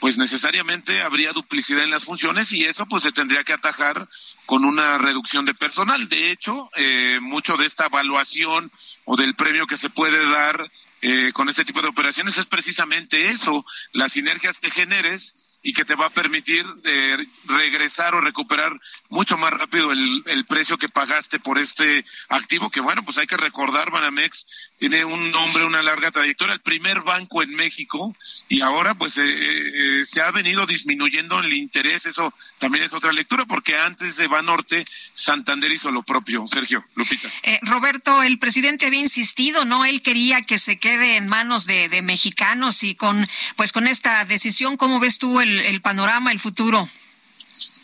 [0.00, 4.08] pues necesariamente habría duplicidad en las funciones y eso pues se tendría que atajar
[4.46, 6.08] con una reducción de personal.
[6.08, 8.70] De hecho, eh, mucho de esta evaluación
[9.04, 10.70] o del premio que se puede dar
[11.02, 15.84] eh, con este tipo de operaciones es precisamente eso, las sinergias que generes y que
[15.84, 17.16] te va a permitir eh,
[17.46, 18.80] regresar o recuperar
[19.12, 23.26] mucho más rápido el, el, precio que pagaste por este activo, que bueno, pues hay
[23.26, 28.14] que recordar, Banamex tiene un nombre, una larga trayectoria, el primer banco en México,
[28.48, 33.12] y ahora pues eh, eh, se ha venido disminuyendo el interés, eso también es otra
[33.12, 34.84] lectura, porque antes de Banorte,
[35.14, 36.44] Santander hizo lo propio.
[36.46, 37.28] Sergio, Lupita.
[37.62, 39.84] Roberto, el presidente había insistido, ¿no?
[39.84, 43.26] Él quería que se quede en manos de, de mexicanos y con,
[43.56, 46.88] pues con esta decisión, ¿cómo ves tú el el, panorama, el futuro?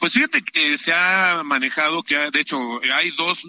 [0.01, 2.59] Pues fíjate que se ha manejado que de hecho
[2.95, 3.43] hay dos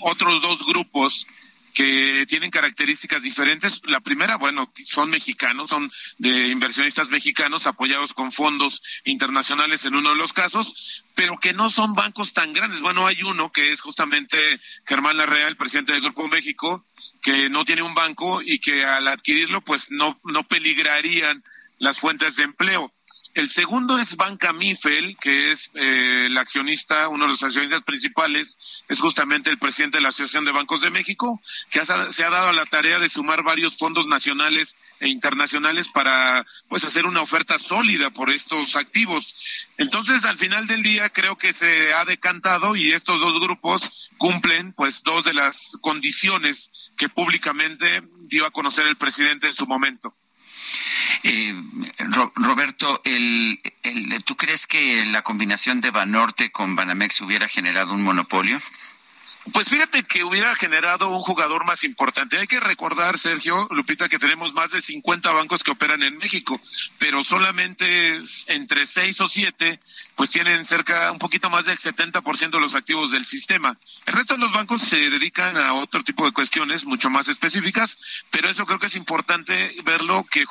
[0.00, 1.26] otros dos grupos
[1.72, 3.82] que tienen características diferentes.
[3.86, 10.10] La primera, bueno, son mexicanos, son de inversionistas mexicanos apoyados con fondos internacionales en uno
[10.10, 12.80] de los casos, pero que no son bancos tan grandes.
[12.80, 14.36] Bueno, hay uno que es justamente
[14.86, 16.84] Germán Larrea, el presidente del Grupo México,
[17.22, 21.42] que no tiene un banco y que al adquirirlo, pues no, no peligrarían
[21.78, 22.92] las fuentes de empleo.
[23.34, 28.84] El segundo es Banca Mifel, que es eh, el accionista, uno de los accionistas principales,
[28.88, 31.40] es justamente el presidente de la Asociación de Bancos de México,
[31.70, 36.84] que se ha dado la tarea de sumar varios fondos nacionales e internacionales para pues
[36.84, 39.66] hacer una oferta sólida por estos activos.
[39.78, 44.74] Entonces, al final del día creo que se ha decantado y estos dos grupos cumplen
[44.74, 50.14] pues dos de las condiciones que públicamente dio a conocer el presidente en su momento.
[51.24, 51.54] Eh,
[52.34, 53.60] Roberto, el,
[54.26, 58.60] ¿tú crees que la combinación de Banorte con Banamex hubiera generado un monopolio?
[59.50, 62.38] Pues fíjate que hubiera generado un jugador más importante.
[62.38, 66.60] Hay que recordar, Sergio, Lupita, que tenemos más de 50 bancos que operan en México,
[66.98, 69.80] pero solamente entre 6 o 7,
[70.14, 73.76] pues tienen cerca, un poquito más del 70% de los activos del sistema.
[74.06, 78.24] El resto de los bancos se dedican a otro tipo de cuestiones mucho más específicas,
[78.30, 80.44] pero eso creo que es importante verlo, que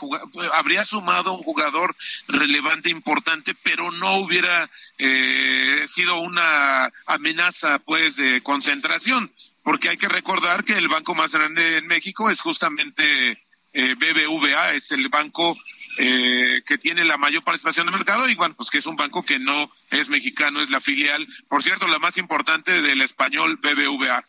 [0.54, 1.96] habría sumado un jugador
[2.28, 4.70] relevante, importante, pero no hubiera
[5.04, 9.32] eh, sido una amenaza, pues, de concentración
[9.64, 14.74] porque hay que recordar que el banco más grande en México es justamente eh, BBVA,
[14.74, 15.58] es el banco
[15.98, 19.24] eh, que tiene la mayor participación de mercado y bueno, pues que es un banco
[19.24, 24.24] que no es mexicano, es la filial, por cierto, la más importante del español BBVA.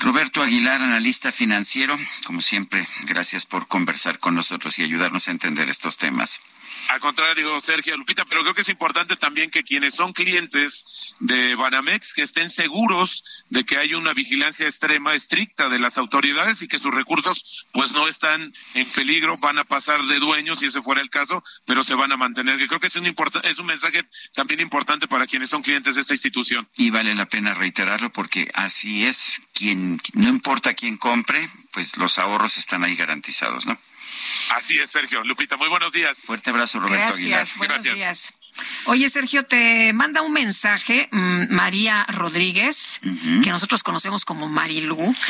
[0.00, 5.68] Roberto Aguilar, analista financiero, como siempre, gracias por conversar con nosotros y ayudarnos a entender
[5.68, 6.40] estos temas.
[6.88, 11.54] Al contrario, Sergio Lupita, pero creo que es importante también que quienes son clientes de
[11.54, 16.68] Banamex que estén seguros de que hay una vigilancia extrema, estricta de las autoridades y
[16.68, 20.80] que sus recursos pues no están en peligro, van a pasar de dueños si ese
[20.80, 22.58] fuera el caso, pero se van a mantener.
[22.58, 23.06] Que creo que es un
[23.42, 24.04] es un mensaje
[24.34, 26.68] también importante para quienes son clientes de esta institución.
[26.76, 32.18] Y vale la pena reiterarlo porque así es, quien no importa quién compre, pues los
[32.18, 33.78] ahorros están ahí garantizados, ¿no?
[34.50, 35.22] Así es, Sergio.
[35.24, 36.18] Lupita, muy buenos días.
[36.18, 38.32] Fuerte abrazo, Roberto Gracias, Buenos días.
[38.86, 42.98] Oye, Sergio, te manda un mensaje mm, María Rodríguez,
[43.42, 45.14] que nosotros conocemos como Marilú.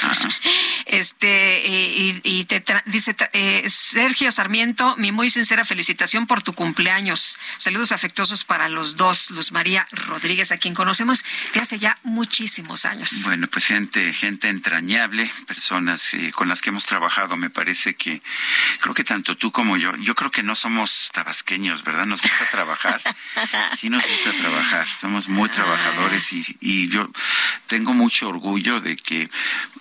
[0.89, 7.39] Este, eh, y, te dice, eh, Sergio Sarmiento, mi muy sincera felicitación por tu cumpleaños.
[7.57, 11.24] Saludos afectuosos para los dos, Luz María Rodríguez, a quien conocemos
[11.55, 13.11] de hace ya muchísimos años.
[13.24, 18.23] Bueno, pues gente, gente entrañable, personas eh, con las que hemos trabajado, me parece que,
[18.81, 22.07] creo que tanto tú como yo, yo creo que no somos tabasqueños, ¿verdad?
[22.07, 23.01] Nos gusta trabajar.
[23.76, 27.10] sí nos gusta trabajar, somos muy trabajadores y, y yo
[27.66, 29.28] tengo mucho orgullo de que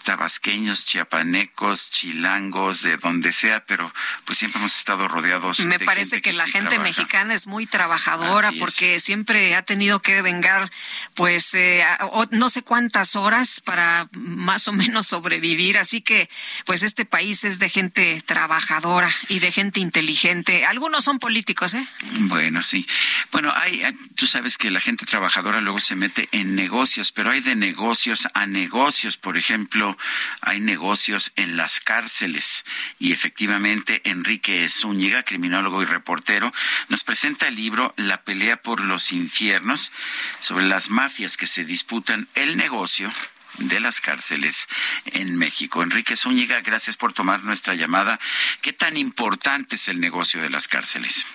[0.05, 3.91] tabasqueños, chiapanecos, chilangos, de donde sea, pero
[4.23, 5.65] pues siempre hemos estado rodeados.
[5.65, 10.69] Me parece que, la gente mexicana es muy trabajadora porque siempre ha tenido que vengar,
[11.15, 11.83] pues, eh,
[12.29, 15.77] no sé cuántas horas para más o menos sobrevivir.
[15.79, 16.29] Así que,
[16.65, 20.65] pues, este país es de gente trabajadora y de gente inteligente.
[20.65, 21.87] Algunos son políticos, ¿eh?
[22.29, 22.85] Bueno, sí.
[23.31, 23.81] Bueno, hay,
[24.15, 28.27] tú sabes que la gente trabajadora luego se mete en negocios, pero hay de negocios
[28.35, 29.17] a negocios.
[29.17, 29.94] Por ejemplo,
[30.41, 32.65] hay negocios en las cárceles
[32.99, 36.51] y efectivamente Enrique Zúñiga, criminólogo y reportero,
[36.89, 39.91] nos presenta el libro La pelea por los infiernos
[40.39, 43.11] sobre las mafias que se disputan el negocio
[43.59, 44.67] de las cárceles
[45.05, 45.83] en México.
[45.83, 48.19] Enrique Zúñiga, gracias por tomar nuestra llamada.
[48.61, 51.25] ¿Qué tan importante es el negocio de las cárceles?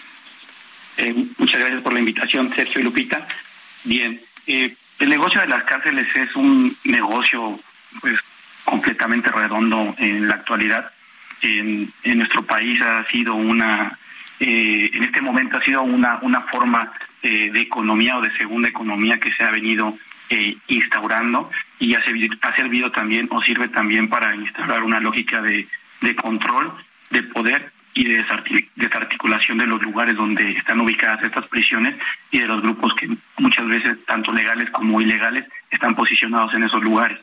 [0.96, 3.26] Eh, muchas gracias por la invitación, Sergio y Lupita.
[3.84, 7.58] Bien, eh, el negocio de las cárceles es un negocio
[8.00, 8.20] pues
[8.70, 10.90] completamente redondo en la actualidad.
[11.42, 13.98] En, nuestro país ha sido una,
[14.38, 16.92] eh, en este momento ha sido una, una forma
[17.22, 19.98] de economía o de segunda economía que se ha venido
[20.68, 25.66] instaurando y ha servido, ha servido también o sirve también para instaurar una lógica de,
[26.00, 26.72] de control,
[27.10, 28.24] de poder y de
[28.76, 31.96] desarticulación de los lugares donde están ubicadas estas prisiones
[32.30, 36.82] y de los grupos que muchas veces, tanto legales como ilegales, están posicionados en esos
[36.82, 37.18] lugares.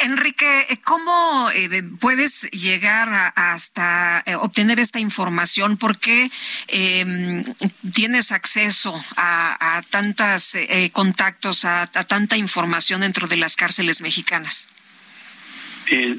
[0.00, 5.76] Enrique, ¿cómo eh, puedes llegar hasta eh, obtener esta información?
[5.76, 6.30] ¿Por qué
[6.68, 7.44] em,
[7.92, 14.68] tienes acceso a, tantos eh, contactos, a, tanta información dentro de las cárceles mexicanas?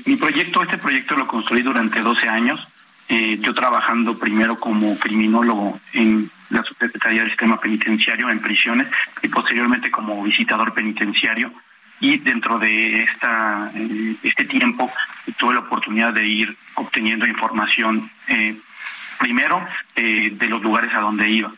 [0.05, 2.59] mi proyecto, este proyecto lo construí durante 12 años
[3.07, 8.87] eh, yo trabajando primero como criminólogo en la Subsecretaría del Sistema Penitenciario en prisiones
[9.21, 11.51] y posteriormente como visitador penitenciario
[11.99, 14.91] y dentro de esta eh, este tiempo
[15.37, 18.55] tuve la oportunidad de ir obteniendo información eh,
[19.19, 19.65] primero
[19.95, 21.51] de los lugares a donde iba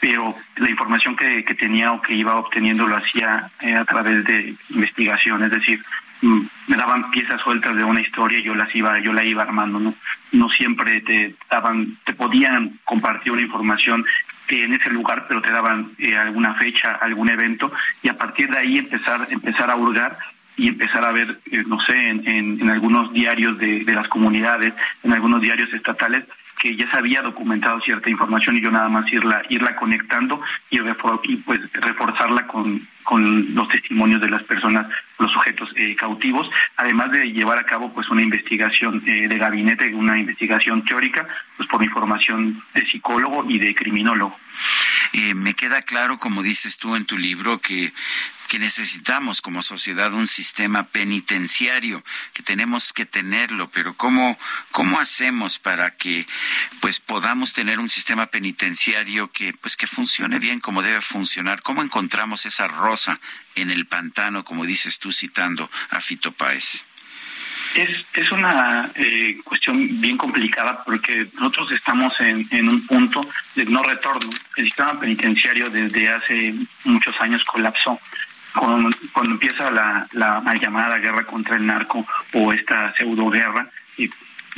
[0.00, 4.54] pero la información que, tenía o que iba obteniendo lo hacía eh, a través de
[4.70, 5.82] investigación, es decir,
[6.22, 9.42] mm, me daban piezas sueltas de una historia y yo las iba, yo la iba
[9.42, 9.94] armando, no,
[10.32, 14.04] no siempre te daban, te podían compartir una información
[14.46, 18.50] que en ese lugar, pero te daban eh, alguna fecha, algún evento, y a partir
[18.50, 20.16] de ahí empezar, empezar a hurgar
[20.56, 22.26] y empezar a ver, eh, no sé, en,
[22.60, 26.24] en, algunos diarios de, de las comunidades, en algunos diarios estatales,
[26.58, 30.78] que ya se había documentado cierta información y yo nada más irla irla conectando y,
[30.78, 34.86] y pues reforzarla con, con los testimonios de las personas,
[35.18, 39.94] los sujetos eh, cautivos, además de llevar a cabo pues una investigación eh, de gabinete,
[39.94, 41.26] una investigación teórica,
[41.56, 44.36] pues por información de psicólogo y de criminólogo.
[45.12, 47.92] Eh, me queda claro, como dices tú en tu libro, que
[48.46, 52.02] que necesitamos como sociedad un sistema penitenciario,
[52.32, 54.38] que tenemos que tenerlo, pero ¿cómo,
[54.70, 56.26] cómo hacemos para que
[56.80, 61.62] pues podamos tener un sistema penitenciario que pues que funcione bien como debe funcionar?
[61.62, 63.20] ¿Cómo encontramos esa rosa
[63.54, 66.84] en el pantano, como dices tú citando a Fito Páez?
[67.74, 73.66] Es, es una eh, cuestión bien complicada porque nosotros estamos en, en un punto de
[73.66, 74.30] no retorno.
[74.56, 76.54] El sistema penitenciario desde hace
[76.84, 78.00] muchos años colapsó
[78.58, 83.70] cuando, cuando empieza la, la mal llamada guerra contra el narco o esta pseudo guerra,
[83.96, 84.10] y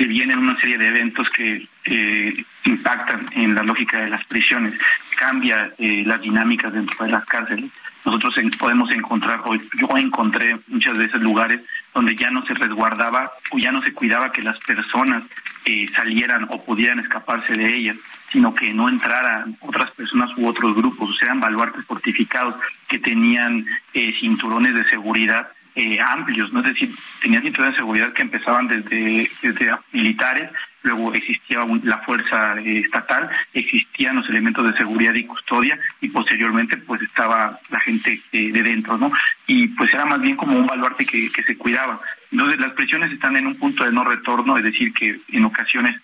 [0.07, 4.75] vienen una serie de eventos que eh, impactan en la lógica de las prisiones,
[5.17, 7.71] cambia eh, las dinámicas dentro de las cárceles.
[8.05, 11.61] Nosotros podemos encontrar, o yo encontré muchas veces lugares
[11.93, 15.25] donde ya no se resguardaba o ya no se cuidaba que las personas
[15.65, 17.97] eh, salieran o pudieran escaparse de ellas,
[18.31, 22.55] sino que no entraran otras personas u otros grupos, o sea, baluartes fortificados
[22.89, 25.49] que tenían eh, cinturones de seguridad
[25.79, 26.59] eh, amplios, ¿no?
[26.59, 26.93] es decir,
[27.23, 30.51] tenían cinturones de seguridad que empezaban desde, desde militares,
[30.83, 36.79] luego existía la fuerza eh, estatal, existían los elementos de seguridad y custodia y posteriormente
[36.79, 39.13] pues estaba la gente de dentro, ¿no?
[39.47, 42.01] Y pues era más bien como un baluarte que, que se cuidaba.
[42.33, 45.95] Entonces las prisiones están en un punto de no retorno, es decir, que en ocasiones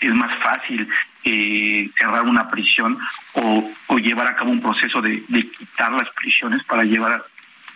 [0.00, 0.88] es más fácil
[1.24, 2.96] eh, cerrar una prisión
[3.34, 7.22] o, o, llevar a cabo un proceso de, de quitar las prisiones para llevar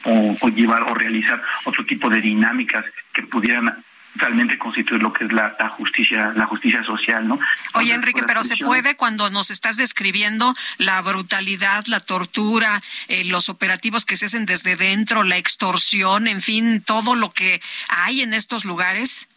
[0.04, 3.82] o, o, llevar o realizar otro tipo de dinámicas que pudieran
[4.14, 7.38] realmente constituir lo que es la, la, justicia la justicia social no
[7.72, 13.48] oye Enrique pero se puede cuando nos estás describiendo la brutalidad la tortura eh, los
[13.48, 18.34] operativos que se hacen desde dentro la extorsión en fin todo lo que hay en
[18.34, 19.28] estos lugares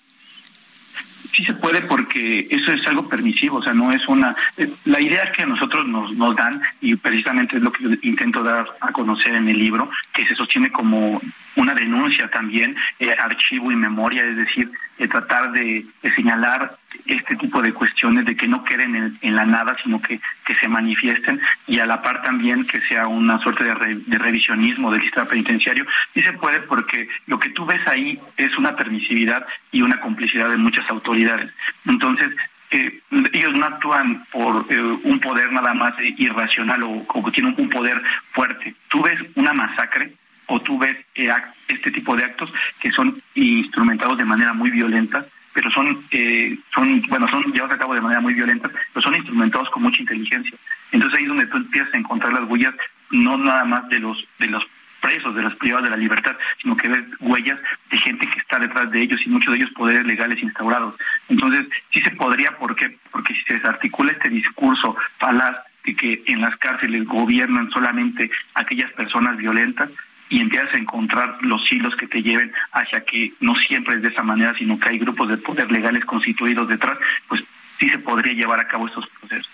[1.35, 4.35] sí se puede porque eso es algo permisivo, o sea, no es una...
[4.57, 8.43] Eh, la idea que nosotros nos, nos dan, y precisamente es lo que yo intento
[8.43, 11.21] dar a conocer en el libro, que se sostiene como
[11.55, 15.85] una denuncia también, eh, archivo y memoria, es decir, eh, tratar de,
[16.15, 20.55] señalar este tipo de cuestiones, de que no queden en, la nada, sino que, que
[20.55, 24.91] se manifiesten y a la par también que sea una suerte de, re, de revisionismo
[24.91, 25.85] del sistema penitenciario.
[26.13, 30.49] Y se puede porque lo que tú ves ahí es una permisividad y una complicidad
[30.49, 31.51] de muchas autoridades.
[31.85, 32.31] Entonces,
[32.71, 32.99] eh,
[33.33, 38.01] ellos no actúan por eh, un poder nada más irracional o, o tienen un poder
[38.31, 38.75] fuerte.
[38.89, 40.13] Tú ves una masacre
[40.47, 41.31] o tú ves eh,
[41.67, 45.25] este tipo de actos que son instrumentados de manera muy violenta,
[45.55, 49.15] pero son, eh, son bueno, son llevados a cabo de manera muy violenta, pero son
[49.15, 50.55] instrumentados con mucha inteligencia.
[50.91, 52.75] Entonces ahí es donde tú empiezas a encontrar las huellas,
[53.09, 54.63] no nada más de los, de los
[54.99, 57.57] presos, de las privadas de la libertad, sino que ves huellas
[57.89, 60.95] de gente que está detrás de ellos y muchos de ellos poderes legales instaurados.
[61.29, 62.97] Entonces, sí se podría, ¿por qué?
[63.09, 65.55] Porque si se desarticula este discurso falaz
[65.85, 69.89] de que en las cárceles gobiernan solamente aquellas personas violentas,
[70.29, 74.09] y empiezas a encontrar los hilos que te lleven hacia que no siempre es de
[74.09, 76.97] esa manera, sino que hay grupos de poder legales constituidos detrás,
[77.27, 77.43] pues
[77.77, 79.49] sí se podría llevar a cabo estos procesos.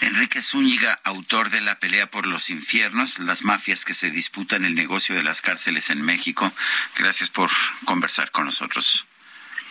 [0.00, 4.74] Enrique Zúñiga, autor de La pelea por los infiernos, las mafias que se disputan el
[4.74, 6.52] negocio de las cárceles en México.
[6.96, 7.50] Gracias por
[7.84, 9.06] conversar con nosotros.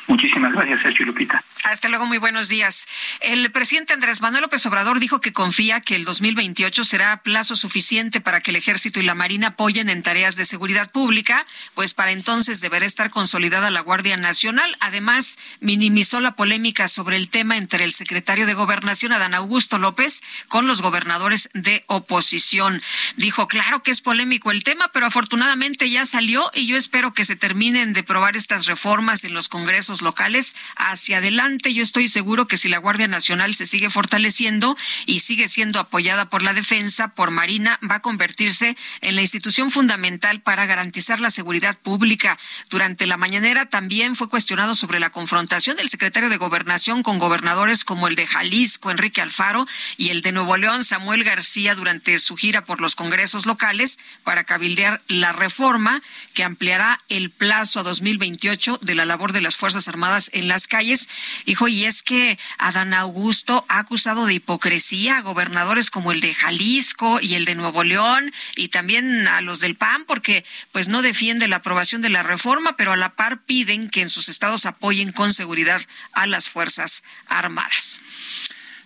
[0.09, 1.43] Muchísimas gracias, Sergio Lupita.
[1.63, 2.87] Hasta luego, muy buenos días.
[3.19, 8.19] El presidente Andrés Manuel López Obrador dijo que confía que el 2028 será plazo suficiente
[8.19, 11.45] para que el Ejército y la Marina apoyen en tareas de seguridad pública,
[11.75, 14.75] pues para entonces deberá estar consolidada la Guardia Nacional.
[14.79, 20.21] Además, minimizó la polémica sobre el tema entre el secretario de Gobernación, Adán Augusto López,
[20.47, 22.81] con los gobernadores de oposición.
[23.15, 27.25] Dijo, claro que es polémico el tema, pero afortunadamente ya salió y yo espero que
[27.25, 31.73] se terminen de probar estas reformas en los congresos locales hacia adelante.
[31.73, 36.29] Yo estoy seguro que si la Guardia Nacional se sigue fortaleciendo y sigue siendo apoyada
[36.29, 41.29] por la defensa, por Marina, va a convertirse en la institución fundamental para garantizar la
[41.29, 42.37] seguridad pública.
[42.69, 47.83] Durante la mañanera también fue cuestionado sobre la confrontación del secretario de Gobernación con gobernadores
[47.83, 49.67] como el de Jalisco, Enrique Alfaro,
[49.97, 54.43] y el de Nuevo León, Samuel García, durante su gira por los congresos locales para
[54.43, 56.01] cabildear la reforma
[56.33, 60.67] que ampliará el plazo a 2028 de la labor de las Fuerzas Armadas en las
[60.67, 61.09] calles.
[61.45, 66.33] Hijo, y es que Adán Augusto ha acusado de hipocresía a gobernadores como el de
[66.33, 71.01] Jalisco y el de Nuevo León y también a los del PAN porque pues no
[71.01, 74.65] defiende la aprobación de la reforma, pero a la par piden que en sus estados
[74.65, 75.81] apoyen con seguridad
[76.13, 78.01] a las Fuerzas Armadas.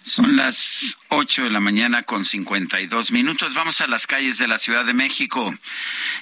[0.04, 3.54] Son las ocho de la mañana con cincuenta y dos minutos.
[3.54, 5.56] Vamos a las calles de la Ciudad de México.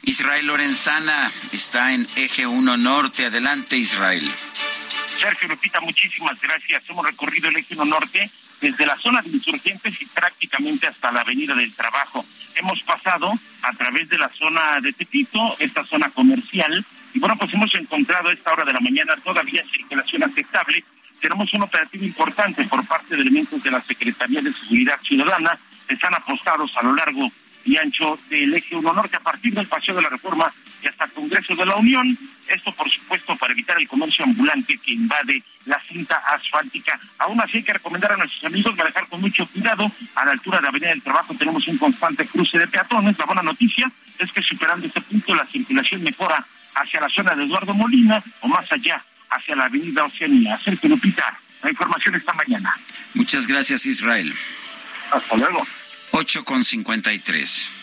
[0.03, 3.25] Israel Lorenzana está en Eje 1 Norte.
[3.25, 4.21] Adelante, Israel.
[5.07, 6.83] Sergio Lupita, muchísimas gracias.
[6.89, 8.29] Hemos recorrido el Eje 1 Norte
[8.61, 12.23] desde la zona de insurgentes y prácticamente hasta la Avenida del Trabajo.
[12.53, 13.33] Hemos pasado
[13.63, 16.85] a través de la zona de Tepito, esta zona comercial,
[17.15, 20.83] y bueno, pues hemos encontrado a esta hora de la mañana todavía circulación aceptable
[21.21, 25.57] tenemos un operativo importante por parte de elementos de la Secretaría de Seguridad Ciudadana
[25.87, 27.29] están apostados a lo largo
[27.63, 31.05] y ancho del eje 1 norte a partir del Paseo de la Reforma y hasta
[31.05, 32.17] el Congreso de la Unión.
[32.47, 36.99] Esto, por supuesto, para evitar el comercio ambulante que invade la cinta asfáltica.
[37.19, 39.91] Aún así, hay que recomendar a nuestros amigos manejar con mucho cuidado.
[40.15, 43.17] A la altura de Avenida del Trabajo tenemos un constante cruce de peatones.
[43.19, 46.43] La buena noticia es que superando este punto la circulación mejora
[46.73, 50.59] hacia la zona de Eduardo Molina o más allá hacia la avenida Oceanía.
[50.59, 52.77] Sergio Lupita, la información esta mañana.
[53.13, 54.33] Muchas gracias, Israel.
[55.11, 55.65] Hasta luego.
[56.11, 57.80] 8 con 53.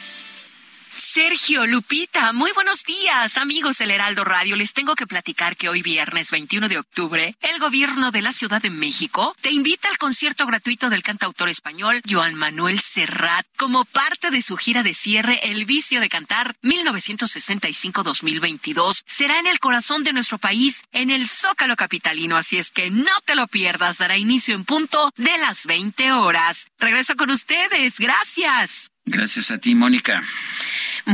[0.98, 4.56] Sergio, Lupita, muy buenos días, amigos del Heraldo Radio.
[4.56, 8.60] Les tengo que platicar que hoy viernes 21 de octubre, el gobierno de la Ciudad
[8.60, 14.30] de México te invita al concierto gratuito del cantautor español Joan Manuel Serrat como parte
[14.30, 19.04] de su gira de cierre El vicio de cantar 1965-2022.
[19.06, 23.20] Será en el corazón de nuestro país, en el Zócalo capitalino, así es que no
[23.24, 23.98] te lo pierdas.
[23.98, 26.66] Dará inicio en punto de las 20 horas.
[26.78, 28.00] Regreso con ustedes.
[28.00, 28.90] Gracias.
[29.10, 30.22] Gracias a ti, Mónica.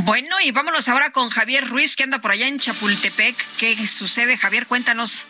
[0.03, 3.37] Bueno, y vámonos ahora con Javier Ruiz, que anda por allá en Chapultepec.
[3.59, 4.67] ¿Qué sucede, Javier?
[4.67, 5.25] Cuéntanos.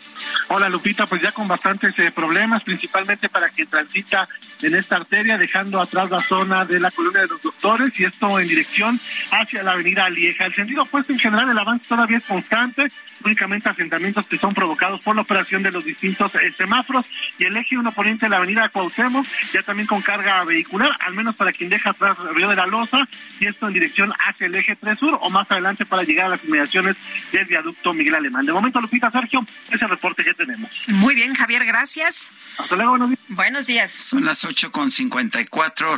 [0.47, 4.27] Hola, Lupita, pues ya con bastantes eh, problemas, principalmente para quien transita
[4.63, 8.39] en esta arteria, dejando atrás la zona de la colonia de los doctores y esto
[8.39, 10.45] en dirección hacia la avenida Lieja.
[10.45, 12.87] El sentido opuesto en general, el avance todavía es constante,
[13.23, 17.05] únicamente asentamientos que son provocados por la operación de los distintos eh, semáforos
[17.37, 21.13] y el eje 1 poniente de la avenida Cuauhtémoc, ya también con carga vehicular, al
[21.13, 23.07] menos para quien deja atrás Río de la Loza
[23.39, 26.29] y esto en dirección hacia el eje 3 sur o más adelante para llegar a
[26.29, 26.95] las inmediaciones
[27.31, 28.45] del viaducto Miguel Alemán.
[28.45, 30.69] De momento, Lupita Sergio, ese reporte que tenemos.
[30.87, 32.31] Muy bien, Javier, gracias.
[32.57, 33.21] Hasta luego, buenos días.
[33.29, 33.91] Buenos días.
[33.91, 35.97] Son las 8 con 54,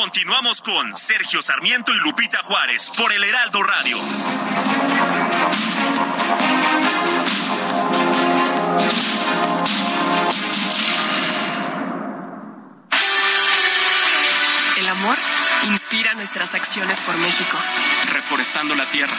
[0.00, 3.98] Continuamos con Sergio Sarmiento y Lupita Juárez por el Heraldo Radio.
[14.76, 15.16] El amor
[15.64, 17.56] inspira nuestras acciones por México.
[18.12, 19.16] Reforestando la tierra,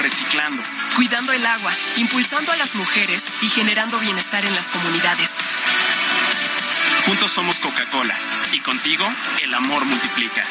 [0.00, 0.62] reciclando,
[0.96, 5.30] cuidando el agua, impulsando a las mujeres y generando bienestar en las comunidades.
[7.06, 8.16] Juntos somos Coca-Cola
[8.52, 9.04] y contigo
[9.42, 10.44] el amor multiplica.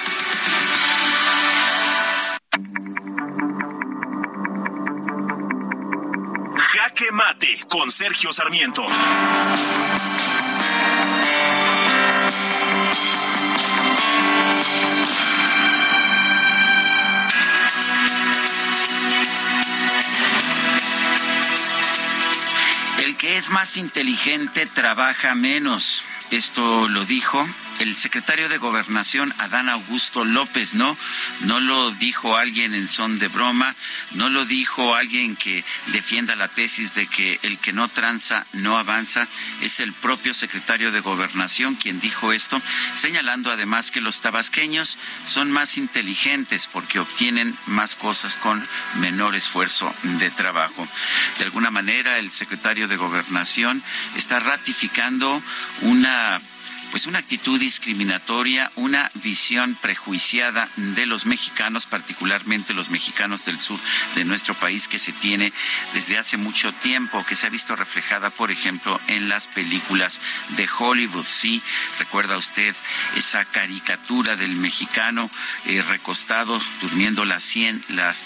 [6.58, 8.86] Jaque Mate con Sergio Sarmiento.
[23.00, 26.04] El que es más inteligente trabaja menos.
[26.32, 27.46] Esto lo dijo
[27.82, 30.96] el secretario de Gobernación, Adán Augusto López, ¿no?
[31.42, 33.76] No lo dijo alguien en son de broma,
[34.14, 38.78] no lo dijo alguien que defienda la tesis de que el que no tranza no
[38.78, 39.28] avanza,
[39.62, 42.62] es el propio secretario de Gobernación quien dijo esto,
[42.94, 48.64] señalando además que los tabasqueños son más inteligentes porque obtienen más cosas con
[49.00, 50.88] menor esfuerzo de trabajo.
[51.40, 53.82] De alguna manera, el secretario de Gobernación
[54.16, 55.42] está ratificando
[55.82, 56.40] una
[56.92, 63.80] pues una actitud discriminatoria, una visión prejuiciada de los mexicanos, particularmente los mexicanos del sur
[64.16, 65.54] de nuestro país que se tiene
[65.94, 70.20] desde hace mucho tiempo, que se ha visto reflejada, por ejemplo, en las películas
[70.50, 71.26] de Hollywood.
[71.26, 71.62] Sí,
[71.98, 72.76] recuerda usted
[73.16, 75.32] esa caricatura del mexicano
[75.66, 77.40] eh, recostado durmiendo la,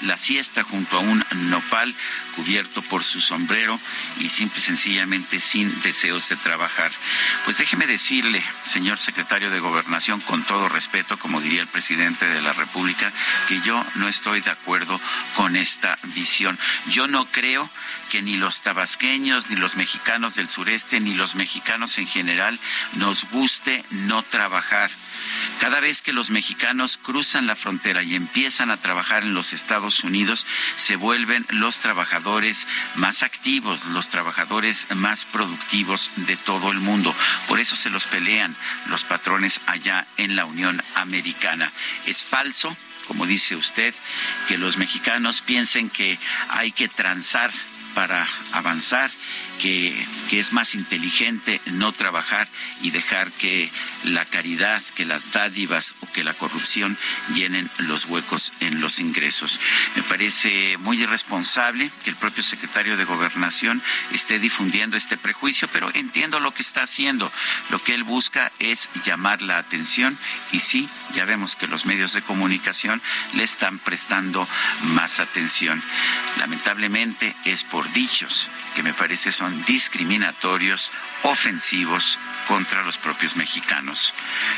[0.02, 1.96] la siesta junto a un nopal
[2.36, 3.80] cubierto por su sombrero
[4.20, 6.92] y simple y sencillamente sin deseos de trabajar.
[7.46, 12.42] Pues déjeme decirle, señor secretario de Gobernación, con todo respeto, como diría el presidente de
[12.42, 13.12] la República,
[13.48, 15.00] que yo no estoy de acuerdo
[15.36, 16.58] con esta visión.
[16.88, 17.70] Yo no creo
[18.10, 22.60] que ni los tabasqueños, ni los mexicanos del sureste, ni los mexicanos en general
[22.94, 24.92] nos guste no trabajar.
[25.60, 30.04] Cada vez que los mexicanos cruzan la frontera y empiezan a trabajar en los Estados
[30.04, 30.46] Unidos,
[30.76, 37.16] se vuelven los trabajadores más activos, los trabajadores más productivos de todo el mundo.
[37.48, 38.56] Por eso se los pelean
[38.88, 41.72] los patrones allá en la Unión Americana.
[42.06, 42.76] Es falso
[43.08, 43.94] como dice usted,
[44.48, 46.18] que los mexicanos piensen que
[46.50, 47.52] hay que transar
[47.94, 49.12] para avanzar
[49.60, 52.50] que, es más inteligente no trabajar
[52.82, 53.72] y dejar que
[54.04, 56.98] la caridad, que las dádivas o que la corrupción
[57.34, 59.62] llenen los huecos en los ingresos.
[59.96, 65.90] Me parece muy irresponsable que el propio secretario de Gobernación esté difundiendo este prejuicio, pero
[65.94, 67.32] entiendo lo que está haciendo.
[67.70, 70.18] Lo que él busca es llamar la atención
[70.52, 73.02] y sí, ya vemos que los medios de comunicación
[73.34, 74.46] le están prestando
[74.82, 75.82] más atención.
[76.40, 80.92] Lamentablemente es por dichos que me parece son discriminatorios,
[81.24, 84.14] ofensivos contra los propios mexicanos.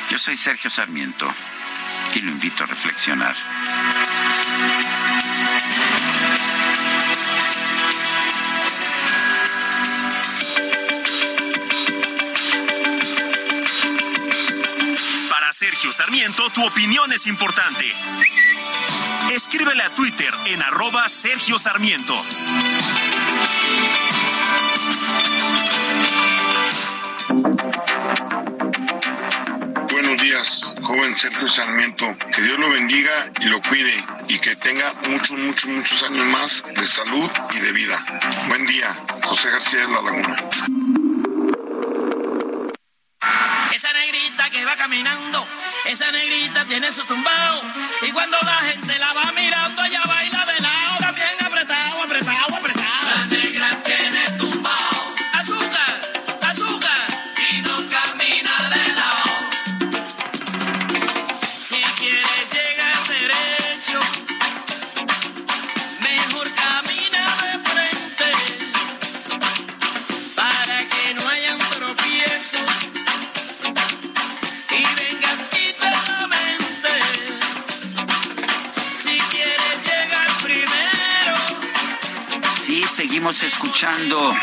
[0.09, 1.31] Yo soy Sergio Sarmiento
[2.13, 3.35] y lo invito a reflexionar.
[15.29, 17.93] Para Sergio Sarmiento, tu opinión es importante.
[19.31, 22.23] Escríbele a Twitter en arroba Sergio Sarmiento.
[30.87, 32.15] Joven Sergio Sarmiento.
[32.33, 33.93] Que Dios lo bendiga y lo cuide
[34.29, 38.05] y que tenga muchos, muchos, muchos años más de salud y de vida.
[38.47, 40.37] Buen día, José García de la Laguna.
[43.73, 45.45] Esa negrita que va caminando,
[45.85, 47.61] esa negrita tiene su tumbao
[48.01, 49.96] y cuando la gente la va mirando ella
[83.47, 84.35] escuchando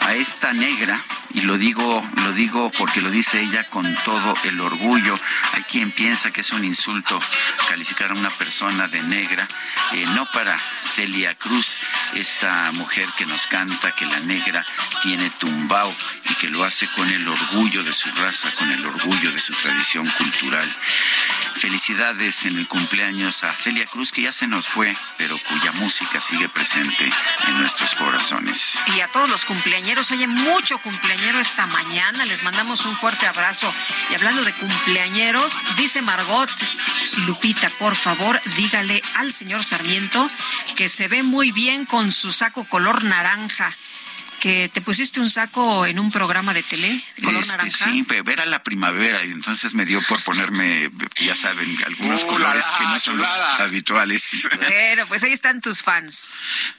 [0.00, 1.04] a esta negra
[1.34, 5.20] y lo digo, lo digo porque lo dice ella con todo el orgullo.
[5.52, 7.20] Hay quien piensa que es un insulto
[7.68, 9.46] calificar a una persona de negra,
[9.92, 11.78] eh, no para Celia Cruz,
[12.14, 14.64] esta mujer que nos canta que la negra
[15.02, 15.94] tiene tumbao
[16.30, 19.52] y que lo hace con el orgullo de su raza, con el orgullo de su
[19.52, 20.68] tradición cultural.
[21.58, 26.20] Felicidades en el cumpleaños a Celia Cruz, que ya se nos fue, pero cuya música
[26.20, 27.10] sigue presente
[27.48, 28.78] en nuestros corazones.
[28.94, 33.74] Y a todos los cumpleañeros, oye, mucho cumpleañero esta mañana, les mandamos un fuerte abrazo.
[34.10, 36.48] Y hablando de cumpleañeros, dice Margot,
[37.26, 40.30] Lupita, por favor, dígale al señor Sarmiento
[40.76, 43.74] que se ve muy bien con su saco color naranja.
[44.40, 47.84] Que te pusiste un saco en un programa de tele, color Este, naranja.
[47.90, 50.90] sí, pero era la primavera y entonces me dio por ponerme,
[51.20, 53.28] ya saben, algunos Uh, colores la, que no son los
[53.58, 54.48] habituales.
[54.68, 56.34] Bueno, pues ahí están tus fans.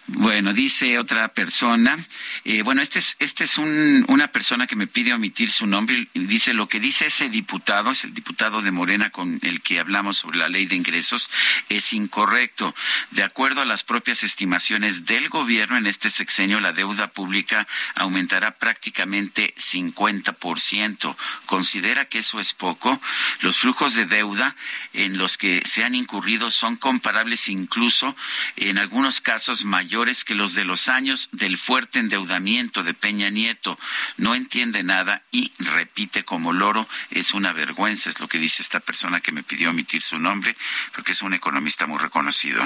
[0.08, 1.98] Bueno, dice otra persona,
[2.46, 6.08] eh, bueno, este es, este es un- una persona que me pide omitir su nombre,
[6.14, 9.80] y dice lo que dice ese diputado, es el diputado de Morena con el que
[9.80, 11.30] hablamos sobre la ley de ingresos,
[11.68, 12.74] es incorrecto.
[13.12, 17.49] De acuerdo a las propias estimaciones del gobierno, en este sexenio la deuda pública
[17.96, 21.16] aumentará prácticamente 50%.
[21.46, 23.00] ¿Considera que eso es poco?
[23.42, 24.56] Los flujos de deuda
[24.94, 28.16] en los que se han incurrido son comparables incluso
[28.56, 33.78] en algunos casos mayores que los de los años del fuerte endeudamiento de Peña Nieto.
[34.18, 36.88] No entiende nada y repite como loro.
[37.12, 40.56] Es una vergüenza, es lo que dice esta persona que me pidió omitir su nombre,
[40.94, 42.64] porque es un economista muy reconocido.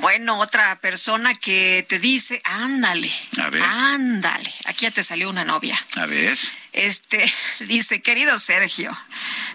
[0.00, 4.23] Bueno, otra persona que te dice, ándale, ándale,
[4.64, 5.78] aquí ya te salió una novia.
[5.96, 6.38] A ver.
[6.72, 7.30] Este
[7.60, 8.98] dice, querido Sergio,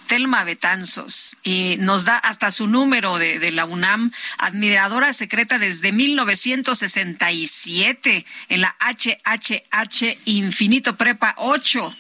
[0.08, 5.92] Telma Betanzos, y nos da hasta su número de, de la UNAM, admiradora secreta desde
[5.92, 11.96] 1967 en la HHH Infinito Prepa 8.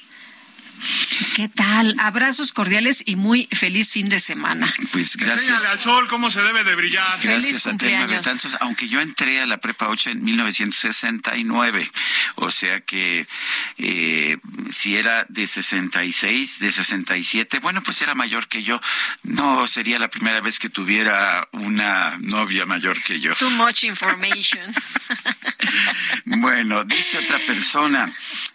[1.35, 1.95] ¿Qué tal?
[1.99, 4.73] Abrazos cordiales y muy feliz fin de semana.
[4.91, 5.65] Pues gracias.
[5.65, 7.19] al sol cómo se debe de brillar.
[7.21, 11.91] Gracias a Betanzos, aunque yo entré a la prepa 8 en 1969,
[12.35, 13.27] o sea que
[13.77, 14.37] eh,
[14.71, 18.79] si era de 66, de 67, bueno, pues era mayor que yo.
[19.23, 23.35] No sería la primera vez que tuviera una novia mayor que yo.
[23.35, 24.73] Too much information.
[26.25, 28.13] bueno, dice otra persona,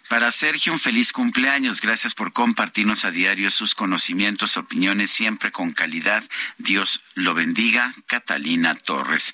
[0.09, 1.81] para Sergio, un feliz cumpleaños.
[1.81, 6.23] Gracias por compartirnos a diario sus conocimientos, opiniones, siempre con calidad.
[6.57, 7.93] Dios lo bendiga.
[8.07, 9.33] Catalina Torres.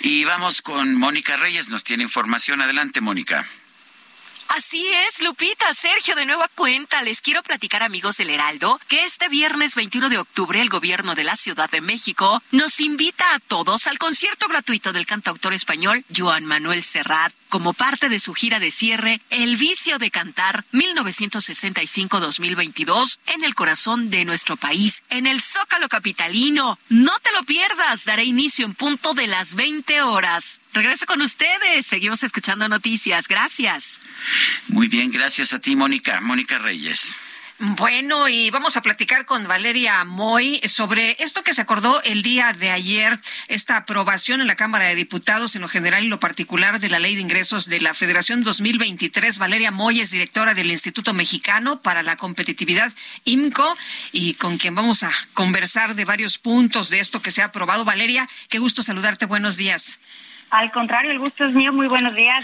[0.00, 1.68] Y vamos con Mónica Reyes.
[1.68, 2.62] Nos tiene información.
[2.62, 3.46] Adelante, Mónica.
[4.48, 9.28] Así es, Lupita, Sergio, de nueva cuenta, les quiero platicar, amigos del Heraldo, que este
[9.28, 13.86] viernes 21 de octubre el gobierno de la Ciudad de México nos invita a todos
[13.86, 18.70] al concierto gratuito del cantautor español Joan Manuel Serrat como parte de su gira de
[18.70, 25.90] cierre El vicio de cantar 1965-2022 en el corazón de nuestro país, en el Zócalo
[25.90, 26.78] Capitalino.
[26.88, 30.62] No te lo pierdas, daré inicio en punto de las 20 horas.
[30.72, 33.28] Regreso con ustedes, seguimos escuchando noticias.
[33.28, 34.00] Gracias.
[34.68, 36.20] Muy bien, gracias a ti, Mónica.
[36.20, 37.16] Mónica Reyes.
[37.62, 42.54] Bueno, y vamos a platicar con Valeria Moy sobre esto que se acordó el día
[42.54, 43.18] de ayer,
[43.48, 46.98] esta aprobación en la Cámara de Diputados en lo general y lo particular de la
[46.98, 49.36] Ley de Ingresos de la Federación 2023.
[49.36, 52.94] Valeria Moy es directora del Instituto Mexicano para la Competitividad,
[53.26, 53.76] IMCO,
[54.10, 57.84] y con quien vamos a conversar de varios puntos de esto que se ha aprobado.
[57.84, 59.26] Valeria, qué gusto saludarte.
[59.26, 60.00] Buenos días.
[60.48, 61.74] Al contrario, el gusto es mío.
[61.74, 62.42] Muy buenos días,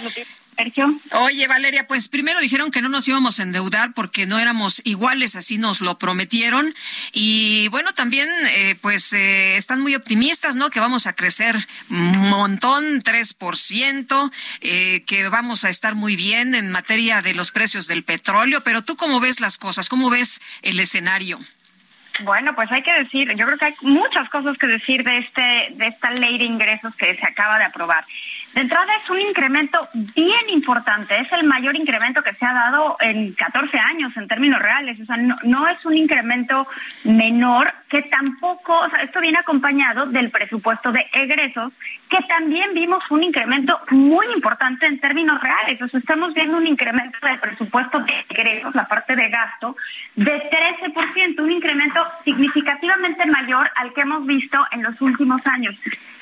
[0.57, 0.95] Sergio.
[1.13, 5.37] Oye, Valeria, pues primero dijeron que no nos íbamos a endeudar porque no éramos iguales,
[5.37, 6.75] así nos lo prometieron.
[7.13, 10.71] Y bueno, también eh, pues eh, están muy optimistas, ¿no?
[10.71, 11.57] Que vamos a crecer
[11.91, 17.87] un montón, 3%, eh, que vamos a estar muy bien en materia de los precios
[17.87, 18.63] del petróleo.
[18.65, 21.39] Pero tú cómo ves las cosas, cómo ves el escenario.
[22.21, 25.69] Bueno, pues hay que decir, yo creo que hay muchas cosas que decir de este
[25.73, 28.05] de esta ley de ingresos que se acaba de aprobar.
[28.57, 32.97] De entrada es un incremento bien importante, es el mayor incremento que se ha dado
[33.01, 36.67] en 14 años en términos reales, o sea, no, es un incremento
[37.05, 41.71] menor que tampoco, o sea, esto viene acompañado del presupuesto de egresos,
[42.09, 46.67] que también vimos un incremento muy importante en términos reales, o sea, estamos viendo un
[46.67, 49.77] incremento del presupuesto de egresos, la parte de gasto,
[50.15, 55.77] de 13%, un incremento significativamente mayor al que hemos visto en los últimos años.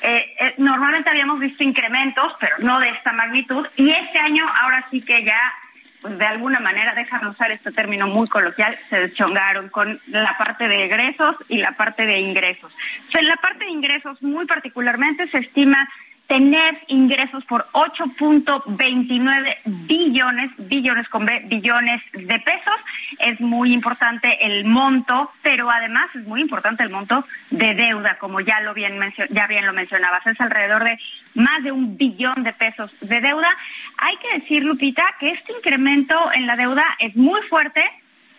[0.07, 4.85] Eh, eh, normalmente habíamos visto incrementos, pero no de esta magnitud, y este año ahora
[4.87, 5.51] sí que ya,
[5.99, 10.67] pues de alguna manera, déjame usar este término muy coloquial, se deschongaron con la parte
[10.67, 12.71] de egresos y la parte de ingresos.
[13.15, 15.89] en la parte de ingresos muy particularmente se estima
[16.27, 22.75] tener ingresos por 8.29 billones, billones con B, billones de pesos.
[23.19, 28.39] Es muy importante el monto, pero además es muy importante el monto de deuda, como
[28.41, 28.99] ya lo bien
[29.29, 30.99] ya bien lo mencionabas, es alrededor de
[31.35, 33.49] más de un billón de pesos de deuda.
[33.97, 37.83] Hay que decir, Lupita, que este incremento en la deuda es muy fuerte,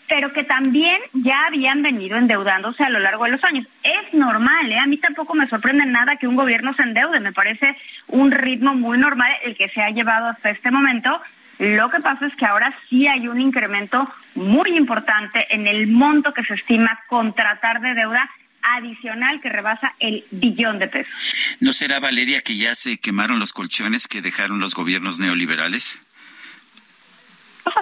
[0.08, 3.66] pero que también ya habían venido endeudándose a lo largo de los años.
[3.82, 4.78] Es normal, ¿eh?
[4.78, 7.76] a mí tampoco me sorprende nada que un gobierno se endeude, me parece
[8.08, 11.20] un ritmo muy normal el que se ha llevado hasta este momento.
[11.58, 16.34] Lo que pasa es que ahora sí hay un incremento muy importante en el monto
[16.34, 18.30] que se estima contratar de deuda
[18.62, 21.12] adicional que rebasa el billón de pesos.
[21.60, 25.98] ¿No será, Valeria, que ya se quemaron los colchones que dejaron los gobiernos neoliberales?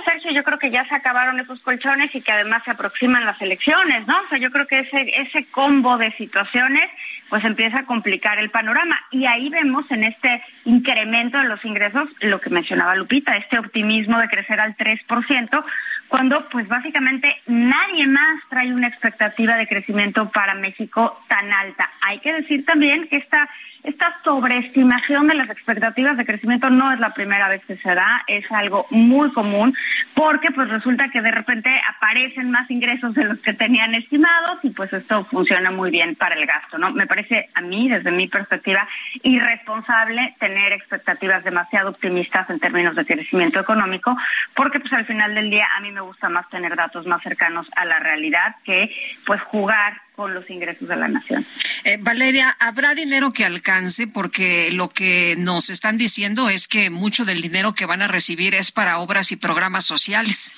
[0.04, 3.40] Sergio, yo creo que ya se acabaron esos colchones y que además se aproximan las
[3.40, 4.18] elecciones, ¿no?
[4.20, 6.90] O sea, yo creo que ese, ese combo de situaciones
[7.28, 8.98] pues empieza a complicar el panorama.
[9.10, 14.18] Y ahí vemos en este incremento de los ingresos lo que mencionaba Lupita, este optimismo
[14.18, 15.64] de crecer al 3%,
[16.08, 21.90] cuando pues básicamente nadie más trae una expectativa de crecimiento para México tan alta.
[22.02, 23.48] Hay que decir también que esta
[23.84, 28.24] estas sobreestimación de las expectativas de crecimiento no es la primera vez que se da,
[28.26, 29.74] es algo muy común
[30.14, 34.70] porque pues resulta que de repente aparecen más ingresos de los que tenían estimados y
[34.70, 36.90] pues esto funciona muy bien para el gasto, ¿no?
[36.92, 38.88] Me parece a mí, desde mi perspectiva,
[39.22, 44.16] irresponsable tener expectativas demasiado optimistas en términos de crecimiento económico
[44.54, 47.68] porque pues al final del día a mí me gusta más tener datos más cercanos
[47.76, 48.90] a la realidad que
[49.26, 51.44] pues jugar con los ingresos de la nación.
[51.84, 54.06] Eh, Valeria, ¿habrá dinero que alcance?
[54.06, 58.54] Porque lo que nos están diciendo es que mucho del dinero que van a recibir
[58.54, 60.54] es para obras y programas sociales.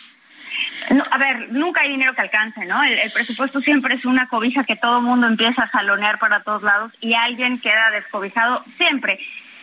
[0.91, 2.83] No, a ver, nunca hay dinero que alcance, ¿no?
[2.83, 6.63] El, presupuesto siempre es una cobija que todo el mundo empieza a jalonear para todos
[6.63, 9.19] lados y alguien queda descobijado siempre.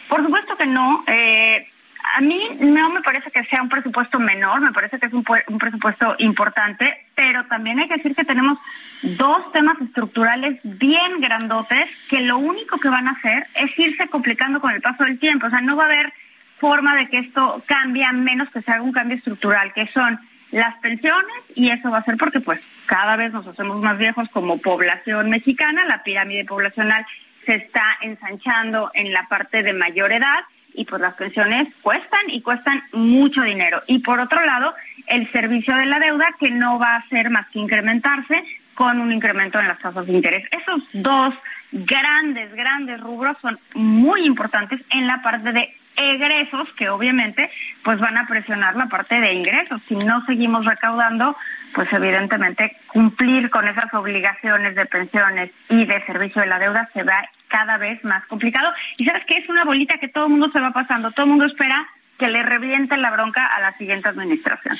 [0.07, 1.03] Por supuesto que no.
[1.07, 1.67] Eh,
[2.03, 5.23] a mí no me parece que sea un presupuesto menor, me parece que es un,
[5.23, 8.59] presupuesto importante, pero también hay que decir que tenemos
[9.01, 14.59] dos temas estructurales bien grandotes que lo único que van a hacer es irse complicando
[14.59, 15.47] con el paso del tiempo.
[15.47, 16.13] O sea, no va a haber
[16.59, 20.19] forma de que esto cambie a menos que se haga un cambio estructural, que son
[20.51, 24.29] las pensiones, y eso va a ser porque pues cada vez nos hacemos más viejos
[24.29, 27.05] como población mexicana, la pirámide poblacional
[27.45, 30.43] se está ensanchando en la parte de mayor edad
[30.73, 33.81] y pues las pensiones cuestan y cuestan mucho dinero.
[33.87, 34.73] Y por otro lado,
[35.07, 38.43] el servicio de la deuda que no va a hacer más que incrementarse
[38.73, 40.45] con un incremento en las tasas de interés.
[40.51, 41.33] Esos dos
[41.71, 47.51] grandes, grandes rubros son muy importantes en la parte de egresos que obviamente
[47.83, 49.81] pues van a presionar la parte de ingresos.
[49.87, 51.35] Si no seguimos recaudando,
[51.73, 57.03] pues evidentemente cumplir con esas obligaciones de pensiones y de servicio de la deuda se
[57.03, 58.73] va cada vez más complicado.
[58.97, 61.29] Y sabes que es una bolita que todo el mundo se va pasando, todo el
[61.29, 61.87] mundo espera
[62.23, 64.77] que le revienten la bronca a la siguiente administración.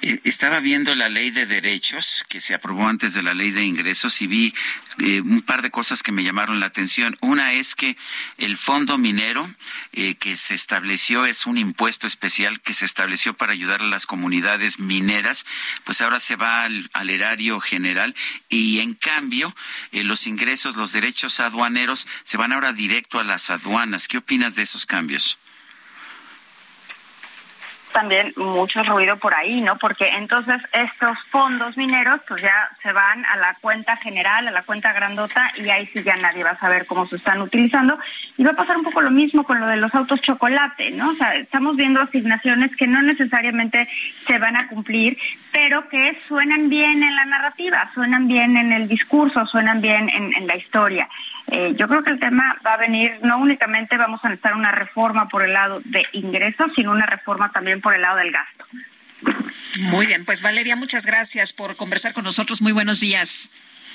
[0.00, 3.64] Eh, estaba viendo la ley de derechos que se aprobó antes de la ley de
[3.64, 4.54] ingresos y vi
[5.00, 7.14] eh, un par de cosas que me llamaron la atención.
[7.20, 7.98] Una es que
[8.38, 9.46] el fondo minero
[9.92, 14.06] eh, que se estableció es un impuesto especial que se estableció para ayudar a las
[14.06, 15.44] comunidades mineras,
[15.84, 18.14] pues ahora se va al, al erario general
[18.48, 19.54] y en cambio
[19.92, 24.08] los ingresos, los derechos aduaneros se van ahora directo a las aduanas.
[24.08, 25.38] ¿Qué opinas de esos cambios?
[27.96, 29.78] También mucho ruido por ahí, ¿no?
[29.78, 34.62] Porque entonces estos fondos mineros pues ya se van a la cuenta general, a la
[34.64, 37.98] cuenta grandota y ahí sí ya nadie va a saber cómo se están utilizando.
[38.36, 41.08] Y va a pasar un poco lo mismo con lo de los autos chocolate, ¿no?
[41.08, 43.88] O sea, estamos viendo asignaciones que no necesariamente
[44.26, 45.16] se van a cumplir,
[45.50, 50.46] pero que suenan bien en la narrativa, suenan bien en el discurso, suenan bien en,
[50.46, 51.08] la historia.
[51.50, 54.70] Eh, yo creo que el tema va a venir, no únicamente vamos a necesitar una
[54.70, 58.64] reforma por el lado de ingresos, sino una reforma también por el lado del gasto.
[59.78, 62.60] Muy bien, pues Valeria, muchas gracias por conversar con nosotros.
[62.60, 63.48] Muy buenos días.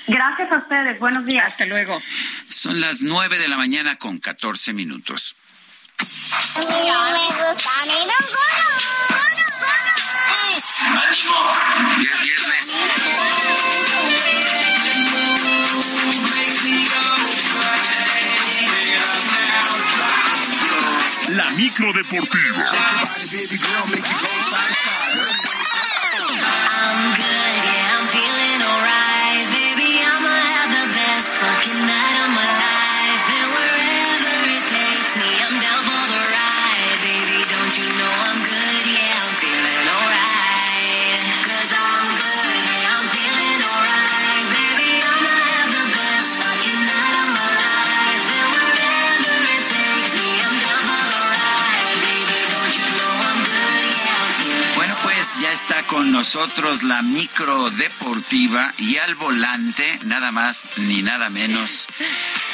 [0.06, 1.44] Gracias a ustedes, buenos días.
[1.44, 2.00] Hasta luego.
[2.48, 5.36] Son las nueve de la mañana con catorce minutos.
[6.56, 6.72] ¡Ánimo!
[12.22, 12.72] Viernes.
[21.34, 22.62] La micro deportiva.
[56.10, 61.86] Nosotros la micro deportiva y al volante, nada más ni nada menos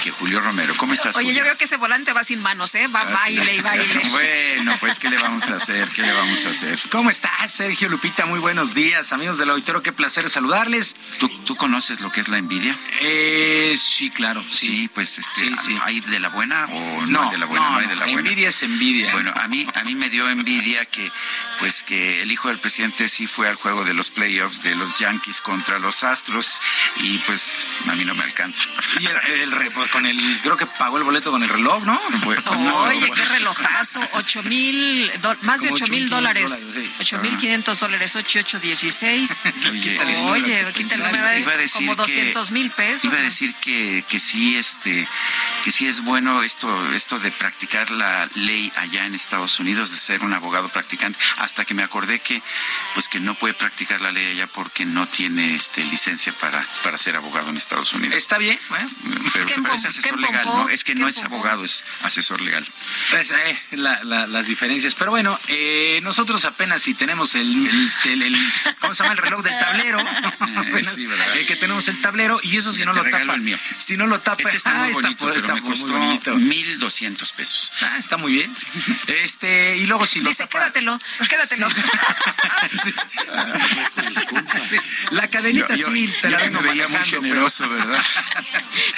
[0.03, 0.75] que Julio Romero.
[0.77, 1.17] ¿Cómo estás?
[1.17, 2.87] Oye, yo veo que ese volante va sin manos, ¿eh?
[2.89, 4.09] Va ah, baile y baile.
[4.11, 5.89] bueno, pues, ¿qué le vamos a hacer?
[5.89, 6.79] ¿Qué le vamos a hacer?
[6.91, 8.27] ¿Cómo estás, Sergio Lupita?
[8.27, 9.83] Muy buenos días, amigos del auditorio.
[9.83, 10.97] Qué placer saludarles.
[11.19, 12.77] ¿Tú, ¿Tú conoces lo que es la envidia?
[13.01, 14.45] Eh, sí, claro.
[14.51, 15.51] Sí, pues, este,
[15.83, 17.71] ¿hay de la buena o no, hay de la buena?
[17.71, 18.21] No, hay de la buena.
[18.21, 19.13] Envidia es envidia.
[19.13, 21.11] Bueno, a mí, a mí me dio envidia que,
[21.59, 24.99] pues, que el hijo del presidente sí fue al juego de los playoffs de los
[24.99, 26.61] Yankees contra los Astros
[26.97, 28.63] y, pues, a mí no me alcanza.
[29.01, 29.53] Y el, el,
[29.89, 32.01] con el, creo que pagó el boleto con el reloj, ¿no?
[32.85, 35.11] Oye, qué relojazo, ocho mil,
[35.43, 36.63] más de ocho mil dólares,
[37.01, 39.43] ocho mil quinientos dólares, ocho ocho dieciséis.
[39.69, 40.65] Oye, Oye
[41.41, 43.05] iba a decir como doscientos mil pesos.
[43.05, 45.07] Iba a decir que, que sí, este,
[45.65, 49.97] que sí es bueno esto, esto de practicar la ley allá en Estados Unidos, de
[49.97, 51.19] ser un abogado practicante.
[51.39, 52.43] hasta que me acordé que
[52.95, 56.99] pues que no puede practicar la ley allá porque no tiene este licencia para, para
[56.99, 58.17] ser abogado en Estados Unidos.
[58.17, 58.59] Está bien,
[59.33, 60.69] pero, pero es asesor legal, ¿no?
[60.69, 62.67] Es que no es abogado, es asesor legal.
[63.11, 64.95] Pues, eh, las diferencias.
[64.95, 68.37] Pero bueno, eh, nosotros apenas si tenemos el, el,
[68.81, 69.15] ¿cómo se llama?
[69.15, 69.99] El reloj del tablero.
[70.95, 71.27] sí, ¿verdad?
[71.47, 73.35] que tenemos el tablero y eso si no lo tapa.
[73.35, 73.59] El mío.
[73.79, 76.35] Si no lo tapa, este está muy bonito, está, pero me costó bonito.
[76.35, 77.73] 1200 pesos.
[77.81, 78.55] Ah, está muy bien.
[79.07, 80.99] Este, y luego si lo Dice, quédatelo,
[81.29, 81.69] quédatelo.
[85.11, 88.03] La cadenita sí te la vengo veía muy generoso, ¿verdad?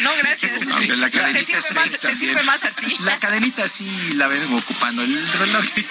[0.01, 0.63] No, gracias.
[0.97, 2.97] La te, sirve más, te sirve más a ti.
[3.01, 5.03] La cadenita sí la vengo ocupando.
[5.03, 5.87] El reloj sí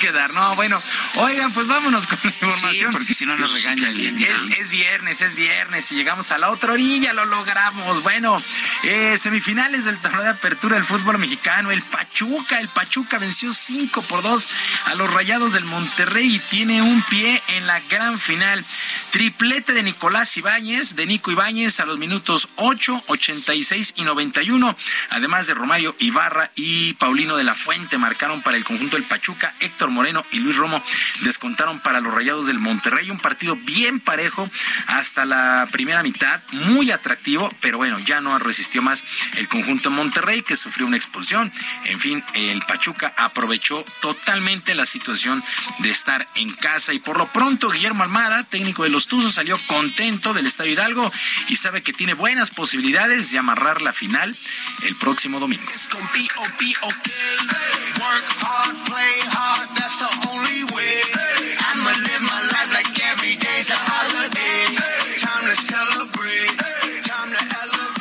[0.00, 0.32] quedar.
[0.34, 0.80] No, bueno,
[1.16, 2.72] oigan, pues vámonos con la información.
[2.72, 6.38] Sí, porque si no nos regaña el es, es viernes, es viernes y llegamos a
[6.38, 8.02] la otra orilla, lo logramos.
[8.02, 8.42] Bueno,
[8.84, 14.02] eh, semifinales del torneo de apertura del fútbol mexicano, el Pachuca, el Pachuca venció 5
[14.02, 14.48] por 2
[14.86, 18.64] a los Rayados del Monterrey y tiene un pie en la gran final.
[19.10, 24.76] Triplete de Nicolás Ibáñez, de Nico Ibáñez a los minutos 8, 86 y 91,
[25.10, 29.54] además de Romario Ibarra y Paulino de la Fuente marcaron para el conjunto del Pachuca,
[29.60, 30.82] Héctor Moreno y Luis Romo
[31.22, 34.48] descontaron para los Rayados del Monterrey, un partido bien parejo
[34.86, 39.04] hasta la primera mitad, muy atractivo, pero bueno, ya no resistió más
[39.36, 41.52] el conjunto Monterrey que sufrió una expulsión.
[41.84, 45.42] En fin, el Pachuca aprovechó totalmente la situación
[45.78, 46.92] de estar en casa.
[46.92, 51.12] Y por lo pronto Guillermo Almada, técnico de los Tuzos, salió contento del Estadio Hidalgo
[51.48, 54.36] y sabe que tiene buenas posibilidades de amarrar la final
[54.82, 55.64] el próximo domingo.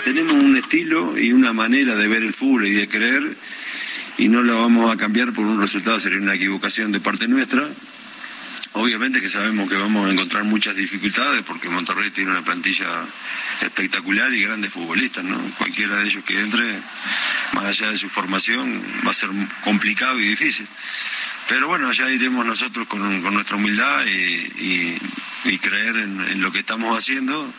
[0.03, 3.35] Tenemos un estilo y una manera de ver el fútbol y de creer
[4.17, 7.67] y no lo vamos a cambiar por un resultado, sería una equivocación de parte nuestra.
[8.77, 12.85] Obviamente que sabemos que vamos a encontrar muchas dificultades porque Monterrey tiene una plantilla
[13.61, 15.35] espectacular y grandes futbolistas, ¿no?
[15.57, 16.63] Cualquiera de ellos que entre,
[17.53, 19.31] más allá de su formación, va a ser
[19.63, 20.67] complicado y difícil.
[21.49, 23.01] Pero bueno, ya iremos nosotros con,
[23.33, 27.51] nuestra humildad y, creer en, lo que estamos haciendo.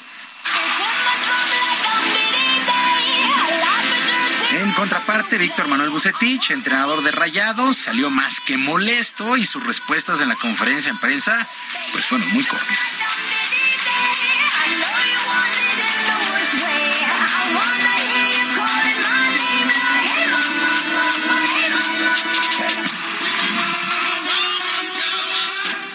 [4.59, 10.21] En contraparte, Víctor Manuel Bucetich, entrenador de Rayados, salió más que molesto y sus respuestas
[10.21, 11.47] en la conferencia en prensa
[11.93, 12.79] pues fueron muy cortas.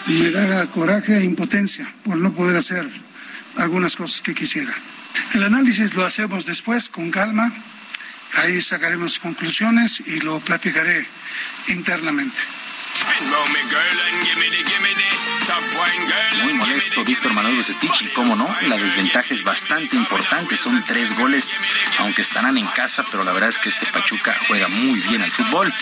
[0.06, 2.88] me da coraje e impotencia por no poder hacer
[3.56, 4.74] algunas cosas que quisiera.
[5.34, 7.52] El análisis lo hacemos después con calma,
[8.36, 11.06] ahí sacaremos conclusiones y lo platicaré
[11.68, 12.38] internamente.
[16.42, 21.18] Muy molesto Víctor Manuel Bucetich y cómo no, la desventaja es bastante importante, son tres
[21.18, 21.50] goles,
[21.98, 25.30] aunque estarán en casa, pero la verdad es que este Pachuca juega muy bien al
[25.30, 25.72] fútbol.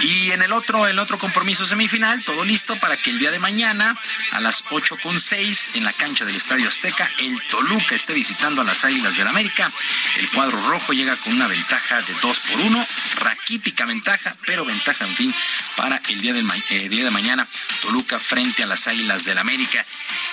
[0.00, 3.38] Y en el otro, el otro compromiso semifinal, todo listo para que el día de
[3.38, 3.96] mañana,
[4.32, 8.62] a las ocho con seis, en la cancha del Estadio Azteca, el Toluca esté visitando
[8.62, 9.70] a las Águilas del América.
[10.16, 12.84] El cuadro rojo llega con una ventaja de dos por uno,
[13.16, 15.34] raquítica ventaja, pero ventaja, en fin,
[15.76, 16.34] para el día
[16.70, 17.46] eh, día de mañana,
[17.82, 19.84] Toluca frente a las Águilas del América.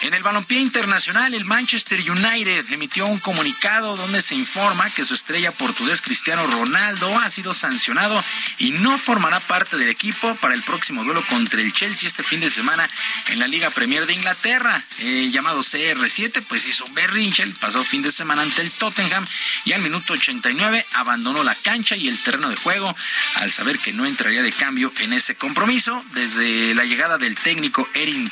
[0.01, 5.13] En el balompié internacional, el Manchester United emitió un comunicado donde se informa que su
[5.13, 8.23] estrella portugués Cristiano Ronaldo ha sido sancionado
[8.59, 12.39] y no formará parte del equipo para el próximo duelo contra el Chelsea este fin
[12.39, 12.89] de semana
[13.27, 18.01] en la Liga Premier de Inglaterra, eh, llamado CR7, pues hizo berrinche el pasado fin
[18.01, 19.25] de semana ante el Tottenham
[19.65, 22.95] y al minuto 89 abandonó la cancha y el terreno de juego
[23.35, 26.03] al saber que no entraría de cambio en ese compromiso.
[26.13, 28.29] Desde la llegada del técnico Erin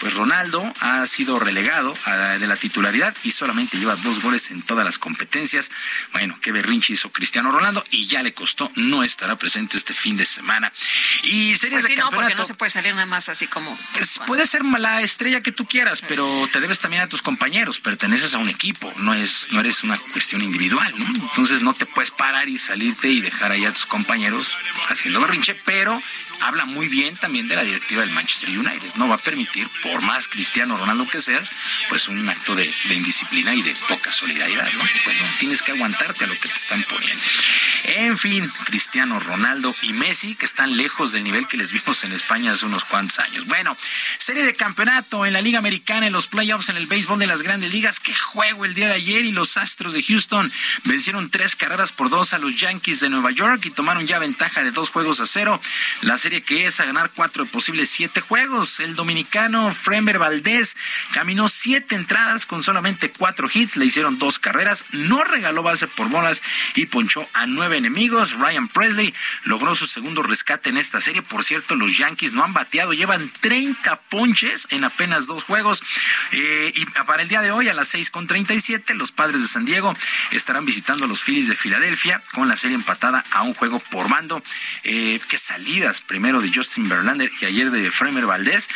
[0.00, 1.94] Pues Ronaldo ha sido relegado
[2.38, 5.70] de la titularidad y solamente lleva dos goles en todas las competencias.
[6.12, 10.16] Bueno, qué berrinche hizo Cristiano Ronaldo y ya le costó, no estará presente este fin
[10.16, 10.72] de semana.
[11.22, 13.76] Y series pues de no, porque no se puede salir nada más así como...
[14.26, 18.34] puede ser la estrella que tú quieras, pero te debes también a tus compañeros, perteneces
[18.34, 21.06] a un equipo, no, es, no eres una cuestión individual, ¿no?
[21.06, 24.56] Entonces no te puedes parar y salirte y dejar ahí a tus compañeros
[24.88, 26.00] haciendo berrinche, pero
[26.40, 28.94] habla muy bien también de la directiva del Manchester United.
[28.96, 31.50] No va a permitir, por más Cristiano Ronaldo que seas,
[31.88, 34.84] pues un acto de, indisciplina y de poca solidaridad, ¿no?
[35.04, 37.22] Pues tienes que aguantarte a lo que te están poniendo.
[37.84, 42.12] En fin, Cristiano Ronaldo y Messi, que están lejos del nivel que les vimos en
[42.12, 43.46] España hace unos cuantos años.
[43.46, 43.76] Bueno,
[44.18, 47.42] serie de campeonato en la Liga Americana, en los playoffs, en el béisbol de las
[47.42, 48.00] grandes ligas.
[48.00, 50.52] Qué juego el día de ayer y los Astros de Houston
[50.84, 54.62] vencieron tres carreras por dos a los Yankees de Nueva York y tomaron ya ventaja
[54.62, 55.60] de dos juegos a cero.
[56.02, 58.80] La que es a ganar cuatro de posibles siete juegos.
[58.80, 60.76] El dominicano Frember Valdés
[61.12, 66.08] caminó siete entradas con solamente cuatro hits, le hicieron dos carreras, no regaló base por
[66.08, 66.42] bolas
[66.74, 68.32] y ponchó a nueve enemigos.
[68.32, 69.14] Ryan Presley
[69.44, 71.22] logró su segundo rescate en esta serie.
[71.22, 75.82] Por cierto, los Yankees no han bateado, llevan 30 ponches en apenas dos juegos.
[76.32, 78.28] Eh, y para el día de hoy, a las seis con
[78.60, 79.94] siete, los padres de San Diego
[80.30, 84.08] estarán visitando a los Phillies de Filadelfia con la serie empatada a un juego por
[84.08, 84.42] mando.
[84.84, 88.68] Eh, qué salidas primero de Justin Verlander y ayer de Fremer Valdez.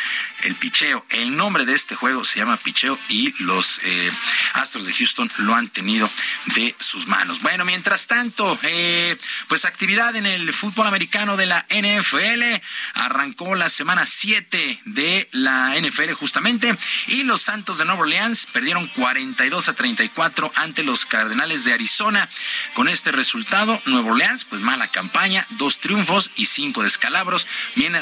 [0.43, 4.09] El picheo, el nombre de este juego se llama picheo y los eh,
[4.53, 6.09] Astros de Houston lo han tenido
[6.55, 7.41] de sus manos.
[7.41, 9.17] Bueno, mientras tanto, eh,
[9.49, 12.61] pues actividad en el fútbol americano de la NFL.
[12.93, 18.87] Arrancó la semana 7 de la NFL justamente y los Santos de Nueva Orleans perdieron
[18.87, 22.29] 42 a 34 ante los Cardenales de Arizona.
[22.73, 27.32] Con este resultado, Nueva Orleans, pues mala campaña, dos triunfos y cinco descalabros,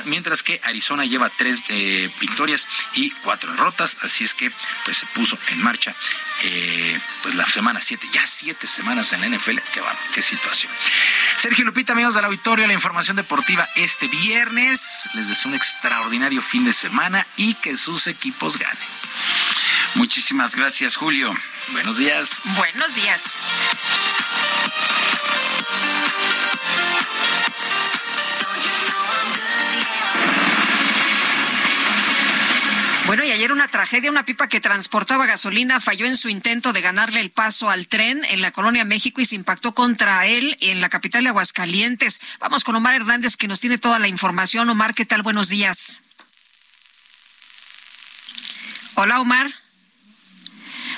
[0.06, 4.52] mientras que Arizona lleva tres eh, victorias y cuatro derrotas, así es que
[4.86, 5.95] pues se puso en marcha
[6.44, 10.72] eh, pues la semana 7, ya siete semanas en la NFL, qué va, qué situación.
[11.38, 15.08] Sergio Lupita, amigos del auditorio, la información deportiva este viernes.
[15.14, 18.78] Les deseo un extraordinario fin de semana y que sus equipos ganen.
[19.95, 21.36] Muchísimas gracias, Julio.
[21.74, 22.41] Buenos días.
[22.56, 23.24] Buenos días.
[33.41, 37.31] Ayer una tragedia, una pipa que transportaba gasolina falló en su intento de ganarle el
[37.31, 41.23] paso al tren en la colonia México y se impactó contra él en la capital
[41.23, 42.19] de Aguascalientes.
[42.39, 44.69] Vamos con Omar Hernández que nos tiene toda la información.
[44.69, 45.23] Omar, ¿qué tal?
[45.23, 46.01] Buenos días.
[48.93, 49.60] Hola, Omar.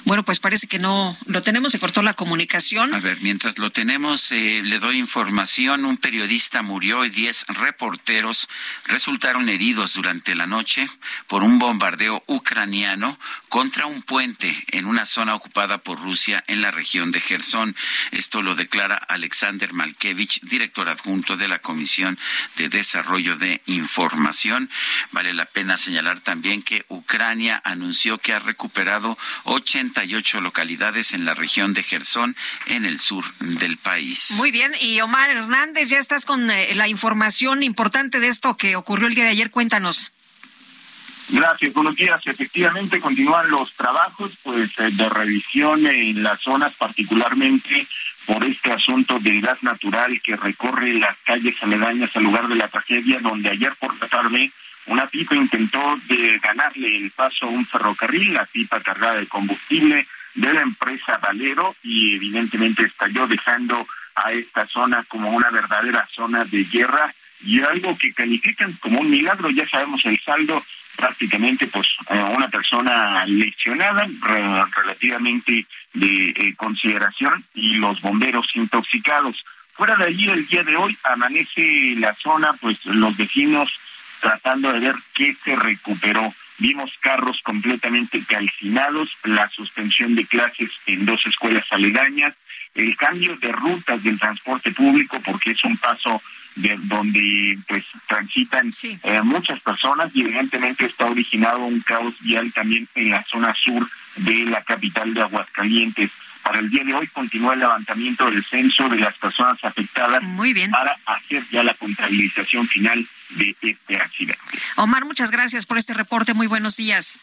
[0.06, 2.94] Bueno, pues parece que no lo tenemos, se cortó la comunicación.
[2.94, 5.86] A ver, mientras lo tenemos, eh, le doy información.
[5.86, 8.50] Un periodista murió y diez reporteros
[8.86, 10.90] resultaron heridos durante la noche
[11.28, 13.18] por un bombardeo ucraniano
[13.48, 17.74] contra un puente en una zona ocupada por Rusia en la región de Gerson.
[18.12, 22.20] Esto lo declara Alexander Malkevich, director adjunto de la Comisión
[22.58, 24.70] de Desarrollo de Información.
[25.14, 31.26] Vale la pena señalar también que Ucrania anunció que ha recuperado 80 ocho localidades en
[31.26, 32.36] la región de Gerson,
[32.68, 34.32] en el sur del país.
[34.38, 38.76] Muy bien, y Omar Hernández, ya estás con eh, la información importante de esto que
[38.76, 39.50] ocurrió el día de ayer.
[39.50, 40.12] Cuéntanos.
[41.30, 42.22] Gracias, buenos días.
[42.26, 47.88] Efectivamente, continúan los trabajos pues eh, de revisión en las zonas, particularmente
[48.26, 52.68] por este asunto del gas natural que recorre las calles aledañas al lugar de la
[52.68, 54.52] tragedia, donde ayer por la tarde
[54.88, 60.08] una pipa intentó de ganarle el paso a un ferrocarril, la pipa cargada de combustible
[60.36, 66.44] de la empresa Valero y evidentemente estalló dejando a esta zona como una verdadera zona
[66.46, 67.14] de guerra
[67.46, 70.64] y algo que califican como un milagro, ya sabemos el saldo,
[70.96, 74.08] prácticamente pues eh, una persona lesionada
[74.76, 79.44] relativamente de eh, consideración y los bomberos intoxicados.
[79.74, 83.72] Fuera de allí el día de hoy amanece la zona, pues los vecinos
[84.24, 86.34] tratando de ver qué se recuperó.
[86.58, 92.34] Vimos carros completamente calcinados, la suspensión de clases en dos escuelas aledañas,
[92.74, 96.22] el cambio de rutas del transporte público, porque es un paso
[96.56, 98.72] de donde pues transitan
[99.04, 103.86] eh, muchas personas y evidentemente está originado un caos vial también en la zona sur
[104.16, 106.12] de la capital de Aguascalientes.
[106.44, 110.54] Para el día de hoy continúa el levantamiento del censo de las personas afectadas Muy
[110.54, 110.72] bien.
[110.72, 114.40] para hacer ya la contabilización final de este accidente.
[114.76, 116.34] Omar, muchas gracias por este reporte.
[116.34, 117.22] Muy buenos días.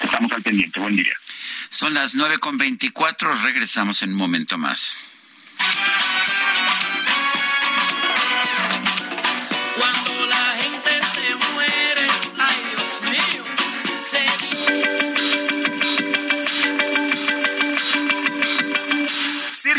[0.00, 0.80] Estamos al pendiente.
[0.80, 1.14] Buen día.
[1.70, 3.34] Son las nueve con veinticuatro.
[3.42, 4.96] Regresamos en un momento más.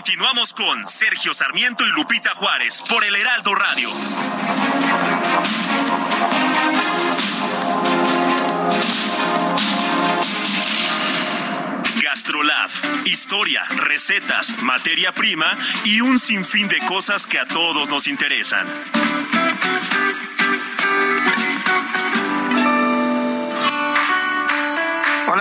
[0.00, 3.90] Continuamos con Sergio Sarmiento y Lupita Juárez por el Heraldo Radio.
[12.02, 12.70] Gastrolab,
[13.04, 18.66] historia, recetas, materia prima y un sinfín de cosas que a todos nos interesan.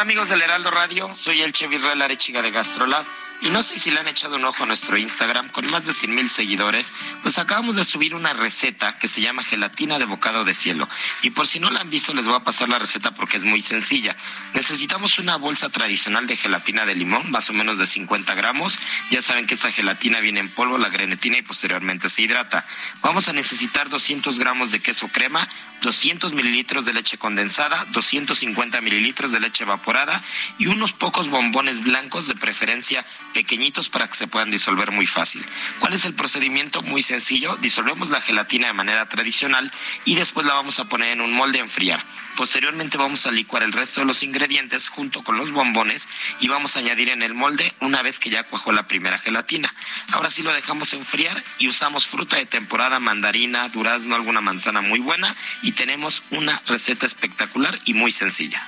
[0.01, 1.13] amigos del Heraldo Radio?
[1.13, 3.05] Soy el Chef Israel Arechiga de Gastrolab
[3.41, 5.93] y no sé si le han echado un ojo a nuestro Instagram con más de
[5.93, 10.43] 100 mil seguidores, pues acabamos de subir una receta que se llama gelatina de bocado
[10.43, 10.89] de cielo.
[11.21, 13.45] Y por si no la han visto, les voy a pasar la receta porque es
[13.45, 14.17] muy sencilla.
[14.53, 18.79] Necesitamos una bolsa tradicional de gelatina de limón, más o menos de 50 gramos.
[19.09, 22.65] Ya saben que esta gelatina viene en polvo, la grenetina y posteriormente se hidrata.
[23.01, 25.47] Vamos a necesitar 200 gramos de queso crema,
[25.81, 30.21] 200 mililitros de leche condensada, 250 mililitros de leche evaporada
[30.57, 35.45] y unos pocos bombones blancos de preferencia pequeñitos para que se puedan disolver muy fácil.
[35.79, 36.81] ¿Cuál es el procedimiento?
[36.81, 37.57] Muy sencillo.
[37.57, 39.71] Disolvemos la gelatina de manera tradicional
[40.05, 42.03] y después la vamos a poner en un molde a enfriar.
[42.35, 46.07] Posteriormente vamos a licuar el resto de los ingredientes junto con los bombones
[46.39, 49.73] y vamos a añadir en el molde una vez que ya cuajó la primera gelatina.
[50.11, 54.99] Ahora sí lo dejamos enfriar y usamos fruta de temporada, mandarina, durazno, alguna manzana muy
[54.99, 58.65] buena y tenemos una receta espectacular y muy sencilla.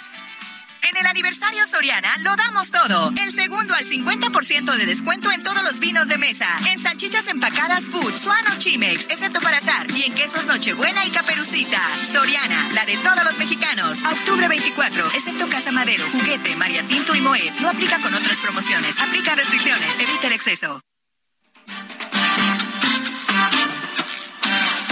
[0.83, 3.13] En el aniversario Soriana lo damos todo.
[3.15, 6.47] El segundo al 50% de descuento en todos los vinos de mesa.
[6.71, 9.89] En salchichas empacadas Food, Suano Chimex, excepto para azar.
[9.91, 11.81] Y en quesos Nochebuena y Caperucita.
[12.11, 14.01] Soriana, la de todos los mexicanos.
[14.03, 17.53] octubre 24, excepto Casa Madero, Juguete, María Tinto y Moed.
[17.59, 18.99] No aplica con otras promociones.
[18.99, 19.99] Aplica restricciones.
[19.99, 20.81] Evita el exceso.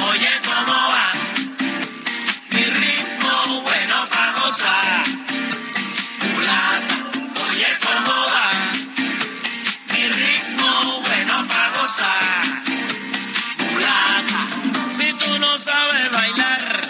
[0.02, 1.12] Oye, ¿cómo va?
[2.52, 5.19] Mi ritmo bueno para gozar.
[15.60, 16.82] No sabes bailar,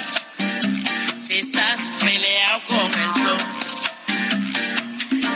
[1.17, 3.37] si estás peleado con el sol,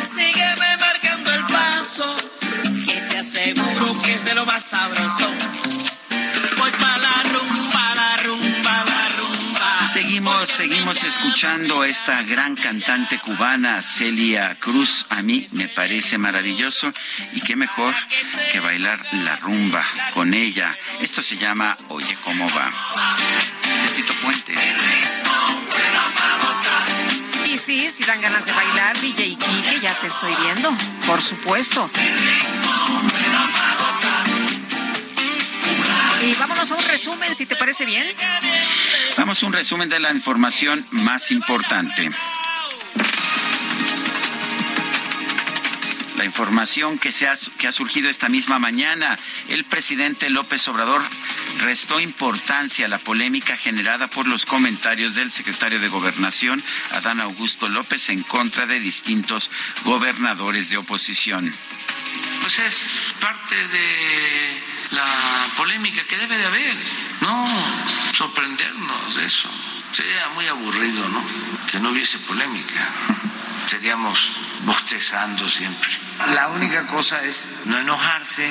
[0.04, 2.16] sígueme marcando el paso,
[2.86, 5.32] que te aseguro que es de lo más sabroso.
[6.60, 7.24] Voy para la
[10.46, 15.06] Seguimos, escuchando a esta gran cantante cubana, Celia Cruz.
[15.10, 16.92] A mí me parece maravilloso
[17.34, 17.94] y qué mejor
[18.52, 19.84] que bailar la rumba
[20.14, 20.78] con ella.
[21.02, 22.70] Esto se llama Oye, ¿cómo va?
[23.86, 24.14] Es Tito.
[27.46, 30.76] Y sí, si dan ganas de bailar, DJ Kike, ya te estoy viendo.
[31.06, 31.90] Por supuesto.
[36.26, 38.16] Y vámonos a un resumen, si te parece bien.
[39.18, 42.10] Vamos a un resumen de la información más importante.
[46.16, 49.18] La información que, se ha, que ha surgido esta misma mañana,
[49.50, 51.02] el presidente López Obrador
[51.58, 57.68] restó importancia a la polémica generada por los comentarios del secretario de Gobernación, Adán Augusto
[57.68, 59.52] López, en contra de distintos
[59.84, 61.54] gobernadores de oposición.
[62.42, 66.78] Pues es parte de la polémica que debe de haber,
[67.22, 67.48] no
[68.14, 69.50] sorprendernos de eso.
[69.92, 71.24] Sería muy aburrido, ¿no?
[71.72, 72.88] Que no hubiese polémica.
[73.68, 74.32] Seríamos
[74.66, 75.90] bostezando siempre.
[76.34, 78.50] La única cosa es no enojarse,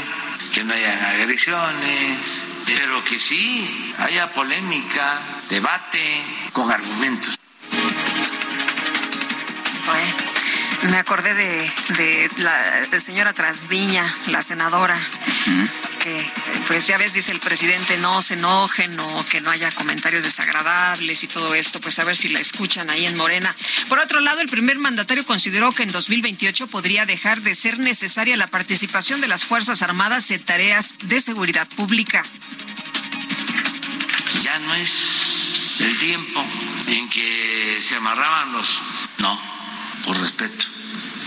[0.52, 7.38] que no hayan agresiones, pero que sí haya polémica, debate con argumentos.
[10.90, 14.98] Me acordé de, la señora Trasviña, la senadora,
[16.00, 16.30] que
[16.66, 21.22] pues ya ves, dice el presidente, no se enojen o que no haya comentarios desagradables
[21.22, 23.54] y todo esto, pues a ver si la escuchan ahí en Morena.
[23.88, 28.36] Por otro lado, el primer mandatario consideró que en 2028 podría dejar de ser necesaria
[28.36, 32.22] la participación de las Fuerzas Armadas en tareas de seguridad pública.
[34.42, 36.44] Ya no es el tiempo
[36.88, 38.82] en que se amarraban los...
[39.18, 39.61] No,
[40.04, 40.66] por respeto.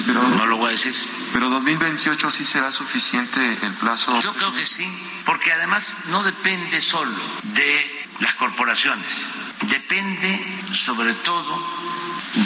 [0.07, 0.95] no lo voy a decir.
[1.33, 4.19] Pero 2028 sí será suficiente el plazo.
[4.21, 4.87] Yo creo que sí,
[5.25, 9.25] porque además no depende solo de las corporaciones,
[9.69, 10.39] depende
[10.71, 11.61] sobre todo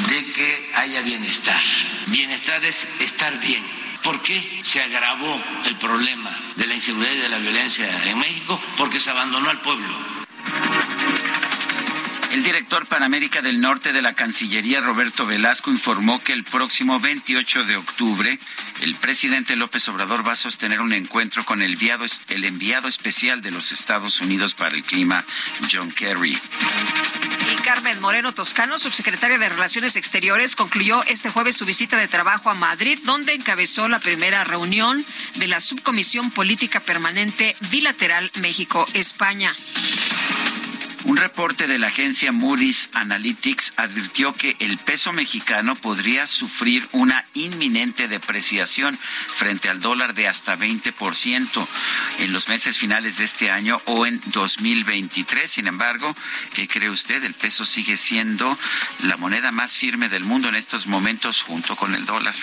[0.10, 1.62] de que haya bienestar.
[2.08, 3.64] Bienestar es estar bien.
[4.04, 8.60] ¿Por qué se agravó el problema de la inseguridad y de la violencia en México?
[8.78, 9.88] Porque se abandonó al pueblo.
[12.32, 17.00] El director para América del Norte de la Cancillería, Roberto Velasco, informó que el próximo
[17.00, 18.38] 28 de octubre
[18.82, 23.42] el presidente López Obrador va a sostener un encuentro con el enviado, el enviado especial
[23.42, 25.26] de los Estados Unidos para el Clima,
[25.72, 26.38] John Kerry.
[27.52, 32.52] Y Carmen Moreno Toscano, subsecretaria de Relaciones Exteriores, concluyó este jueves su visita de trabajo
[32.52, 35.04] a Madrid, donde encabezó la primera reunión
[35.36, 39.56] de la Subcomisión Política Permanente Bilateral México-España.
[41.06, 47.26] Un reporte de la agencia Moody's Analytics advirtió que el peso mexicano podría sufrir una
[47.34, 48.98] inminente depreciación
[49.36, 51.68] frente al dólar de hasta 20%
[52.20, 55.50] en los meses finales de este año o en 2023.
[55.50, 56.16] Sin embargo,
[56.54, 57.24] ¿qué cree usted?
[57.24, 58.58] El peso sigue siendo
[59.04, 62.36] la moneda más firme del mundo en estos momentos junto con el dólar.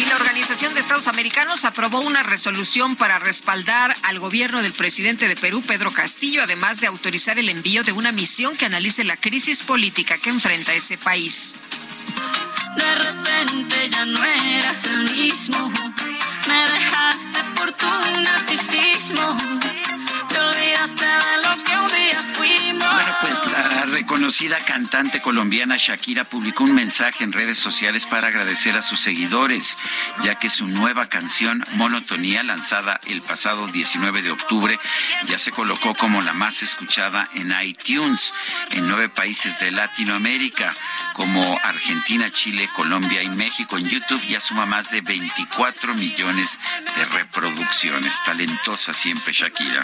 [0.00, 5.26] Y la Organización de Estados Americanos aprobó una resolución para respaldar al gobierno del presidente
[5.26, 9.16] de Perú, Pedro Castillo, además de autorizar el envío de una misión que analice la
[9.16, 11.54] crisis política que enfrenta ese país.
[12.76, 15.70] De repente ya no eras el mismo,
[16.48, 17.86] me dejaste por tu
[18.22, 19.36] narcisismo
[22.78, 28.76] bueno, pues la reconocida cantante colombiana Shakira publicó un mensaje en redes sociales para agradecer
[28.76, 29.76] a sus seguidores,
[30.22, 34.78] ya que su nueva canción Monotonía, lanzada el pasado 19 de octubre,
[35.26, 38.32] ya se colocó como la más escuchada en iTunes
[38.70, 40.74] en nueve países de Latinoamérica,
[41.14, 43.78] como Argentina, Chile, Colombia y México.
[43.78, 46.58] En YouTube ya suma más de 24 millones
[46.96, 48.22] de reproducciones.
[48.24, 49.82] Talentosa siempre Shakira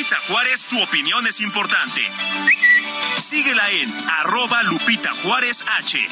[0.00, 2.00] Lupita Juárez, tu opinión es importante.
[3.18, 6.08] Síguela en arroba Lupita Juárez H.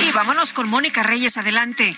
[0.00, 1.94] Y vámonos con Mónica Reyes, adelante.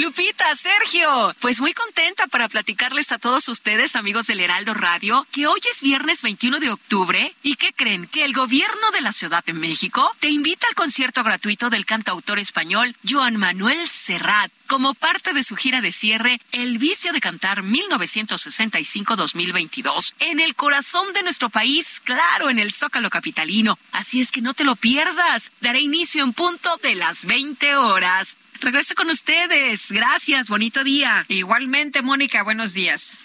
[0.00, 5.48] Lupita, Sergio, pues muy contenta para platicarles a todos ustedes, amigos del Heraldo Radio, que
[5.48, 9.44] hoy es viernes 21 de octubre y que creen que el gobierno de la Ciudad
[9.44, 15.32] de México te invita al concierto gratuito del cantautor español Joan Manuel Serrat como parte
[15.32, 21.50] de su gira de cierre El vicio de cantar 1965-2022 en el corazón de nuestro
[21.50, 23.80] país, claro, en el Zócalo capitalino.
[23.90, 25.50] Así es que no te lo pierdas.
[25.60, 28.36] Daré inicio en punto de las 20 horas.
[28.60, 29.90] Regreso con ustedes.
[29.90, 31.24] Gracias, bonito día.
[31.28, 33.18] Igualmente, Mónica, buenos días.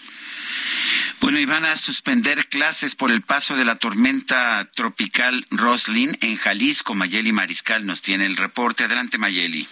[1.20, 6.38] Bueno, y van a suspender clases por el paso de la tormenta tropical Roslin en
[6.38, 6.95] Jalisco.
[6.95, 8.86] Mayeli Mariscal nos tiene el reporte.
[8.86, 9.68] Adelante, Mayeli.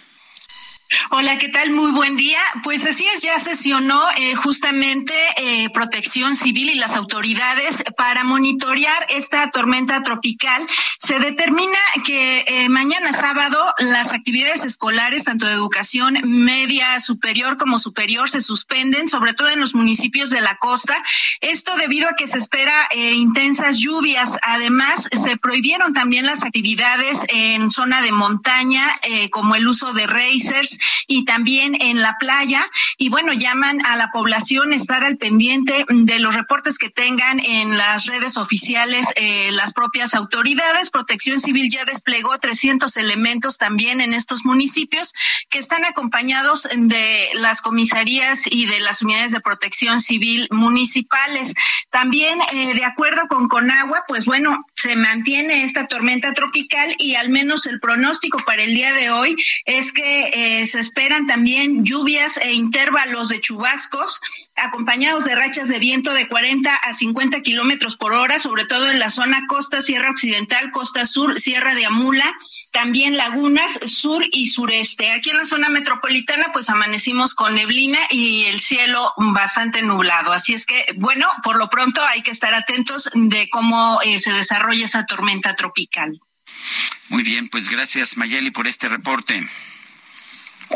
[1.10, 1.70] Hola, ¿qué tal?
[1.70, 2.38] Muy buen día.
[2.62, 9.06] Pues así es, ya sesionó eh, justamente eh, Protección Civil y las autoridades para monitorear
[9.08, 10.66] esta tormenta tropical.
[10.98, 17.78] Se determina que eh, mañana sábado las actividades escolares, tanto de educación media superior como
[17.78, 20.96] superior, se suspenden, sobre todo en los municipios de la costa.
[21.40, 24.38] Esto debido a que se espera intensas lluvias.
[24.42, 28.84] Además, se prohibieron también las actividades en zona de montaña,
[29.30, 32.64] como el uso de racers y también en la playa.
[32.98, 37.76] Y bueno, llaman a la población estar al pendiente de los reportes que tengan en
[37.76, 40.90] las redes oficiales eh, las propias autoridades.
[40.90, 45.14] Protección Civil ya desplegó 300 elementos también en estos municipios
[45.50, 51.54] que están acompañados de las comisarías y de las unidades de protección civil municipales.
[51.90, 57.28] También, eh, de acuerdo con Conagua, pues bueno, se mantiene esta tormenta tropical y al
[57.28, 62.36] menos el pronóstico para el día de hoy es que eh, se esperan también lluvias
[62.36, 64.20] e intervalos de chubascos
[64.56, 68.98] acompañados de rachas de viento de 40 a 50 kilómetros por hora, sobre todo en
[68.98, 72.24] la zona costa, Sierra Occidental, Costa Sur, Sierra de Amula,
[72.72, 75.12] también lagunas sur y sureste.
[75.12, 80.32] Aquí en la zona metropolitana, pues amanecimos con neblina y el cielo bastante nublado.
[80.32, 84.32] Así es que, bueno, por lo pronto hay que estar atentos de cómo eh, se
[84.32, 86.20] desarrolla esa tormenta tropical.
[87.10, 89.48] Muy bien, pues gracias Mayeli por este reporte.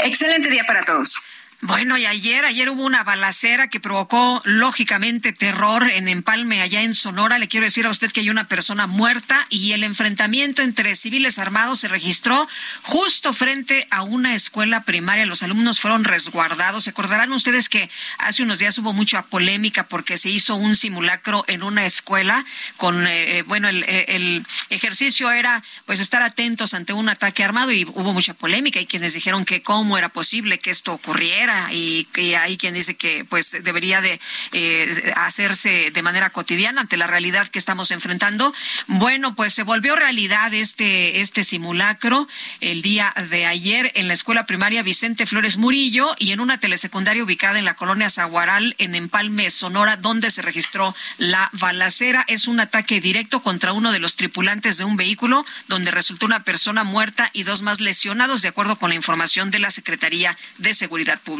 [0.05, 1.21] Excelente día para todos.
[1.61, 6.95] Bueno, y ayer, ayer hubo una balacera que provocó lógicamente terror en Empalme, allá en
[6.95, 7.37] Sonora.
[7.41, 11.41] Le quiero decir a usted que hay una persona muerta y el enfrentamiento entre civiles
[11.41, 12.47] armados se registró
[12.83, 15.27] justo frente a una escuela primaria.
[15.27, 16.85] Los alumnos fueron resguardados.
[16.85, 21.45] Se acordarán ustedes que hace unos días hubo mucha polémica porque se hizo un simulacro
[21.49, 22.45] en una escuela
[22.77, 27.73] con, eh, eh, bueno, el, el ejercicio era pues estar atentos ante un ataque armado
[27.73, 32.05] y hubo mucha polémica y quienes dijeron que cómo era posible que esto ocurriera y,
[32.13, 34.21] que hay quien dice que pues debería de
[34.53, 38.55] eh, hacerse de manera cotidiana ante la realidad que estamos enfrentando.
[38.87, 42.29] Bueno, pues se volvió realidad este, este simulacro
[42.61, 47.25] el día de ayer en la escuela primaria Vicente Flores Murillo y en una telesecundaria
[47.25, 52.25] ubicada en la colonia Zaguaral en Empalme, Sonora, donde se registró la balacera.
[52.29, 56.45] Es un ataque directo contra uno de los tripulantes de un vehículo donde resultó una
[56.45, 60.75] persona muerta y dos más lesionados, de acuerdo con la información de la Secretaría de
[60.75, 61.38] Seguridad Pública.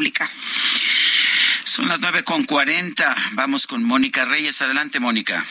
[1.63, 3.15] Son las nueve con cuarenta.
[3.33, 4.61] Vamos con Mónica Reyes.
[4.61, 5.45] Adelante, Mónica.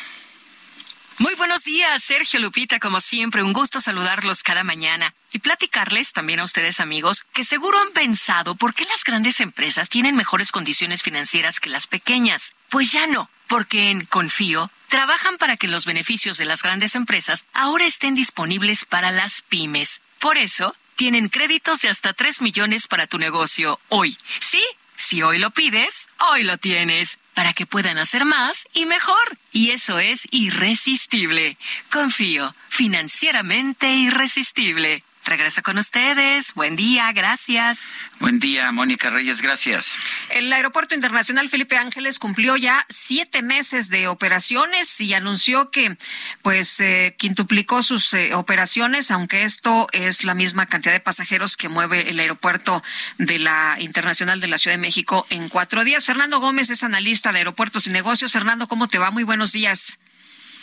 [1.18, 6.38] Muy buenos días, Sergio Lupita, como siempre, un gusto saludarlos cada mañana y platicarles también
[6.38, 11.02] a ustedes amigos que seguro han pensado por qué las grandes empresas tienen mejores condiciones
[11.02, 12.52] financieras que las pequeñas.
[12.68, 17.46] Pues ya no, porque en Confío trabajan para que los beneficios de las grandes empresas
[17.52, 20.00] ahora estén disponibles para las pymes.
[20.20, 24.18] Por eso, tienen créditos de hasta 3 millones para tu negocio hoy.
[24.40, 24.60] ¿Sí?
[24.96, 29.38] Si hoy lo pides, hoy lo tienes, para que puedan hacer más y mejor.
[29.52, 31.56] Y eso es irresistible.
[31.92, 35.04] Confío, financieramente irresistible.
[35.28, 36.54] Regreso con ustedes.
[36.54, 37.92] Buen día, gracias.
[38.18, 39.98] Buen día, Mónica Reyes, gracias.
[40.30, 45.98] El Aeropuerto Internacional Felipe Ángeles cumplió ya siete meses de operaciones y anunció que,
[46.40, 51.68] pues, eh, quintuplicó sus eh, operaciones, aunque esto es la misma cantidad de pasajeros que
[51.68, 52.82] mueve el Aeropuerto
[53.18, 56.06] de la Internacional de la Ciudad de México en cuatro días.
[56.06, 58.32] Fernando Gómez es analista de Aeropuertos y Negocios.
[58.32, 59.10] Fernando, ¿cómo te va?
[59.10, 59.98] Muy buenos días.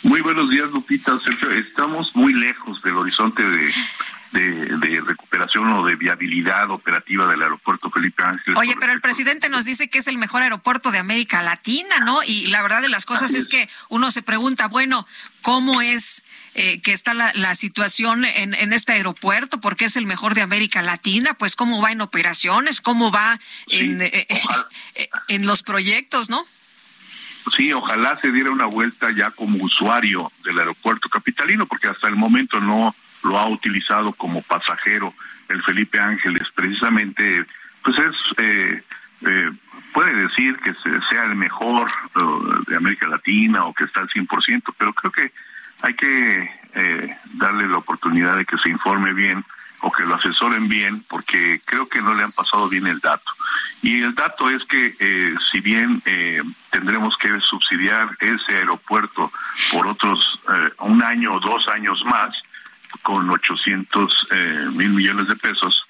[0.02, 1.18] Muy buenos días, Lupita.
[1.20, 3.72] Sergio, estamos muy lejos del horizonte de
[4.40, 8.58] de, recuperación o de viabilidad operativa del aeropuerto Felipe Ángeles.
[8.58, 12.22] Oye, pero el presidente nos dice que es el mejor aeropuerto de América Latina, ¿no?
[12.22, 13.48] Y la verdad de las cosas es.
[13.48, 15.06] que uno se pregunta, bueno,
[15.42, 16.24] ¿cómo es
[16.54, 19.60] eh, que está la, situación en, en, este aeropuerto?
[19.60, 21.34] ¿Por qué es el mejor de América Latina?
[21.34, 24.26] Pues cómo va en operaciones, cómo va en, eh,
[24.94, 26.44] eh, en los proyectos, ¿no?
[27.56, 32.16] Sí, ojalá se diera una vuelta ya como usuario del aeropuerto capitalino, porque hasta el
[32.16, 32.94] momento no
[33.26, 35.12] lo ha utilizado como pasajero
[35.48, 37.44] el Felipe Ángeles, precisamente,
[37.82, 38.82] pues es, eh,
[39.26, 39.50] eh,
[39.92, 40.74] puede decir que
[41.10, 45.32] sea el mejor uh, de América Latina o que está al 100%, pero creo que
[45.82, 49.44] hay que eh, darle la oportunidad de que se informe bien
[49.80, 53.30] o que lo asesoren bien, porque creo que no le han pasado bien el dato.
[53.82, 56.02] Y el dato es que si bien
[56.70, 59.30] tendremos que subsidiar ese aeropuerto
[59.70, 60.40] por otros
[60.78, 62.34] un año o dos años más,
[63.02, 65.84] con 800 eh, mil millones de pesos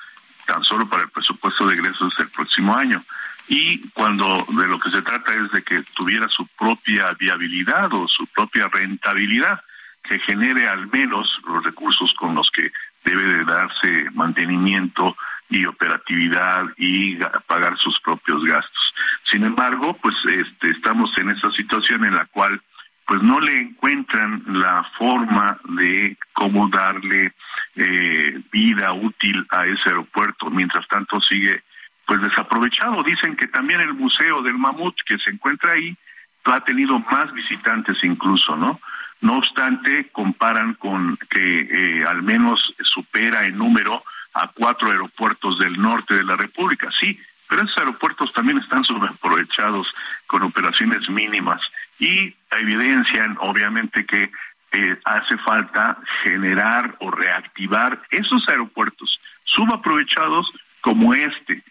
[0.46, 3.04] tan solo para el presupuesto de egresos del próximo año.
[3.48, 8.08] Y cuando de lo que se trata es de que tuviera su propia viabilidad o
[8.08, 9.60] su propia rentabilidad,
[10.02, 12.72] que genere al menos los recursos con los que
[13.04, 15.16] debe de darse mantenimiento
[15.48, 18.94] y operatividad y pagar sus propios gastos.
[19.30, 22.60] Sin embargo, pues este, estamos en esa situación en la cual
[23.06, 27.32] pues no le encuentran la forma de cómo darle
[27.76, 30.50] eh, vida útil a ese aeropuerto.
[30.50, 31.62] Mientras tanto sigue
[32.06, 33.02] pues desaprovechado.
[33.02, 35.96] Dicen que también el museo del mamut que se encuentra ahí
[36.44, 38.80] ha tenido más visitantes incluso, ¿no?
[39.20, 44.04] No obstante, comparan con que eh, al menos supera en número
[44.34, 46.88] a cuatro aeropuertos del norte de la República.
[47.00, 47.18] Sí,
[47.48, 49.88] pero esos aeropuertos también están subaprovechados
[50.26, 51.60] con operaciones mínimas
[51.98, 54.30] y evidencian obviamente que
[54.72, 60.50] eh, hace falta generar o reactivar esos aeropuertos subaprovechados
[60.80, 61.62] como este.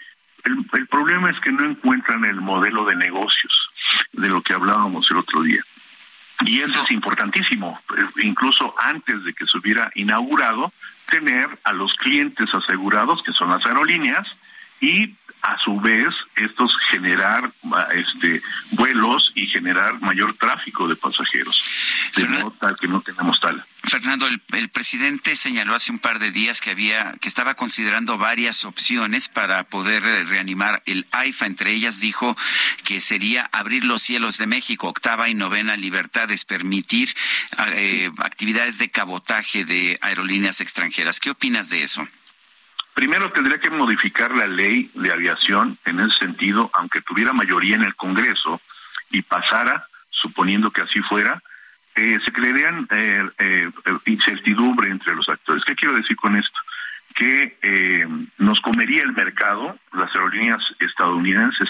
[0.43, 3.69] El, el problema es que no encuentran el modelo de negocios
[4.13, 5.61] de lo que hablábamos el otro día.
[6.45, 7.79] Y eso es importantísimo,
[8.17, 10.73] incluso antes de que se hubiera inaugurado,
[11.07, 14.27] tener a los clientes asegurados, que son las aerolíneas,
[14.81, 15.15] y
[15.45, 17.51] a su vez estos generar
[17.93, 18.41] este
[18.71, 21.63] vuelos y generar mayor tráfico de pasajeros
[22.15, 26.17] de modo tal que no tenemos tal Fernando, el, el, presidente señaló hace un par
[26.17, 31.45] de días que había, que estaba considerando varias opciones para poder reanimar el AIFA.
[31.45, 32.35] Entre ellas dijo
[32.83, 37.13] que sería abrir los cielos de México, octava y novena libertades, permitir
[37.73, 41.19] eh, actividades de cabotaje de aerolíneas extranjeras.
[41.19, 42.07] ¿Qué opinas de eso?
[42.95, 47.83] Primero tendría que modificar la ley de aviación en ese sentido, aunque tuviera mayoría en
[47.83, 48.61] el Congreso
[49.11, 51.43] y pasara, suponiendo que así fuera,
[51.93, 53.69] eh, se crearían eh, eh,
[54.05, 55.65] incertidumbre entre los actores.
[55.65, 56.57] ¿Qué quiero decir con esto?
[57.13, 58.07] Que eh,
[58.37, 61.69] nos comería el mercado, las aerolíneas estadounidenses,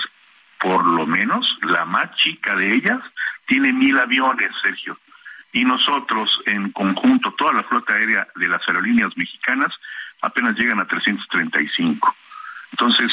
[0.60, 3.02] por lo menos, la más chica de ellas,
[3.48, 5.00] tiene mil aviones, Sergio.
[5.54, 9.74] Y nosotros, en conjunto, toda la flota aérea de las aerolíneas mexicanas,
[10.26, 12.16] apenas llegan a 335.
[12.72, 13.12] Entonces,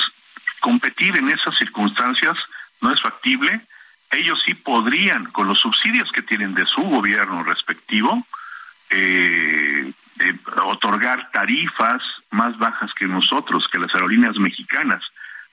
[0.60, 2.36] competir en esas circunstancias
[2.81, 3.60] no es factible.
[4.10, 8.26] Ellos sí podrían, con los subsidios que tienen de su gobierno respectivo,
[8.91, 15.02] eh, eh, otorgar tarifas más bajas que nosotros, que las aerolíneas mexicanas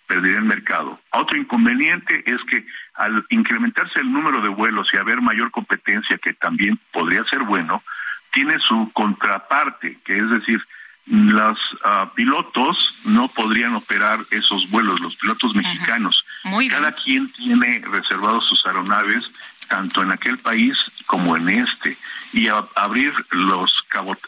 [0.07, 0.99] perderían mercado.
[1.11, 2.65] Otro inconveniente es que
[2.95, 7.83] al incrementarse el número de vuelos y haber mayor competencia, que también podría ser bueno,
[8.31, 10.61] tiene su contraparte, que es decir,
[11.09, 16.23] los ah, pilotos no podrían operar esos vuelos, los pilotos mexicanos,
[16.69, 19.25] Cada quien tiene reservados sus aeronaves,
[19.67, 21.97] tanto en aquel país como en este,
[22.31, 23.73] y abrir los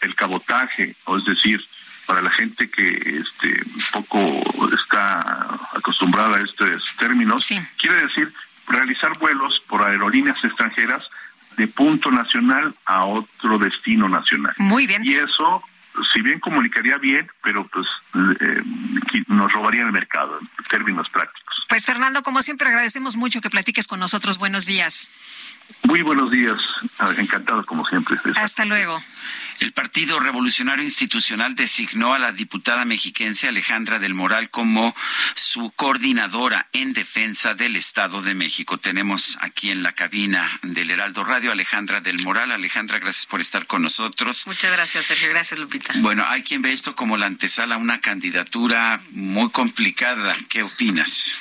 [0.02, 1.64] el cabotaje, es decir,
[2.06, 4.42] para la gente que este poco
[4.76, 8.34] está acostumbrada a estos términos, quiere decir
[8.68, 11.04] realizar vuelos por aerolíneas extranjeras
[11.58, 14.54] de punto nacional a otro destino nacional.
[14.58, 15.04] Muy bien.
[15.06, 15.64] Y eso,
[16.14, 17.88] si bien comunicaría bien, pero pues
[18.42, 18.62] eh,
[19.28, 21.64] nos robaría el mercado en términos prácticos.
[21.70, 24.38] Pues Fernando, como siempre agradecemos mucho que platiques con nosotros.
[24.38, 25.12] Buenos días.
[25.84, 26.58] Muy buenos días.
[27.18, 28.18] Encantado como siempre.
[28.36, 29.02] Hasta luego.
[29.60, 34.96] El Partido Revolucionario Institucional designó a la diputada mexiquense Alejandra del Moral como
[35.36, 38.80] su coordinadora en defensa del Estado de México.
[38.80, 42.52] Tenemos aquí en la cabina del Heraldo Radio Alejandra del Moral.
[42.52, 44.48] Alejandra, gracias por estar con nosotros.
[44.48, 45.30] Muchas gracias, Sergio.
[45.30, 45.94] Gracias, Lupita.
[45.98, 50.36] Bueno, hay quien ve esto como la antesala a una candidatura muy complicada.
[50.50, 51.38] ¿Qué opinas?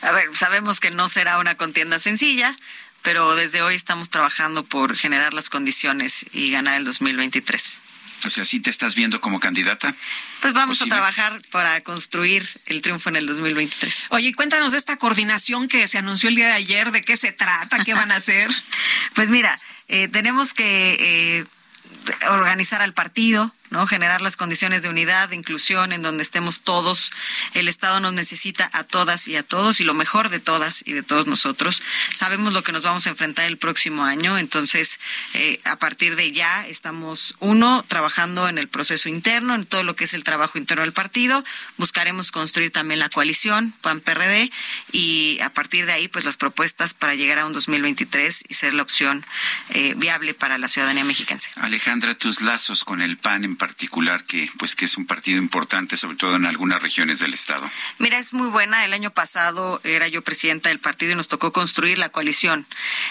[0.00, 2.56] A ver, sabemos que no será una contienda sencilla
[3.02, 7.80] pero desde hoy estamos trabajando por generar las condiciones y ganar el 2023.
[8.24, 9.94] O sea, ¿sí te estás viendo como candidata?
[10.40, 14.06] Pues vamos a trabajar para construir el triunfo en el 2023.
[14.10, 17.32] Oye, cuéntanos de esta coordinación que se anunció el día de ayer, ¿de qué se
[17.32, 17.84] trata?
[17.84, 18.48] ¿Qué van a hacer?
[19.14, 21.44] pues mira, eh, tenemos que eh,
[22.28, 23.86] organizar al partido, ¿no?
[23.86, 27.10] Generar las condiciones de unidad, de inclusión, en donde estemos todos.
[27.54, 30.92] El Estado nos necesita a todas y a todos, y lo mejor de todas y
[30.92, 31.82] de todos nosotros.
[32.14, 35.00] Sabemos lo que nos vamos a enfrentar el próximo año, entonces,
[35.34, 39.96] eh, a partir de ya, estamos, uno, trabajando en el proceso interno, en todo lo
[39.96, 41.42] que es el trabajo interno del partido.
[41.78, 44.50] Buscaremos construir también la coalición, PAN-PRD,
[44.92, 48.74] y a partir de ahí, pues las propuestas para llegar a un 2023 y ser
[48.74, 49.24] la opción
[49.70, 51.22] eh, viable para la ciudadanía mexicana.
[51.56, 55.96] Alejandra, tus lazos con el PAN en particular que pues que es un partido importante
[55.96, 57.70] sobre todo en algunas regiones del estado.
[57.98, 58.84] Mira, es muy buena.
[58.84, 62.66] El año pasado era yo presidenta del partido y nos tocó construir la coalición.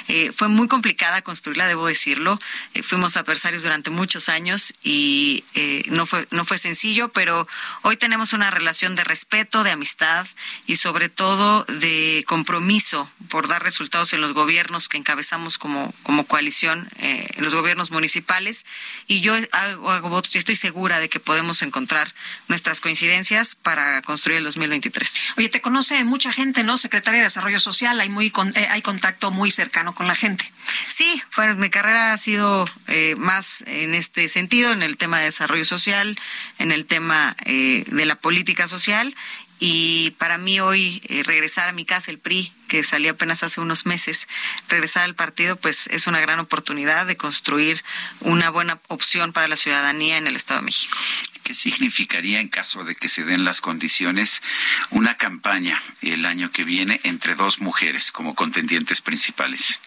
[0.09, 2.37] Eh, fue muy complicada construirla, debo decirlo.
[2.73, 7.47] Eh, fuimos adversarios durante muchos años y eh, no fue no fue sencillo, pero
[7.83, 10.27] hoy tenemos una relación de respeto, de amistad
[10.67, 16.25] y sobre todo de compromiso por dar resultados en los gobiernos que encabezamos como como
[16.25, 18.65] coalición, en los gobiernos municipales
[19.07, 22.13] y yo hago, hago votos estoy segura de que podemos encontrar
[22.47, 25.19] nuestras coincidencias para construir el 2023.
[25.37, 26.77] Oye, te conoce mucha gente, ¿no?
[26.77, 30.51] Secretaria de Desarrollo Social, hay, muy eh, hay contacto muy cercano con la gente.
[30.89, 35.25] Sí, bueno, mi carrera ha sido eh, más en este sentido, en el tema de
[35.25, 36.19] desarrollo social,
[36.59, 39.15] en el tema eh, de la política social
[39.63, 43.61] y para mí hoy eh, regresar a mi casa, el PRI, que salí apenas hace
[43.61, 44.27] unos meses,
[44.67, 47.83] regresar al partido, pues es una gran oportunidad de construir
[48.21, 50.97] una buena opción para la ciudadanía en el Estado de México.
[51.43, 54.41] ¿Qué significaría en caso de que se den las condiciones
[54.89, 59.79] una campaña el año que viene entre dos mujeres como contendientes principales?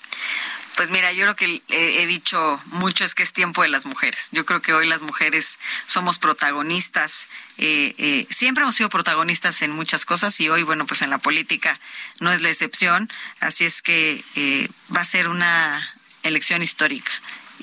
[0.76, 4.28] Pues mira, yo lo que he dicho mucho es que es tiempo de las mujeres.
[4.32, 7.28] Yo creo que hoy las mujeres somos protagonistas.
[7.58, 11.18] Eh, eh, siempre hemos sido protagonistas en muchas cosas y hoy, bueno, pues en la
[11.18, 11.78] política
[12.18, 13.08] no es la excepción.
[13.38, 17.12] Así es que eh, va a ser una elección histórica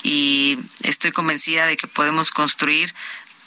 [0.03, 2.93] y estoy convencida de que podemos construir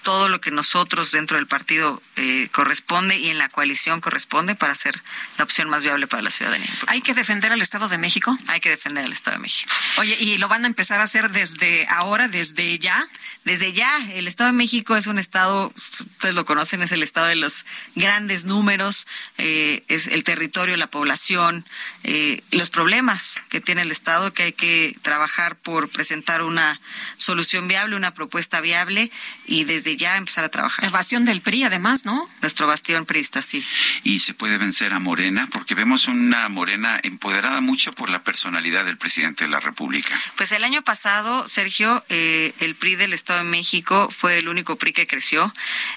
[0.05, 4.75] todo lo que nosotros dentro del partido eh, corresponde y en la coalición corresponde para
[4.77, 5.03] ser
[5.39, 6.71] la opción más viable para la ciudadanía.
[6.87, 8.37] ¿Hay que defender al Estado de México?
[8.47, 9.73] Hay que defender al Estado de México.
[9.99, 13.09] Oye, ¿y lo van a empezar a hacer desde ahora, desde ya?
[13.45, 13.91] Desde ya.
[14.13, 17.65] El Estado de México es un Estado, ustedes lo conocen, es el Estado de los
[17.95, 19.07] grandes números,
[19.39, 21.65] eh, es el territorio, la población,
[22.05, 26.81] eh, los problemas que tiene el Estado, que hay que trabajar por presentar una
[27.17, 29.11] solución viable, una propuesta viable
[29.47, 30.85] y desde ya empezar a trabajar.
[30.85, 32.29] El bastión del PRI, además, ¿no?
[32.43, 33.65] Nuestro bastión priista, sí.
[34.03, 38.85] Y se puede vencer a Morena, porque vemos una Morena empoderada mucho por la personalidad
[38.85, 40.21] del presidente de la República.
[40.37, 44.77] Pues el año pasado, Sergio, eh, el PRI del Estado de México fue el único
[44.77, 45.53] PRI que creció.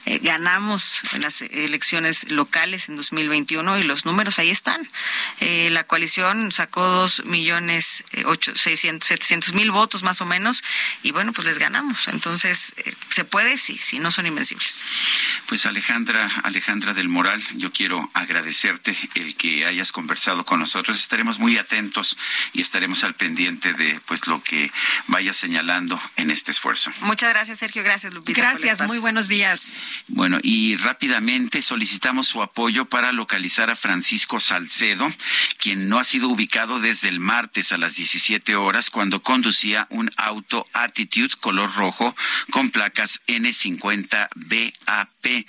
[0.05, 4.89] Eh, ganamos en las elecciones locales en 2021 y los números ahí están.
[5.39, 10.63] Eh, la coalición sacó dos millones ocho, seiscientos, setecientos mil votos más o menos
[11.01, 12.07] y bueno, pues les ganamos.
[12.07, 12.75] Entonces,
[13.09, 14.83] se puede, sí, si no son invencibles.
[15.47, 20.99] Pues Alejandra, Alejandra del Moral, yo quiero agradecerte el que hayas conversado con nosotros.
[20.99, 22.15] Estaremos muy atentos
[22.53, 24.71] y estaremos al pendiente de pues lo que
[25.07, 26.91] vaya señalando en este esfuerzo.
[26.99, 27.81] Muchas gracias, Sergio.
[27.81, 28.39] Gracias, Lupita.
[28.39, 29.73] Gracias, muy buenos días.
[30.09, 35.11] Bueno, y rápidamente solicitamos su apoyo para localizar a Francisco Salcedo,
[35.57, 40.11] quien no ha sido ubicado desde el martes a las 17 horas cuando conducía un
[40.17, 42.15] auto Attitude color rojo
[42.51, 45.45] con placas N50BAP.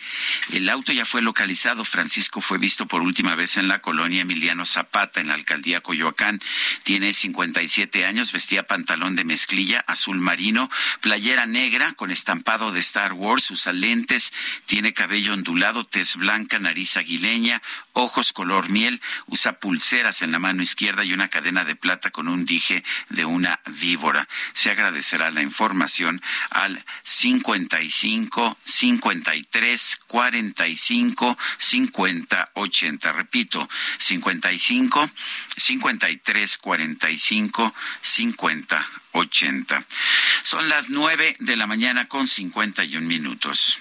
[0.53, 1.85] El auto ya fue localizado.
[1.85, 6.41] Francisco fue visto por última vez en la colonia Emiliano Zapata, en la alcaldía Coyoacán.
[6.83, 13.13] Tiene 57 años, vestía pantalón de mezclilla azul marino, playera negra con estampado de Star
[13.13, 14.33] Wars, usa lentes,
[14.67, 20.63] tiene cabello ondulado, tez blanca, nariz aguileña, ojos color miel, usa pulseras en la mano
[20.63, 24.29] izquierda y una cadena de plata con un dije de una víbora.
[24.53, 33.13] Se agradecerá la información al 55 53 45 50 80.
[33.13, 35.11] Repito, 55
[35.57, 39.85] 53 45 50 80.
[40.43, 43.79] Son las 9 de la mañana con 51 minutos.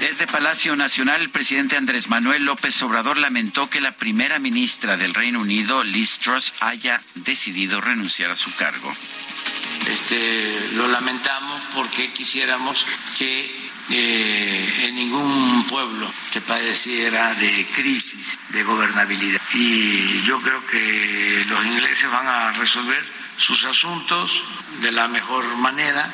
[0.00, 5.12] Desde Palacio Nacional, el presidente Andrés Manuel López Obrador lamentó que la primera ministra del
[5.12, 8.94] Reino Unido, Liz Truss, haya decidido renunciar a su cargo.
[9.88, 12.86] Este, lo lamentamos porque quisiéramos
[13.18, 13.50] que
[13.90, 19.40] eh, en ningún pueblo se padeciera de crisis de gobernabilidad.
[19.54, 23.04] Y yo creo que los ingleses van a resolver
[23.36, 24.44] sus asuntos
[24.80, 26.08] de la mejor manera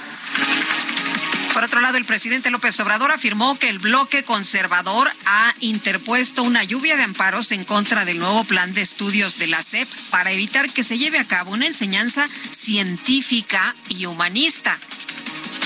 [1.54, 6.64] por otro lado, el presidente López Obrador afirmó que el bloque conservador ha interpuesto una
[6.64, 10.72] lluvia de amparos en contra del nuevo plan de estudios de la SEP para evitar
[10.72, 14.80] que se lleve a cabo una enseñanza científica y humanista.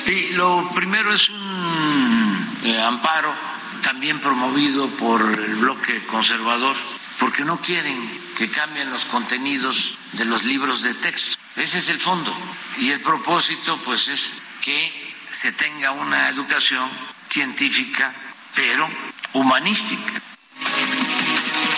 [0.05, 3.34] Sí, lo primero es un eh, amparo
[3.83, 6.76] también promovido por el bloque conservador,
[7.18, 7.97] porque no quieren
[8.36, 11.39] que cambien los contenidos de los libros de texto.
[11.57, 12.36] Ese es el fondo.
[12.78, 16.90] Y el propósito, pues, es que se tenga una educación
[17.28, 18.15] científica,
[18.55, 18.89] pero
[19.32, 20.23] humanística.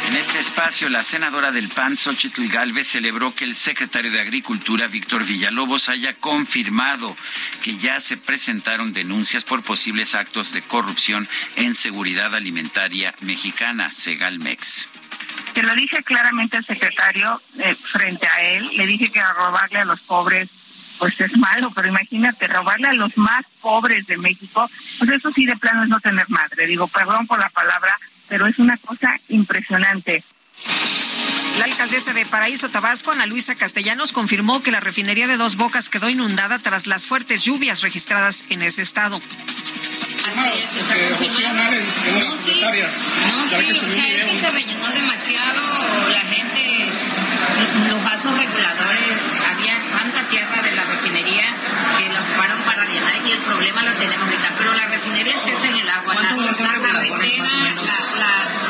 [0.06, 4.88] En este espacio, la senadora del PAN, Xochitl Galvez, celebró que el secretario de Agricultura,
[4.88, 7.14] Víctor Villalobos, haya confirmado
[7.62, 14.88] que ya se presentaron denuncias por posibles actos de corrupción en seguridad alimentaria mexicana, Segalmex.
[15.54, 19.78] Se lo dije claramente al secretario eh, frente a él, le dije que a robarle
[19.78, 20.48] a los pobres
[21.00, 25.46] pues es malo, pero imagínate, robarle a los más pobres de México, pues eso sí
[25.46, 26.66] de plano es no tener madre.
[26.66, 27.98] Digo, perdón por la palabra,
[28.28, 30.22] pero es una cosa impresionante.
[31.60, 35.90] La alcaldesa de Paraíso Tabasco, Ana Luisa Castellanos, confirmó que la refinería de Dos Bocas
[35.90, 39.18] quedó inundada tras las fuertes lluvias registradas en ese estado.
[39.18, 40.94] Así es, está.
[40.97, 46.89] No, sí, no, sí, o sea, es que se rellenó demasiado, la gente,
[47.90, 49.10] los vasos reguladores,
[49.52, 51.44] había tanta tierra de la refinería
[51.98, 55.50] que la ocuparon para rellenar y el problema lo tenemos ahorita, pero la refinería sí
[55.50, 57.74] está en el agua, la, la carretera,
[58.16, 58.69] la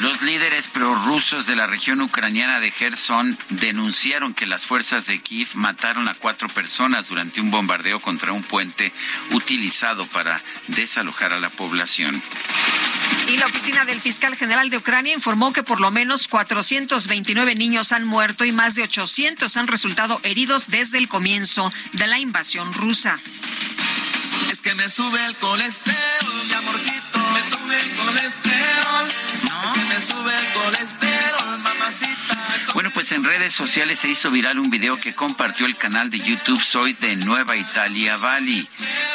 [0.00, 5.48] los líderes prorrusos de la región ucraniana de Gerson denunciaron que las fuerzas de Kiev
[5.54, 8.92] mataron a cuatro personas durante un bombardeo contra un puente
[9.32, 12.20] utilizado para desalojar a la población.
[13.28, 17.92] Y la oficina del fiscal general de Ucrania informó que por lo menos 429 niños
[17.92, 22.72] han muerto y más de 800 han resultado heridos desde el comienzo de la invasión
[22.72, 23.18] rusa.
[24.50, 25.96] Es que me sube el colesterol,
[26.48, 27.18] mi amorcito.
[27.32, 29.08] Me sube el colesterol.
[29.08, 32.72] Es que me sube el colesterol, mamacita.
[32.74, 36.18] Bueno, pues en redes sociales se hizo viral un video que compartió el canal de
[36.18, 38.68] YouTube Soy de Nueva Italia Bali,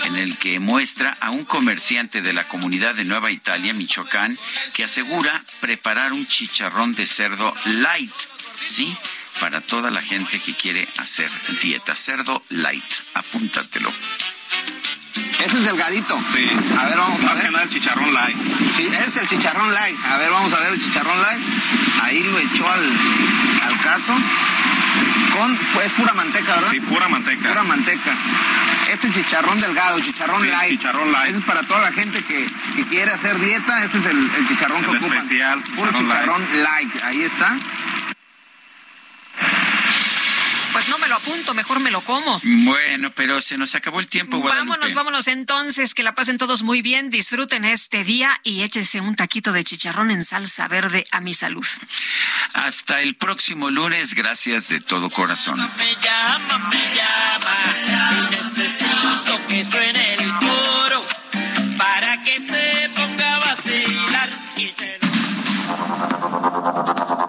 [0.05, 4.35] en el que muestra a un comerciante de la comunidad de Nueva Italia, Michoacán,
[4.73, 8.11] que asegura preparar un chicharrón de cerdo light,
[8.59, 8.95] ¿sí?
[9.39, 11.29] Para toda la gente que quiere hacer
[11.61, 11.95] dieta.
[11.95, 13.91] Cerdo light, apúntatelo.
[15.45, 16.19] Ese es el garito.
[16.31, 16.49] Sí.
[16.79, 17.51] A ver, vamos a ver.
[17.61, 18.37] el chicharrón light.
[18.75, 19.97] Sí, es el chicharrón light.
[20.05, 21.41] A ver, vamos a ver el chicharrón light.
[22.01, 22.83] Ahí lo echó al,
[23.67, 24.13] al caso.
[25.37, 26.69] Con, pues pura manteca, ¿verdad?
[26.71, 27.47] Sí, pura manteca.
[27.49, 28.11] Pura manteca.
[28.91, 30.71] Este es chicharrón delgado, chicharrón Sí, light.
[30.79, 31.29] chicharrón light.
[31.29, 32.45] Ese es para toda la gente que,
[32.75, 33.83] que quiere hacer dieta.
[33.85, 35.17] Ese es el, el chicharrón El que ocupan.
[35.19, 37.03] especial, Puro chicharrón chicharrón light.
[37.03, 37.55] Ahí está.
[40.71, 42.39] Pues no me lo apunto, mejor me lo como.
[42.43, 44.69] Bueno, pero se nos acabó el tiempo, Guadalupe.
[44.69, 49.15] Vámonos, vámonos entonces, que la pasen todos muy bien, disfruten este día y échese un
[49.15, 51.65] taquito de chicharrón en salsa verde a mi salud.
[52.53, 55.59] Hasta el próximo lunes, gracias de todo corazón.
[55.77, 61.01] Me llama, me llama y necesito que suene el coro
[61.77, 65.00] para que se ponga a vacilar y te lo...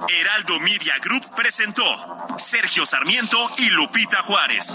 [0.08, 1.82] Heraldo Media Group presentó
[2.36, 4.74] Sergio Sarmiento y Lupita Juárez.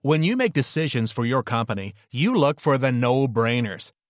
[0.00, 3.92] When you make decisions for your company, you look for the no-brainers.